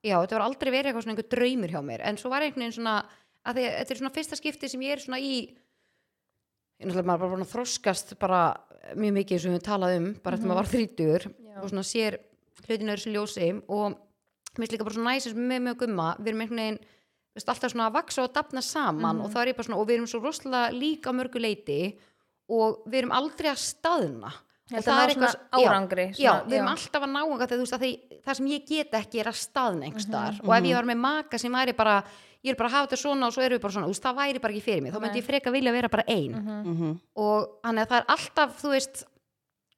[0.05, 2.05] já, þetta var aldrei verið eitthvað svona einhver draumur hjá mér.
[2.05, 2.97] En svo var einhvern veginn svona
[3.45, 6.91] að því, að þetta er svona fyrsta skipti sem ég er svona í ég er
[6.91, 8.41] náttúrulega bara búin að þroskast bara
[8.99, 11.57] mjög mikið sem við talað um bara eftir maður var þrítugur Já.
[11.62, 12.18] og svona sér
[12.66, 12.91] hlutin
[17.35, 19.66] og og veist, alltaf svona að vaksa og dafna saman og það er ég bara
[19.66, 21.78] svona og við erum svo rosalega líka mörgu leiti
[22.49, 24.30] og við erum aldrei að staðna.
[24.70, 26.74] Ég Og held að það er eitthvað- já, árangri, já, svona, við erum já.
[26.74, 30.49] alltaf að ná eitthvað að það sem ég get ekki er að staðna einhverstaðar Mhm,
[30.49, 32.05] og ef ég var með maka sem væri bara
[32.45, 34.16] ég er bara að hafa þetta svona og svo erum við bara svona veist, það
[34.16, 36.32] væri bara ekki fyrir mig, þá myndi ég freka vilja vera bara ein.
[36.32, 37.01] Mhm.
[37.16, 39.05] og þannig að það er alltaf þú veist,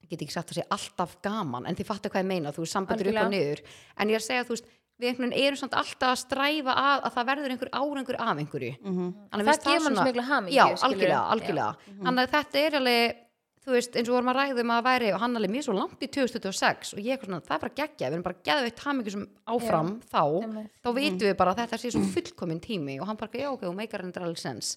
[0.04, 2.58] ég get ekki sagt að sé alltaf gaman, en þið fattu hvað ég meina þú
[2.62, 3.60] veist, samböndur upp og niður.
[3.96, 4.64] En ég er að segja, þú veist,
[4.96, 8.36] við einhvern veginn erum samt alltaf að stræfa að, að það verður einhver árangur af
[8.40, 8.72] einhverju.
[8.80, 11.76] Þannig að Það finnst gefur svona- svo mikla hamingju, Já, algjörlega, algjörlega.
[12.02, 13.22] Þannig að þetta er alveg
[13.66, 16.02] þú veist, eins og vorum að ræðum að væri og hann alveg mjög svo langt
[16.06, 19.10] í 2026 og ég eitthvað svona, það er bara geggja, við erum bara geðveitt hamingu
[19.10, 20.70] sem áfram þá, einmitt.
[20.86, 23.66] þá vitum við bara að þetta sé svo fullkomin tími og hann bara, já ok,
[23.66, 24.76] hún meikar hendur alveg sens.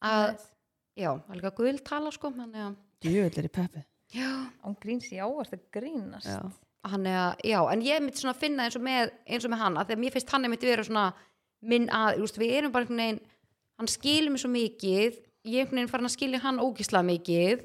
[0.00, 0.40] Að,
[0.96, 2.76] já, það er líka gull tala sko, er að
[3.44, 3.84] er peppi.
[4.16, 4.32] já,
[4.64, 6.52] án
[6.84, 9.60] hann er að, já, en ég myndi svona finna eins og með, eins og með
[9.62, 11.04] hann, að þegar mér finnst hann myndi vera svona
[11.62, 13.20] minn að, þú veist, við erum bara einhvern veginn,
[13.78, 17.62] hann skilur mig svo mikið ég einhvern veginn farin að skilja hann ógislega mikið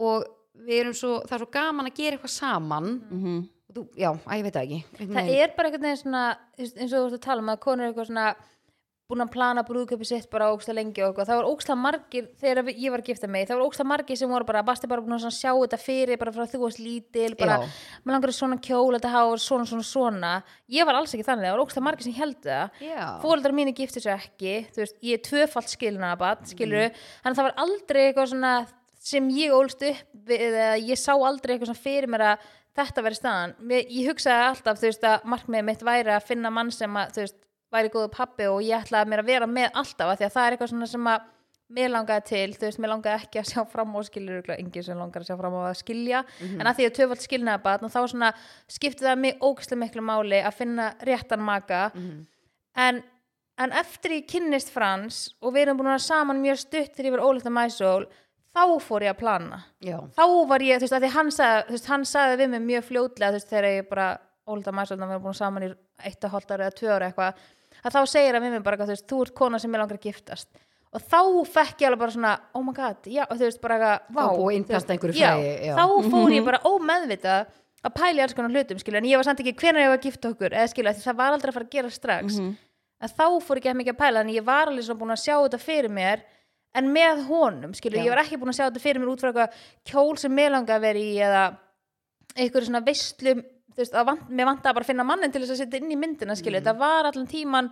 [0.00, 0.26] og
[0.66, 3.38] við erum svo, það er svo gaman að gera eitthvað saman Mhm.
[3.70, 5.40] og þú, já, að ég veit það ekki einhvern það veginn.
[5.42, 6.24] er bara einhvern veginn svona
[6.58, 8.28] veist, eins og þú ert að tala um að konur er eitthvað svona
[9.10, 12.90] búin að plana brúðköpi sitt bara ógsta lengi og það var ógsta margir þegar ég
[12.94, 15.26] var að gifta mig, það var ógsta margir sem voru bara, basti bara búin að
[15.34, 17.58] sjá þetta fyrir bara frá þú varst lítil, bara
[18.04, 20.32] maður langar svona kjól, þetta hafa svona svona svona.
[20.70, 22.70] Ég var alls ekki þannig, það var ógsta margir sem held það.
[22.80, 23.20] Já.
[23.20, 26.94] fóreldrar mínu giftu sér ekki þú veist, ég er tvöfalt skilnaðabat skilur Mhm.
[27.24, 28.66] þannig að það var aldrei eitthvað svona
[29.00, 29.96] sem ég ólst upp
[30.28, 31.76] við, eða ég sá aldrei eitthvað
[37.70, 40.10] að að væri að að góðu pappi og ég ætlaði mér að vera með alltaf
[40.10, 41.28] af því að það er eitthvað svona sem að
[41.70, 44.98] mér langaði til, þú veist, mér langaði ekki að sjá fram og ykkur, enginn sem
[44.98, 46.24] langar að sjá fram á að skilja,
[46.58, 48.30] en að því að töfald skilnaði barn og þá svona
[48.66, 51.92] skipti það mig ógæslega miklu máli að finna réttan maka.
[52.74, 52.98] En,
[53.54, 57.14] en eftir ég kynnist Frans og við erum búin að saman mjög stutt þegar ég
[57.14, 58.08] var ólíkt að mæsól
[58.50, 59.62] þá fór ég að plana.
[59.78, 62.52] Já, þá var ég, þú veist, að því hann sagði, þú veist, hann sagði við
[62.56, 64.10] mig mjög fljótlega, þú veist, þegar ég bara
[64.50, 66.90] ólita mæsum, þannig að við erum búin saman í eitt og hálft ára eða tvö
[66.96, 67.42] ára eitthvað,
[67.84, 69.82] að þá segir hann við mig bara, eitthvað, þú veist, þú ert kona sem ég
[69.82, 70.48] langar að giftast.
[70.90, 73.76] Og þá fekk ég alveg bara svona oh my god, já, og þú veist, bara
[73.78, 74.08] eitthvað
[75.78, 77.52] Þá að fór ég bara ómeðvitað
[77.86, 80.08] að pæli alls konar hlutum, skilja, en ég var samt ekki hvenær ég var að
[80.10, 82.40] gifta okkur, eða skilja, því það var aldrei að fara að gera strax,
[83.00, 85.22] að þá fór ekki að mikið að pæla, en ég var alveg svona búin að
[85.22, 86.26] sjá þetta fyrir mér,
[86.76, 89.30] en með honum, skilja, ég var ekki búin að sjá þetta fyrir mér út frá
[89.30, 89.56] eitthvað
[89.88, 91.46] kjól sem mér langaði að vera í eða
[92.36, 93.36] einhverju svona veistlu
[93.74, 95.96] þú veist, að vant, mér bara að finna mannin til þess að setja inn í
[95.98, 97.70] myndina, skilju, þetta var allan tíman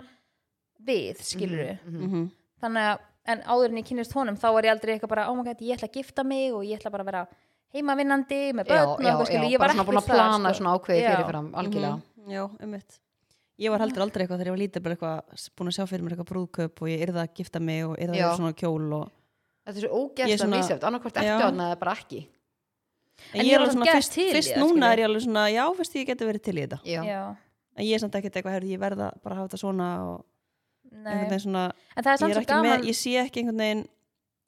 [0.86, 2.30] við, skilju Mhm.
[2.62, 5.34] þannig að, en áður en ég kynist honum þá var ég aldrei eitthvað bara, oh
[5.36, 7.26] my god, ég ætla að gifta mig og ég ætla bara að vera
[7.74, 9.98] heimavinnandi með já, börn og já, eitthvað, já, skilju, ég bara var svona ekki búin
[9.98, 10.58] að plana sko.
[10.62, 11.96] svona ákveði fyrirfram, algjörlega.
[12.18, 12.30] Mhm.
[12.30, 13.00] Já, einmitt.
[13.58, 16.02] Ég var heldur aldrei eitthvað þegar ég var lítið bara eitthvað búin að sjá fyrir
[16.04, 16.86] mér eitthvað brúðkaup og
[23.32, 25.62] En En ég er alveg svona fyrst, fyrst það, núna er ég alveg svona já,
[25.76, 26.78] fyrst ég geti verið til í þetta.
[26.88, 27.22] Já, Já,
[27.78, 30.16] En ég er samt ekkert eitthvað, herrði, ég verða bara að hafa þetta svona og
[30.88, 33.12] einhvern nei, veginn svona en það er ég, samt er ekki með, gaman ég sé
[33.22, 33.84] ekki einhvern veginn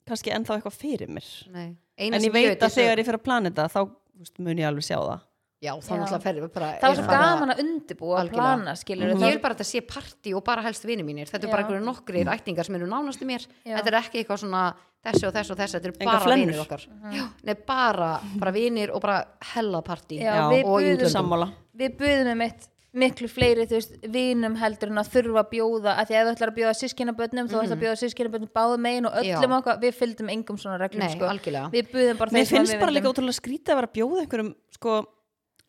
[0.09, 1.27] kannski ennþá eitthvað fyrir mér.
[1.53, 1.67] Nei.
[2.01, 3.79] Eina En ég veit að þegar ég fer að plana þetta þá
[4.21, 5.21] veist, mun ég alveg sjá það
[5.61, 8.45] Já, þá náttúrulega ferðum við bara það var svo gaman að undibúa að Algjörlega.
[8.47, 11.29] plana, skilur Ég vil bara að þetta sé partí og bara helst vinni mínir.
[11.29, 13.45] Þetta er bara einhverju nokkrir ættingar sem eru nánast í mér.
[13.61, 13.75] Já.
[13.75, 14.63] Þetta er ekki eitthvað svona
[15.05, 16.87] þessi og þessi og þessi Þetta eru bara vinir okkar.
[17.13, 18.09] Já, Nei, bara,
[18.41, 19.19] bara vinir og bara
[19.53, 20.17] hella partí.
[20.17, 21.13] Já, Já, við buðum.
[21.13, 21.51] Sammála.
[21.77, 25.93] Við buðum um eitt miklu fleiri þú veist, vinum heldur en að þurfa að bjóða
[26.01, 28.81] að því að ef þú ætlar að bjóða sískinabönnum þú ætlar að bjóða sískinabönnum báðu
[28.83, 29.57] megin og öllum Já.
[29.61, 31.29] okkar, við fylgdum engum svona reglum Nei, sko.
[31.31, 31.71] algjörlega.
[31.71, 33.95] Við buðum bara Mér þeim sem finnst við bara líka ótrúlega skrítið að vera að
[33.95, 34.97] bjóða einhverjum sko,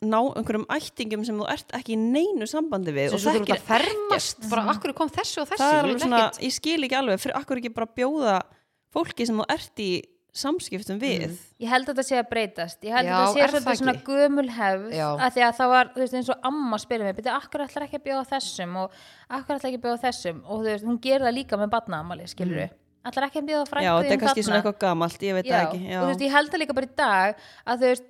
[0.07, 3.37] ná einhverjum ættingum sem þú ert ekki í neinu sambandi við Svo og þú ert
[3.43, 4.49] þekkir að fermast.
[4.51, 6.99] Bara, akkur kom þessi og þessi það er Ég alveg svona, ekkert- ég skil ekki
[6.99, 8.35] alveg fyrir akkur ekki bara bjóða
[8.93, 9.91] fólki sem þú ert í
[10.33, 11.33] samskiptum við?
[11.61, 12.79] Ég held að þetta sé að breytast.
[12.81, 15.57] Ég held Já, að þetta sé er það svolítið svona gömul hefð að því að
[15.59, 18.23] það var, þú veist, eins og amma spyrir mig, byrja, akkur ætlar ekki að bjóða
[18.33, 18.77] þessum?
[18.81, 18.95] Og
[19.29, 20.39] akkur ætlar ekki að bjóða þessum?
[20.47, 22.73] Og þú veist, hún gerir það líka með badnaamali, skilur við
[23.03, 25.53] ætlar ekki að bjóða frængu Já, þetta er kannski svona eitthvað gamalt, ég veit já,
[25.53, 25.97] það ekki já.
[25.99, 28.05] og þú veist, ég held það líka bara í dag að þú veist,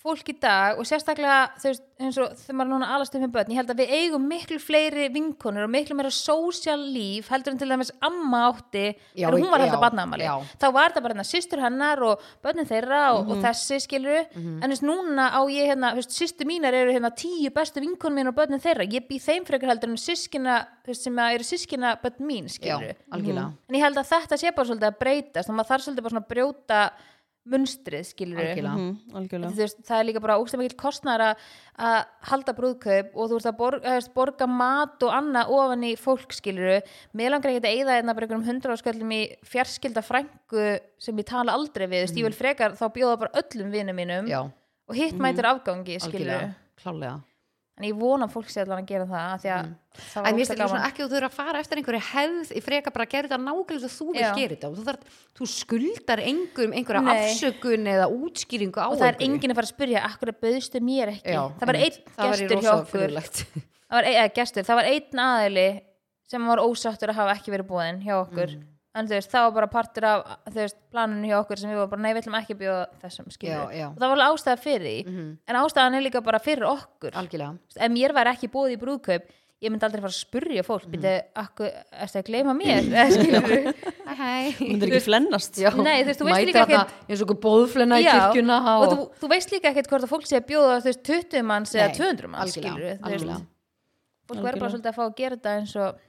[0.00, 3.50] fólk í dag og sérstaklega, veist, eins og þegar maður núna alast upp með börn,
[3.52, 7.58] ég held að við eigum miklu fleiri vinkonur og miklu meira social líf heldur en
[7.60, 10.32] til dæmis amma átti Já, þegar hún var held að barnaamali já.
[10.56, 13.30] þá var þetta bara hérna systur hennar og börnin þeirra og, Mhm.
[13.36, 17.52] og þessi skilur en þú veist, núna á ég hérna, systur mínar eru hérna tíu
[17.52, 18.88] bestu vinkonur mín og börnin þeirra.
[18.88, 23.52] Ég bý þeim frekar heldur en sískina sem eru sískina börn mín Já, skilur algjörlega.
[23.68, 26.14] En ég held að þetta sé bara svolítið að breytast og maður þarf svolítið bara
[26.16, 26.90] svona að brjóta
[27.48, 28.40] munstrið skilur.
[28.60, 31.46] Mhm, þú veist, það er líka bara ógstæð mikill kostnæður að,
[31.86, 31.96] að
[32.28, 36.76] halda brúðkaup og þú veist að borga, borga mat og annað ofan í fólk skiluru
[37.16, 40.68] mér langar ekki að eyða hérna bara einhverjum hundra ásköldum í fjarskilda frængu
[41.00, 42.28] sem ég tala aldrei við, mm.
[42.28, 46.54] vil frekar þá bjóða bara öllum vinum mínum Já, og hitt mætir afgangi skiluru algjörlega,
[46.82, 47.18] klálega
[47.80, 49.70] en ég vona að fólk sé allan að gera það af því að
[50.00, 50.84] það En var svona gaman.
[50.90, 53.38] ekki að þú þurfa að fara eftir einhverju hefð í freka bara að gera þetta
[53.46, 54.70] nákvæmlega þú vil gera þetta.
[54.76, 57.12] Þú, þarf, þú skuldar einhverjum einhverja Nei.
[57.24, 61.14] afsökun eða útskýringu á og það er enginn að fara að spyrja akkur bauðstu mér
[61.16, 61.34] ekki?
[61.34, 63.16] Já, það var einn Það gestur hjá okkur.
[63.16, 65.68] það var, eða, gestur, það var einn aðili
[66.30, 68.52] sem var ósáttur að hafa ekki verið búinn hjá okkur.
[68.60, 68.66] Mm.
[68.94, 71.78] En þú veist, það var bara partur af þú veist, planinu hjá okkur sem við
[71.80, 73.86] varum bara, nei, við ætlum ekki að bjóða þessum skilur, Já, já.
[73.90, 74.96] og það var alveg ástæða fyrir því.
[75.06, 75.28] Mhm.
[75.46, 77.12] en ástæðan er líka bara fyrir okkur.
[77.14, 77.52] Algjörlega.
[77.60, 79.30] Þú veist, ef mér væri ekki búið í brúðkaup
[79.60, 80.92] ég myndi aldrei fara að spurja fólk mm.
[80.94, 81.72] byrja, akkur,
[82.04, 82.86] erstu að gleyma mér?
[82.94, 84.30] Eða skilur Hæ, hæ.
[84.62, 85.60] myndir ekki flennast.
[85.60, 88.86] Já, Nei, þú veist, þú veist líka þarna eins og okkur bóðflenna í kirkjuna og
[88.88, 91.74] þú, þú veist líka ekkert hvort að fólk sé að bjóða þú veist, 20 manns
[91.76, 93.36] eða Nei, 200 manns algjörlega, skilur þú algjörlega.
[93.36, 93.50] veist,
[94.30, 96.00] fólk verður bara svolítið að fá að gera þetta eins og,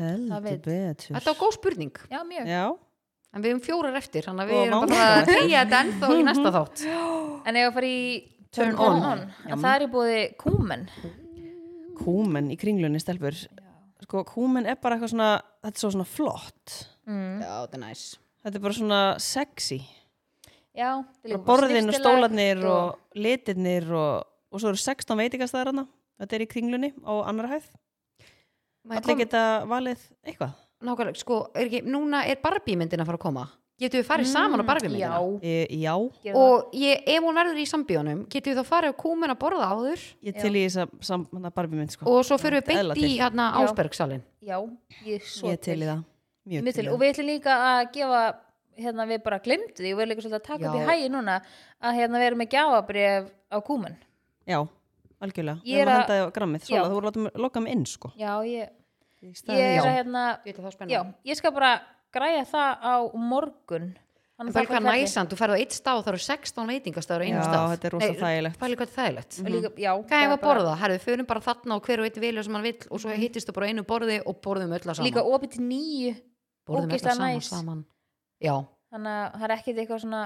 [0.00, 1.14] heldur betur.
[1.16, 2.00] Þetta var góð spurning.
[2.10, 2.50] Já, mjög.
[2.50, 2.64] Já,
[3.30, 6.22] En við erum fjórar eftir Þannig að við erum bara að tegja þetta ennþá í
[6.26, 6.80] næsta þátt.
[7.46, 8.00] En ég var að fara í
[8.50, 9.20] Turn on.
[9.46, 10.82] en það er í búið kúmen.
[12.00, 13.38] Kúmen í kringlunni stelpur.
[14.02, 16.74] Sko, kúmen er bara eitthvað svona þetta er svo svona flott.
[17.06, 17.38] Mm.
[17.44, 18.04] Já, þetta er næs
[18.40, 19.80] þetta er bara svona sexy.
[20.76, 20.90] Já,
[21.44, 25.86] borðin og stólarnir og litirnir og, og svo eru 16 veitingastæðar hana
[26.20, 27.66] þetta er í kringlunni á annar hæð
[28.88, 30.52] allir kom- geta valið eitthvað.
[30.80, 33.48] Nákvæmlega, sko, er ekki, núna er Barbie myndin að fara að koma.
[33.80, 36.34] Getum við farið saman á barbimyndina Já, e, já, það.
[36.36, 39.68] og ég, ef hún verður í sambíunum getum við þá farið á kúmen að borða
[39.72, 40.02] áður?
[40.20, 42.04] Ég til í þess að sam, hana barbimynd sko.
[42.04, 43.62] og svo fyrir við beint í hérna Já.
[43.64, 44.58] Ásbergsalinn Já,
[45.08, 46.04] ég ég til í það.
[46.50, 46.88] Mjög til.
[46.92, 48.20] og við ætlum líka að gefa
[48.84, 51.08] hérna við bara glemdu því og við erum líka svolítið að taka upp í hægi
[51.16, 51.40] núna
[51.80, 53.96] að hérna við erum með gjafabrif á kúmen.
[54.44, 54.60] Já,
[55.20, 55.60] algjörlega.
[55.64, 56.66] Ég ég er er að henda þig á grammið, Já.
[56.66, 58.12] Svala, þú voru að loka mig inn sko.
[58.16, 58.68] Já, ég,
[59.22, 59.82] ég er Já.
[59.84, 60.22] að hérna
[60.88, 61.80] Já, ég skal bara
[62.12, 63.90] græja það á morgun.
[64.40, 67.26] Þarf pæli hvað næsand, þú ferð á eitt stað og það eru 16 veitingastæður á
[67.28, 67.64] einu Já, stað.
[67.74, 68.56] þetta er rosa þægilegt.
[68.62, 69.32] Pæli hvað þægilegt.
[69.44, 70.76] Og líka, já, Hvað hefur að bara- borða?
[70.80, 73.10] Herðu, við fyrir bara þarna og hver og eitt vilja sem hann vill og svo
[73.20, 75.10] hittist þú bara á einu borði og borðum öll að saman.
[75.10, 76.14] Líka opið til nýju
[76.66, 77.50] borðum öll að saman, næs.
[77.52, 77.84] saman.
[78.40, 78.56] Já,
[78.90, 80.22] Þannig að það er ekkit eitthvað svona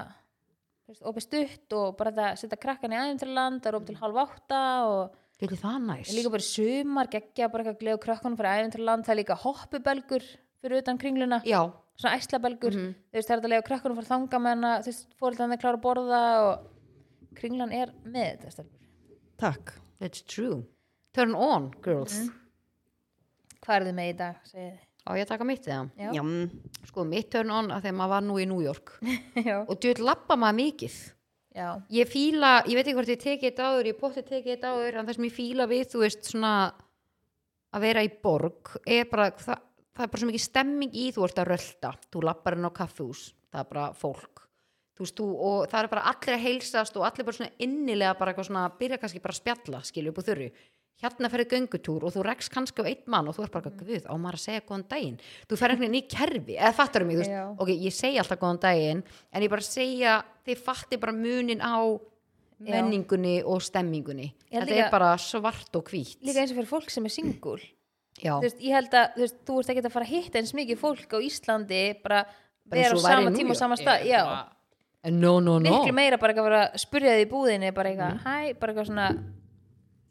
[0.92, 4.18] opið stutt og bara þetta að setja krakkan í æðinturland, það er opið til halv
[4.24, 6.10] átta og getur það næs?
[6.14, 10.26] líka bara sumar geggja bara eitthvað gleðu krakkanum fyrir æðinturland, það er líka hoppubelgur
[10.64, 11.60] fyrir utan kringluna, Já,
[11.96, 12.72] svona æslabelgur.
[12.76, 15.84] Þú veist, það er að lega krakkanum fyrir þanga menna þú veist, fóreldrarnir klára að
[15.84, 18.80] borða og kringlan er með þetta stelpur.
[19.38, 19.74] takk.
[20.00, 20.64] That's true.
[21.14, 22.16] Turn on, girls.
[22.18, 22.32] Mhm.
[23.64, 24.80] Hvað er þið með í dag, segið þið?
[25.04, 25.82] Á ég að taka mitt eða?
[26.00, 26.10] Já.
[26.16, 26.22] já,
[26.88, 28.94] Sko, mitt turn on að þegar maður var nú í New York.
[29.68, 30.96] Og djöð lappa maður mikið.
[31.54, 31.68] Já.
[31.94, 34.96] ég fíla, ég veit ekki hvort ég tekið þetta áður ég potið tekið þetta áður
[34.98, 36.54] en það sem ég fíla við þú veist svona
[37.70, 39.60] að vera í borg er bara það,
[39.94, 42.72] það er bara svo mikið stemming í þú ert að rölda, þú lappar inn á
[42.74, 43.22] kaffús
[43.54, 44.42] það er bara fólk.
[44.94, 48.18] Þú veist, þú, og það er bara allir að heilsast og allir bara svona innilega
[48.18, 50.50] bara eitthvað svona byrja kannski bara að spjalla, skilju upp á þurru
[51.02, 54.06] hérna ferði göngutúr og þú rekst kannski á einn mann og þú er bara, guð,
[54.06, 55.18] á maður að segja góðan daginn?
[55.48, 57.44] Þú fer einhvern veginn í kerfi, eða fattar mig þú veist, Já.
[57.58, 59.02] ok, ég segi alltaf góðan daginn
[59.32, 61.76] en ég bara segja, þið fatti bara munin á
[62.64, 64.28] menningunni og stemmingunni.
[64.52, 67.10] Ég þetta líka- er bara svart og hvít Líka eins og fyrir fólk sem er
[67.10, 67.60] singul
[68.22, 70.38] já, þú veist, ég held að þú, veist, þú ert ekki að fara að hitta
[70.38, 72.24] eins mikið fólk á Íslandi bara
[72.64, 74.46] Bara vera á sama tíma og sama stað já,
[75.10, 75.82] no, no, no.
[75.82, 78.24] Miklu meira bara að vera að spurja þið í búðinni bara eitthvað, Mhm.
[78.24, 79.08] hæ, bara eitthvað svona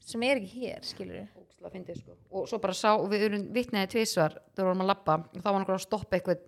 [0.07, 2.15] sem er ekki hér, skilur við sko.
[2.31, 5.17] og svo bara sá, við erum vitnaði tvisvar þegar vorum að labba.
[5.31, 6.41] Og þá var einhver að stoppa eitthvað.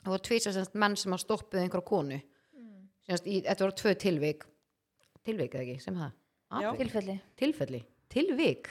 [0.00, 2.20] Það voru tvisvar semst menn sem að stoppuðu einhverja konu.
[2.56, 2.86] Mm.
[3.08, 4.46] semst, í, þetta voru tvö tilvik.
[5.28, 6.14] Tilvik eða ekki, sem það.
[6.50, 6.78] Atvik?
[6.80, 7.16] tilfelli.
[7.38, 7.80] Tilfelli,
[8.10, 8.70] tilvik?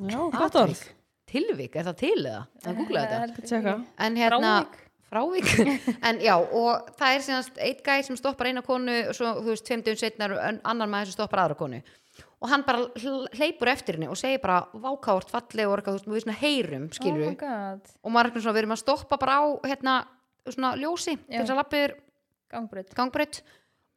[0.00, 0.86] Já, gott orð.
[1.30, 2.46] Tilvik, er það til eða?
[2.64, 3.42] það googla þetta.
[3.46, 3.74] tjekka.
[4.06, 4.80] en hérna Frávik.
[5.10, 5.76] frávik?
[6.08, 9.52] En já og það er síðan eitt gæ sem stoppar eina konu og svo þú
[9.52, 11.82] veist tveim dögum setnar annar maður sem stoppar aðra konu
[12.40, 16.14] og hann bara hl- hleypur eftir henni og segir bara vákárt falleg og eitthvað, þú
[16.14, 18.76] veist, við svona heyrum skilur oh my god, og maður er eitthvað svona, við erum
[18.76, 19.96] að stoppa bara á hérna,
[20.48, 21.94] svona ljósi til þess að lappir
[22.50, 23.42] gangbreyt gangbreytt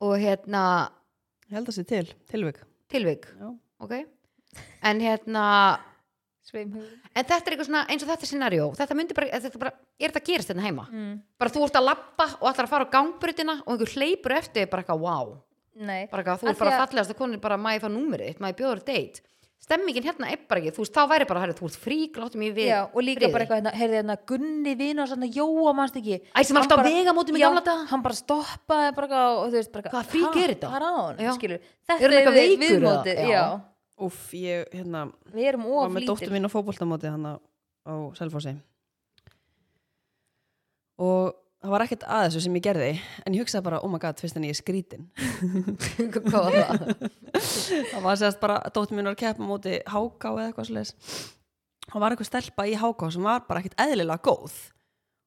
[0.04, 0.64] og hérna
[1.48, 2.60] ég held að sé til, tilvik.
[2.94, 3.48] Tilvik, já,
[3.82, 3.96] ok.
[4.86, 5.46] En hérna
[6.44, 9.72] sveimhugur en þetta er eitthvað svona eins og þetta scenarió þetta myndi bara, þetta bara
[9.96, 10.86] er þetta að gerast þetta heima?
[10.92, 11.14] Mm.
[11.40, 14.68] bara þú ert að lappa og ætlar að fara á gangbreytina og einhver hleypur eftir
[14.72, 15.32] bara eitthvað wow
[15.76, 18.58] nei, bara eitthvað, þú er bara fallegast að konin bara maður fá númerið, þitt, maður
[18.62, 19.22] bjóður date
[19.64, 22.38] stemmingin hérna er bara ekki, þú veist, þá væri bara herri, þú ert frík, láttu
[22.38, 23.32] mig við já, og líka friði.
[23.32, 26.66] bara eitthvað, hérna, heyrði hérna Gunni vinn og svona Jóa mannst ekki Æ, sem var
[26.66, 27.86] alltaf á vegamótum í Já, gamla daga.
[27.94, 30.68] hann bara stoppaði bara eitthvað og þú veist bara Hvaða frík er þetta?
[30.68, 31.32] hvað er á hann, Já.
[31.38, 33.44] skilur Er þetta eitthvað við- viðmótið, Já.
[34.04, 37.26] úff, ég hérna við erum var of með dóttur lítil mín á fótboltamóti hann
[37.88, 38.58] á Selfossi
[41.00, 41.34] og
[41.64, 42.90] það var ekkert að þessu sem ég gerði
[43.24, 45.08] en ég hugsaði bara, oh my god, fyrst en ég er skrítin.
[46.14, 47.08] Hvað var það?
[47.94, 50.94] það var sérst bara, dóttur mín var að keppa á móti háká eða eitthvað svoleiðis.
[51.88, 54.58] Það var eitthvað stelpa í háká sem var bara ekkert eðlilega góð.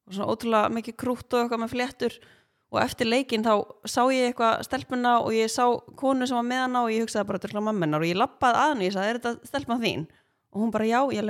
[0.07, 2.19] Og svona ótrúlega mikið krútt og eitthvað með fléttur.
[2.67, 3.53] Og eftir leikinn þá
[3.87, 5.63] sá ég eitthvað stelpuna og ég sá
[5.99, 8.73] konu sem var með hana og ég hugsaði bara til mammenar og ég lappaði að
[8.73, 10.07] henni og ég sagði, er þetta stelpan þín?
[10.57, 11.23] og hún bara, já, ég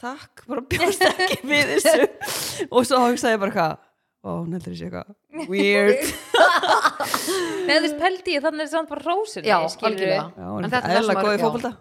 [0.00, 2.08] takk, bara bjóst ekki við þessu
[2.74, 3.76] og svo hugsaði ég bara hvað
[4.24, 6.02] ó, nefnir þessi eitthvað weird
[7.68, 10.26] Nei, þú veist, pældi ég, þannig er samt bara rósinni Já, algjörlega.
[10.40, 11.42] En þetta er það er sem var- já.
[11.44, 11.72] fótbolta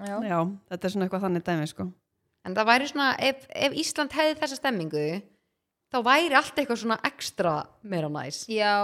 [0.00, 0.16] Já.
[0.24, 0.38] Já,
[0.70, 1.84] þetta er svona eitthvað þannig dæmi sko.
[2.48, 5.06] en það væri svona, ef, ef Ísland hefði þessa stemmingu
[5.92, 8.74] þá væri allt eitthvað svona ekstra meira næs Já,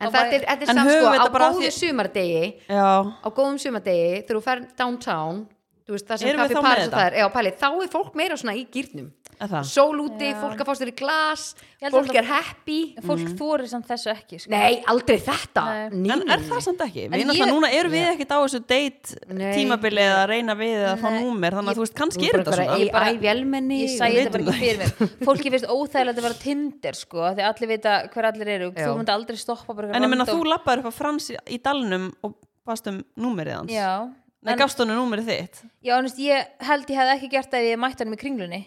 [0.00, 2.42] en þetta væri- er, þetta er samt sko, á þetta bara af góðu því- sumardegi
[2.68, 2.90] Já,
[3.24, 5.46] á góðum sumardegi þegar þú fer downtown
[5.94, 7.14] veist það sem kaffi með og það er.
[7.20, 9.66] Já, pæli, þá er fólk meira svona í gýrnum er það?
[9.68, 10.36] Sól úti, Já.
[10.40, 11.42] fólk að fá sér í glas
[11.82, 12.78] Ég fólk er happy.
[13.04, 14.50] Fólk þorir samt þessu ekki sko.
[14.50, 15.64] nei, aldrei þetta.
[15.92, 16.10] Nei.
[16.16, 17.04] En er það samt ekki?
[17.12, 19.18] Ég- núna erum við ekkert á þessu date
[19.54, 22.50] tímabili eða reyna við eða að fá númer þannig að þú veist, kannski er þetta
[22.50, 22.78] bara svona.
[22.80, 23.80] ei- bara- æ, vélmenni.
[23.84, 25.14] Ég sæði þetta bara ekki fyrir mér.
[25.28, 28.70] Fólki finnst óþægilegt að vera Tinder sko, af því allir vita hver allir eru.
[28.72, 31.60] Þú myndi aldrei stoppa bara En ég menna, þú lappaður upp á Frans í- í
[31.62, 32.34] dalnum og
[32.64, 33.70] bast um númerið hans.
[33.70, 34.08] Já,
[34.44, 35.62] Nei, en- gafst honum númerið þitt?
[35.82, 38.20] Já, en, veist, ég held ég hefði ekki gert það ef ég mætti hann í
[38.20, 38.62] kringlunni.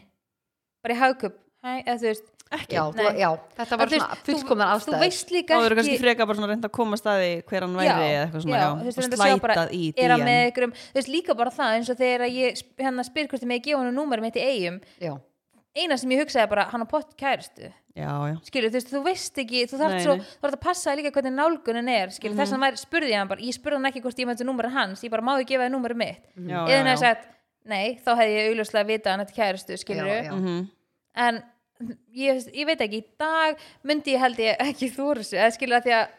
[0.83, 0.99] Bara í
[2.09, 2.73] veist ekki?
[2.73, 3.29] Já, þú, já,
[3.59, 6.37] þetta var Að svona fullkomnar þú, þú veist líka þá eru kannski ekki freka bara
[6.39, 9.19] svona reynd að koma staði hver hann væri eða eitthvað svona, já, þú veist, að
[9.21, 12.37] slætað í er hann með ykkurum, þú veist líka bara það eins og þegar að
[12.39, 15.13] ég sp- hérna spyr hvort ég með gefa hann númer mitt í eigum já,
[15.77, 17.88] eina sem ég hugsaði bara, hann á pott kæristu já, já,
[18.47, 21.35] skilur, þú veist, þú veist ekki þú þarf svo, þú þarf að passa líka hvernig
[21.35, 22.13] nálgunin er.
[22.15, 24.39] Skilur, þess að maður spurði ég hann bara, ég spurði hann ekki hvort ég með
[24.39, 26.25] þetta númer hans, ég bara má ég gefa þið númer mitt?
[26.35, 27.29] Já, eða hann hefði sagt,
[27.69, 30.33] nei, þá hefði ég augljóslega vita hann þetta kæristu, skilur já, já.
[30.35, 30.59] Mhm.
[31.25, 31.43] en
[32.15, 34.91] ég, ég veit ekki, í dag myndi ég held ég ekki
[35.37, 36.15] eða skilur að því að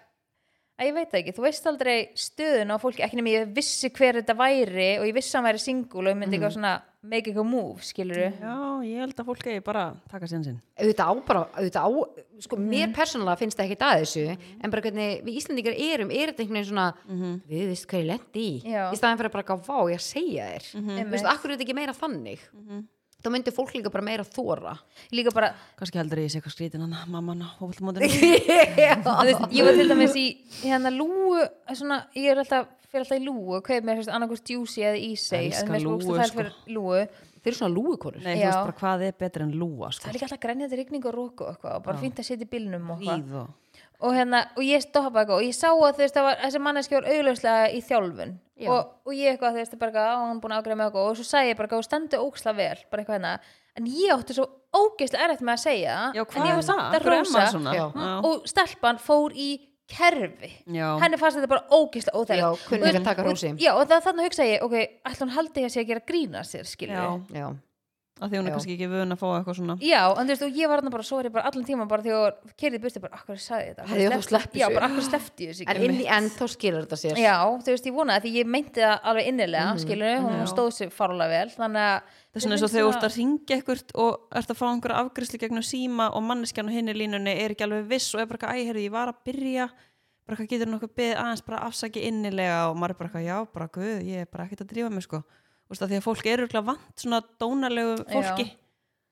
[0.80, 4.16] að ég veit ekki, þú veist aldrei stöðun á fólki, ekki nema ég vissi hver
[4.22, 7.30] þetta væri og ég vissi að hann væri single og ég myndi eitthvað svona make
[7.30, 8.54] eitthvað move, skilur já,
[8.84, 10.58] ég held að fólk eigi bara taka sér sinn.
[10.76, 11.90] Auðvitað á bara, auðvitað á
[12.44, 12.68] sko, Mhm.
[12.72, 16.40] mér persónulega finnst það ekki að þessu en bara hvernig við Íslandingar erum er þetta
[16.44, 16.94] einhvern veginn svona,
[17.48, 18.62] við veist hvað ég lendi í?
[18.64, 18.72] Mhm.
[18.72, 18.82] Já.
[18.84, 18.92] Mhm.
[18.94, 20.64] í staðan fyrir að bara gá vá, ég að segja þér.
[20.76, 22.38] Þú veist, akkur er þetta ekki meira þannig
[23.20, 24.74] þá myndi fólk líka bara meira þóra
[25.14, 29.66] líka bara, kannski heldur ég sé eitthvað skrítin hann mamman á hófaldmótinu þú veist, ég
[29.66, 30.26] var til dæmis í
[30.64, 31.40] hérna lúu,
[31.72, 35.44] svona, ég er alltaf fyrir alltaf í lúu, hvað er mér annarkvæmst juicy eða ísei,
[35.48, 36.46] Elska eða mér sko.
[36.46, 37.02] það lúu.
[37.40, 40.08] Þeir eru svona lúikonur nei, þú veist bara hvað er betur en lúa það sko,
[40.10, 43.04] er líka alltaf grænjandi rigning og róku og bara fínt að setja í bílnum og
[43.06, 43.38] íð
[44.00, 46.60] og hérna, og ég stoppa eitthvað og ég sá að þú veist, það var, þessi
[46.64, 48.68] manneski var augljóslega í þjálfun Já.
[48.74, 51.10] og, og ég eitthvað, þú veist, bara eitthvað, á, hann búin að ágreða með eitthvað
[51.10, 53.32] og svo sagði ég bara og stendu óksla vel bara eitthvað hérna,
[53.80, 56.84] en ég átti svo ógeðslega erfitt með að segja það, já, en ég var samt
[56.84, 57.66] það?
[57.70, 57.74] að?
[57.80, 57.84] Já.
[58.04, 59.50] já, og stelpan fór í
[59.90, 60.86] kerfi já.
[61.02, 63.88] henni fannst þetta bara ógeðslega já, óþægilegt kunni ekki að taka Og- rósi já, og
[63.90, 64.76] það, þannig hugsa ég, ok,
[65.10, 67.08] ætla hún haldi að sé að gera grína sér, skilur Já.
[67.34, 67.48] já,
[68.20, 68.54] að því hún er Já.
[68.56, 69.76] kannski ekki vun að fá eitthvað svona.
[69.80, 71.86] Já, en þú veist, og ég var þarna bara, svo er ég bara allan tíma
[71.88, 73.86] bara þegar kerið burti bara, akkur sagði þetta?
[73.90, 74.76] Hefði ég átt að sleppa Já, þessu?
[74.78, 77.20] bara akkur sleppti þessu en inn í enn þá skilur þetta sér.
[77.24, 77.34] Já,
[77.64, 80.46] þú veist, ég vonaði því ég meinti það alveg innilega, mm skilur hún Já.
[80.52, 83.16] stóð sér farulega vel, þannig að það er svona eins og þegar þú ert að
[83.16, 87.32] ringja ekkert og ert að fá einhverja afgriðslu gegnum síma og manneskjan og hinni línunni
[87.40, 89.68] er ekki alveg viss og er bara eitthvað, æ, heyrðu, ég var að byrja.
[90.30, 93.36] Bara hvað getur nokkuð beðið aðeins bara afsaki innilega og maður er bara eitthvað, já,
[93.56, 95.18] bara guð, ég er bara ekkert að drífa mig, sko.
[95.24, 98.46] Þú veist, að því að fólk eru vant svona dónalegu fólki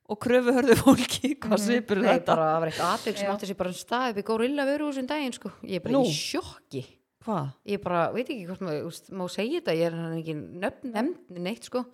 [0.08, 2.34] og kröfuhörðu fólki, hvað svipur er Nei, þetta?
[2.34, 3.32] bara það var eitt atvik sem Já.
[3.34, 5.50] átti sér bara stað upp í Gorilla vöruhúsin daginn sko.
[5.62, 6.04] ég er bara Nú.
[6.08, 6.84] í sjokki
[7.24, 7.50] Hvað?
[7.68, 10.92] ég bara, veit ekki hvort maður úst, má segja þetta, ég er hann ekki nöfn
[10.94, 11.84] nefnd neitt sko,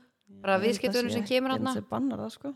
[0.44, 2.54] bara viðskiptunum sem kemur hann hann sem bannar það, sko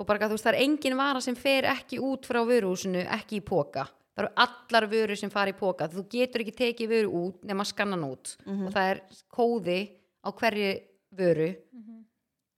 [0.00, 3.40] og bara þú veist, það er engin vara sem fer ekki út frá vöruhúsinu, ekki
[3.40, 7.10] í póka það eru allar vörur sem fara í póka þú getur ekki tekið vöru
[7.26, 8.66] út nema skannan út Mhm.
[8.66, 9.00] og það er
[9.32, 9.80] kóði
[10.24, 10.80] á hverju
[11.16, 11.56] vöru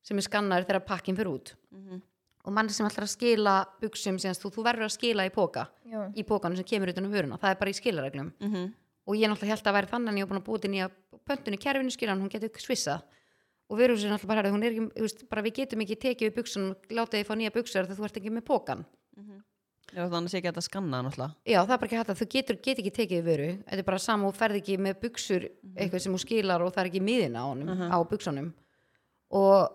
[0.02, 2.02] sem er skannar þegar pakkin fyrir út Mhm.
[2.44, 6.10] og mann sem ætlar að skila buksum þú, þú verður að skila í póka Já.
[6.14, 8.74] í pókanum sem kemur utan um vöruna, það er bara í skilareglum Mhm.
[9.06, 10.90] og ég náttúrulega held að væri þannig en ég var búin að búið til nýja
[11.26, 13.02] pöntun í kerfinu skilan, hún getur svissað
[13.70, 16.74] og erum sér náttúrulega bara, er ekki, veist, bara við getum ekki tekið við buksunum,
[16.90, 18.84] látið þið fá nýja buksur þegar þú ert ekki með pókan.
[19.93, 21.35] Já, þannig sé ekki þetta skanna náttúrulega.
[21.44, 23.89] Já, það er bara ekki hægt að þú getur, get ekki tekið vöru, þetta er
[23.90, 25.47] bara sama og ferð ekki með buksur
[25.77, 28.48] eitthvað sem hún skilar og það er ekki miðin á honum, á buksunum
[29.36, 29.69] og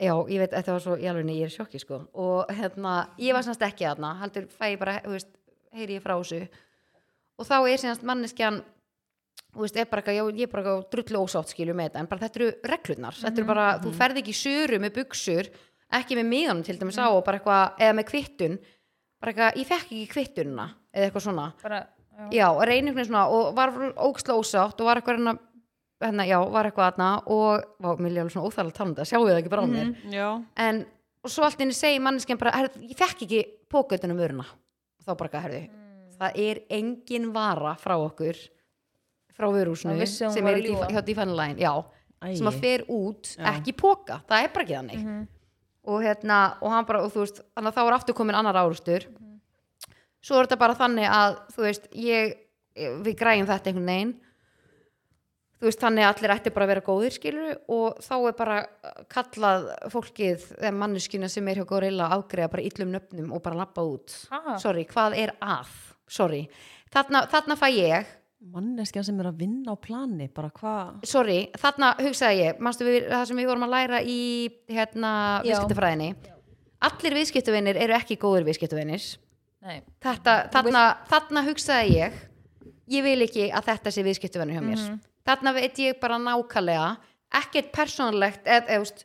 [0.00, 2.00] já, ég veit, þetta var svo í alveg ég er sjokki sko.
[2.16, 5.32] Og hérna, ég var semst ekki þarna, heldur fæ ég bara, veist,
[5.76, 6.42] heyri ég frá þessu.
[7.40, 8.62] Og þá er semst manneskjan
[9.60, 12.40] veist, er bara já, ég er bara drullu ósátt skilju með þetta, en bara þetta
[12.40, 13.20] eru reglurnar.
[13.20, 15.52] Þetta eru bara, þú ferð ekki í söru með buksur
[16.00, 18.60] ekki með miðanum til dæmis á og bara eitthvað, eða með kvittun
[19.20, 21.80] bara eitthvað, ég fekk ekki kvittununa eða eitthvað svona, bara,
[22.16, 22.26] já.
[22.38, 23.74] já, veginn svona og var
[24.08, 25.36] óksla ósátt og var eitthvað hérna,
[26.04, 29.42] hérna já, var eitthvað þarna og, vá, mér er alveg svona óþægilega talandi sjáu það
[29.42, 29.92] ekki bara á mér.
[30.14, 30.28] Já,
[30.66, 30.86] en,
[31.20, 34.48] og svo allt inni segi manneskjan bara, herrðu, ég fekk ekki pókautunum vöruna.
[35.00, 35.66] Og þá bara, eitthvað, herðu
[36.20, 38.38] það er engin vara frá okkur
[39.36, 41.72] frá hún sem er að hjá Dífanlæn, já
[42.20, 42.34] Æi.
[42.36, 43.46] sem að fer út, Já.
[43.54, 45.06] ekki póka það er bara ekki þannig
[45.88, 48.58] og hérna, og hann bara, og þú veist þannig að þá er aftur komin annar
[48.60, 49.06] árustur
[50.24, 52.34] svo er þetta bara þannig að þú veist, ég,
[53.04, 54.12] við græjum þetta einhvern veginn.
[55.60, 58.58] Þú veist, þannig að allir ætti bara að vera góðir skilur og þá er bara
[59.12, 63.84] kallað fólkið, eða manneskina sem er hjá Gorilla afgreða bara illum nöfnum og bara lappa
[63.84, 64.14] út.
[64.32, 64.56] Ha?
[64.62, 65.74] sorry, hvað er að?
[66.10, 66.40] sorry,
[66.90, 68.08] þarna, þarna fæ ég
[68.40, 73.24] manneskjan sem er að vinna á plani bara hvað sorry, þarna hugsaði ég við, það
[73.28, 74.20] sem við vorum að læra í
[74.70, 75.10] hérna,
[75.44, 75.50] Já.
[75.50, 76.14] viðskiptafræðinni?
[76.88, 79.04] Allir viðskiptavinir eru ekki góðir viðskiptavinir.
[79.60, 79.82] Nei.
[80.00, 82.14] þetta, þarna, þarna hugsaði ég
[82.90, 84.84] ég vil ekki að þetta sé viðskiptavinur hjá mér.
[85.28, 86.86] Þarna veit ég bara nákvæmlega
[87.40, 89.04] ekkert persónulegt eð, eð, eð,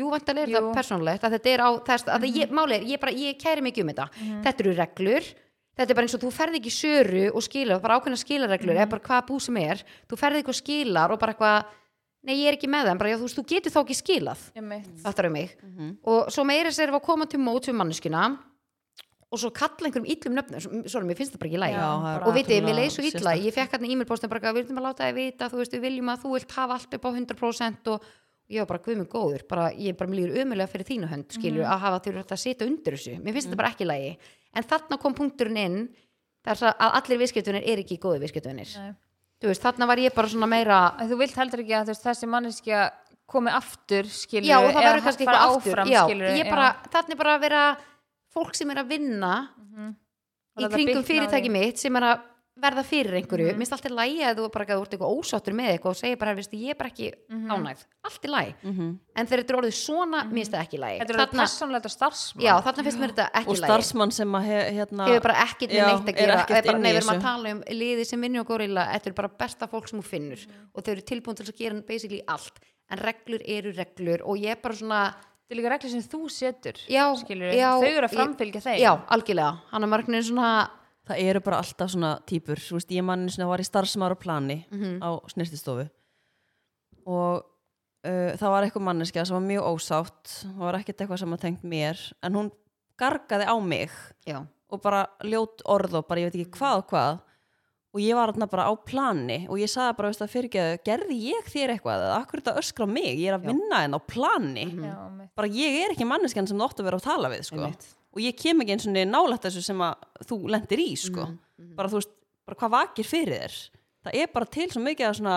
[0.00, 0.58] jú, vantar er Jú.
[0.58, 3.64] það persónulegt að þetta er á þess að ég, máli er, ég, bara, ég kæri
[3.64, 4.08] mikið um þetta.
[4.44, 5.30] Þetta eru reglur
[5.74, 8.90] þetta er bara eins og þú ferð ekki söru og skilar bara ákveðna skilareglur eða
[8.94, 9.82] bara hvað bú sem er.
[10.10, 11.74] Þú ferð ekki og skilar og bara eitthvað
[12.24, 13.02] nei ég er ekki með þeim.
[13.02, 14.48] Bara, já, þú veist, þú getur þá ekki skilað.
[14.56, 14.90] Einmitt.
[15.04, 15.54] fattar um mig?
[16.08, 18.28] Og svo meira sér að koma til mót við manneskina
[19.34, 21.60] og svo kalla einhverjum illum nöfnum svo mér finnst það bara ekki
[22.04, 24.60] það er og vitið, mér ótrúlega leið svo illa, ég fekk hérna e-mailpostin bara, við
[24.60, 27.08] viljum að láta þið vita, þú veist, við viljum að þú vilt hafa allt upp
[27.08, 28.06] á 100% og
[28.52, 31.84] ég var bara guðmund góður, bara, ég bara líður ömulega fyrir þínu hönd, skilur, að
[31.86, 34.10] hafa þurfa að sitja undir þessu, mér finnst þetta bara ekki lægi
[34.54, 35.78] en þarna kom punkturinn inn
[36.44, 38.20] þess að allir viðskiptunir er ekki góði
[39.50, 42.28] veist, þarna var ég bara svona meira En þú vilt heldur ekki að veist, þessi
[42.30, 42.84] manneskja
[43.28, 46.68] komi aftur skilur já, og það verður kannski fara eitthvað áfram já, skilur ég bara,
[46.92, 47.64] þarna er bara að vera
[48.34, 49.32] fólk sem er að vinna
[50.54, 53.58] Og í láta kringum fyrirtæki mitt sem er að verða fyrir einhverju, mm.
[53.58, 56.18] minnst allt er lægi að þú bara þú ert eitthvað ósáttur með eitthvað og segir
[56.20, 57.08] bara, veist, ég er bara ekki
[57.50, 58.86] ánægð, allt er lægi Mhm.
[59.16, 62.44] en þegar þetta er orðið svona, minnst það ekki lægi Þetta er persónulegt og starfsmann.
[62.46, 64.44] Já, þarna finnst mér þetta og ekki lægi starfsmann sem að
[64.78, 66.38] hérna hefur bara ekkert með neitt að er gera.
[66.44, 69.28] ekkert er bara, erum að tala um liði sem vinnur og górilla þetta er bara
[69.28, 70.46] besta fólk sem þú finnur.
[70.74, 72.58] Og þau eru tilbúin til að gera basically allt.
[72.90, 74.22] En reglur eru reglur.
[74.22, 75.14] Og ég er bara svona
[75.44, 78.78] Þetta er líka reglur sem þú setur já, skilur, já, þau eru að framfylgja þeim.
[78.80, 80.70] Já, algjörlega, hann er margnin svona
[81.08, 84.64] það eru bara alltaf svona típur þú veist, ég mann sem var í starfsmára plani
[84.72, 85.00] Mhm.
[85.04, 85.88] á snirtistofu
[87.06, 87.42] og
[88.06, 91.42] uh, það var eitthvað manneskja sem var mjög ósátt það var ekkert eitthvað sem var
[91.42, 92.50] tengt mér en hún
[93.00, 93.90] gargaði á mig
[94.26, 94.40] já,
[94.70, 97.22] og bara ljót orð og bara ég veit ekki hvað og hvað.
[97.94, 101.16] Og ég var þarna bara á plani og ég sagði bara, veist það fyrirgeðu, gerði
[101.30, 104.00] ég þér eitthvað eða akkur þetta öskra á mig, ég er að vinna en á
[104.02, 104.64] plani.
[104.74, 105.30] Já, mitt.
[105.38, 107.68] bara ég er ekki manneskjan sem þú átt að vera að tala við sko.
[108.14, 111.26] Og ég kem ekki eins og nálægt þessu sem að þú lendir í sko.
[111.74, 112.14] bara þú veist,
[112.46, 113.58] bara hvað vakir fyrir þér?
[114.04, 115.36] Það er bara til svo mikið af svona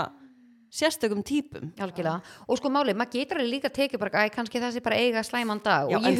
[0.77, 1.71] sérstökum típum.
[1.79, 2.21] Algjörlega.
[2.47, 5.61] Og sko málið, maður getur alveg líka tekið bara, æ, kannski þessi bara eiga slæman
[5.63, 5.89] dag.
[5.89, 6.17] Já, og ég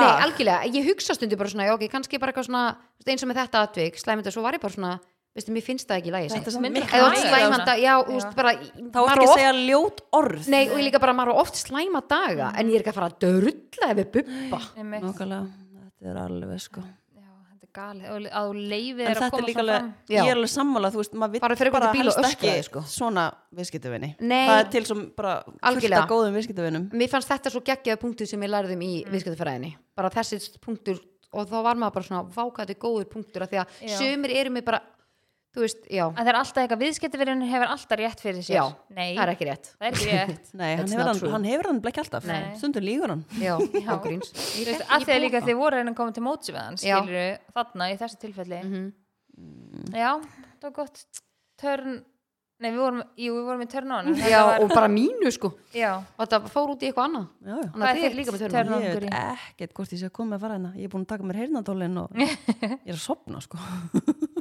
[0.00, 2.64] nei, algjörlega, ég hugsa stundi bara svona, já, ok, kannski bara svona
[3.04, 4.94] eins og með þetta atvik, slæman dag, svo var ég bara svona
[5.34, 6.14] veistu, mér finnst það ekki í
[8.30, 10.48] er bara þá er ekki að segja ljót orð.
[10.54, 12.98] Nei, og ég líka bara, maður á oft slæma daga en ég er ekki að
[13.00, 13.18] fara að
[14.14, 14.60] bubba.
[14.78, 15.02] Einmitt.
[15.08, 15.40] Nákvæmlega,
[15.88, 16.84] þetta er alveg sko.
[16.84, 18.04] Já, þetta er galið.
[18.14, 19.88] Og að þú leifir en að er koma líka svo fram.
[20.14, 22.84] ég er alveg sammála þú veist, maður fyrir bara helst ekki sko.
[22.94, 23.24] svona
[23.58, 24.46] viðskiptavinni Nei.
[24.46, 28.30] það er til sem bara fullt af góðum viðskiptavinnum mér fannst þetta svo geggjaða punktur
[28.30, 29.10] sem ég lærðum í Mm.
[29.16, 29.74] viðskiptafræðinni.
[29.96, 31.00] Bara þessi punktur
[31.34, 33.96] og þá var maður bara svona vákæði góður punktur af því að Já.
[33.98, 34.80] sömur eru mig bara
[35.62, 38.56] veist, já, En það er alltaf eitthvað viðskiptavirðin hefur alltaf rétt fyrir sér.
[38.56, 38.64] Já
[38.96, 39.68] Nei, það er ekki rétt.
[39.74, 40.48] Það er ekki rétt.
[40.60, 42.26] Nei, hann hefur hann, hann hefur hann blekki alltaf.
[42.30, 42.40] Nei.
[42.58, 43.22] stundur lígur hann.
[43.38, 43.52] Já,
[43.94, 46.80] ágríns Þú veist, að því að líka þið voru að koma til móts við hann
[46.80, 46.96] Já.
[47.04, 48.64] skilur þarna í þessu tilfelli.
[48.64, 48.90] Mhm.
[49.94, 50.10] Já,
[50.58, 51.06] það var gott
[51.60, 52.02] törn
[52.62, 55.32] Nei, við vorum, jú, við vorum í törn on en já, var, og bara mínu
[55.34, 55.50] sko.
[55.74, 55.90] Já.
[55.98, 57.24] og þetta fór út í eitthvað annað.
[57.34, 57.64] Já, já.
[57.64, 58.84] þannig Hvað að er er þitt líka með on?
[58.84, 60.70] Ég veit ekkert hvort ég sé að koma að fara hérna.
[60.78, 63.58] Ég er búin að taka mér heyrnadólin og ég er að sopna sko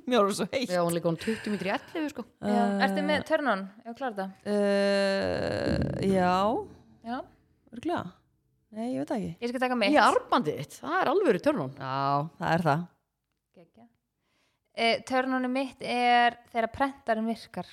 [0.10, 0.72] Mér var svo heitt.
[0.72, 2.26] Já, hún líka hún 20 mítri 11 sko.
[2.44, 2.64] Já.
[2.88, 3.64] Ertu með törn on?
[3.84, 4.28] Já, klára þetta.
[4.48, 6.34] Uh, Já,
[7.04, 7.18] Já,
[7.74, 8.04] örgulega
[8.74, 9.34] Nei, ég veit það ekki.
[9.38, 9.94] Ég skal taka mitt.
[9.94, 11.98] Í arbandið þitt, það er alveg törnum Já,
[12.40, 12.86] það er það.
[14.74, 17.68] Eh, Törnunum mitt er þegar prentarinn virkar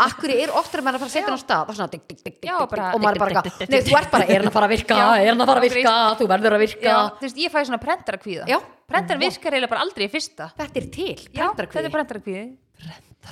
[0.00, 1.90] akkur er oftar að maður er að fara að setja hann á stað og, svona,
[1.90, 4.52] digg, Já, digg, bara- og maður er bara nei þú ert bara er hann að
[4.56, 5.94] fara að virka, Já, er hann að fara að virka?
[6.20, 8.58] þú verður að virka, Já, þú veist, ég fæ svona prentarakvíða Já.
[8.90, 10.50] Prentarinn virkar eiginlega bara aldrei í fyrsta.
[10.58, 12.58] Þetta er til Já, þetta er prentarkvíði, prentarakvíði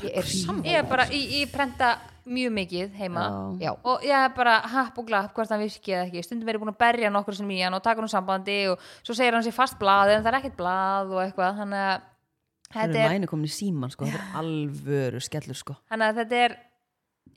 [0.05, 0.23] ég er
[0.69, 1.99] Ég er bara, ég, ég prenta
[2.29, 3.23] mjög mikið heima.
[3.59, 6.23] Já, og ég er bara happ og glapp hvort hann virki eða ekki.
[6.23, 8.79] Stundum verið búin að berja nokkur sem í hann og taka hann úr sambandi og
[9.03, 10.13] svo segir hann sér fast blað
[12.75, 14.07] þetta er mæni komin í síman sko.
[14.09, 15.77] Þetta er alvöru skellur sko.
[15.91, 16.57] Þannig að þetta er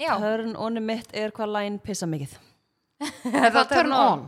[0.02, 2.38] já, Törn onni mitt er hvað læn pissa mikið.
[3.26, 4.26] Er það turn on?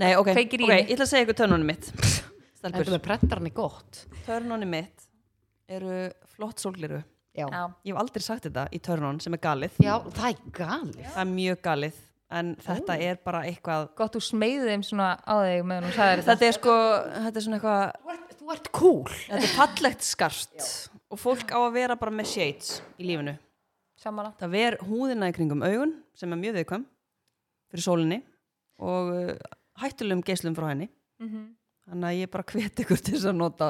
[0.00, 1.90] Nei, ok, ok, ég ætla að segja ykkur törn onni mitt.
[2.64, 4.00] Þetta með prentarinn er gott.
[4.26, 5.04] Törn onni mitt
[5.70, 6.98] eru flott sólgliru
[7.34, 9.78] já, já, Ég hef aldrei sagt þetta í törnun sem er galið.
[9.84, 10.98] Já það er galið.
[11.06, 12.02] Það er mjög galið
[12.34, 16.22] En þetta er bara eitthvað gott þú smeyðið þeim svona á þig meðan hún sagði
[16.24, 16.46] þetta Þetta.
[16.48, 16.76] er sko,
[17.26, 19.08] þetta er svona eitthvað þú ert, cool.
[19.24, 20.68] Þetta er fallegt skarst
[21.12, 23.36] Og fólk á að vera bara með shades í lífinu.
[24.02, 24.32] Sammála.
[24.40, 26.86] Það ver húðina í kringum augun sem er mjög viðkvæm
[27.70, 28.18] fyrir sólinni
[28.82, 30.90] og uh, hættulegum geislum frá henni.
[31.22, 31.54] Mhm.
[31.84, 33.66] þannig að ég bara hvet ykkur til þess að nota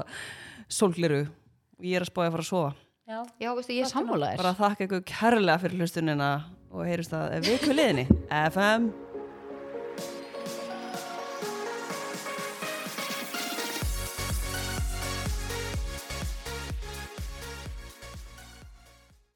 [0.71, 2.75] sólgliru og ég er að spája að fara að sofa.
[3.05, 6.29] Já, já, veistu, ég er sammála bara þakka ykkur kærlega fyrir hlustunina
[6.73, 8.07] og heyrist það viku liðinni
[8.55, 8.89] FM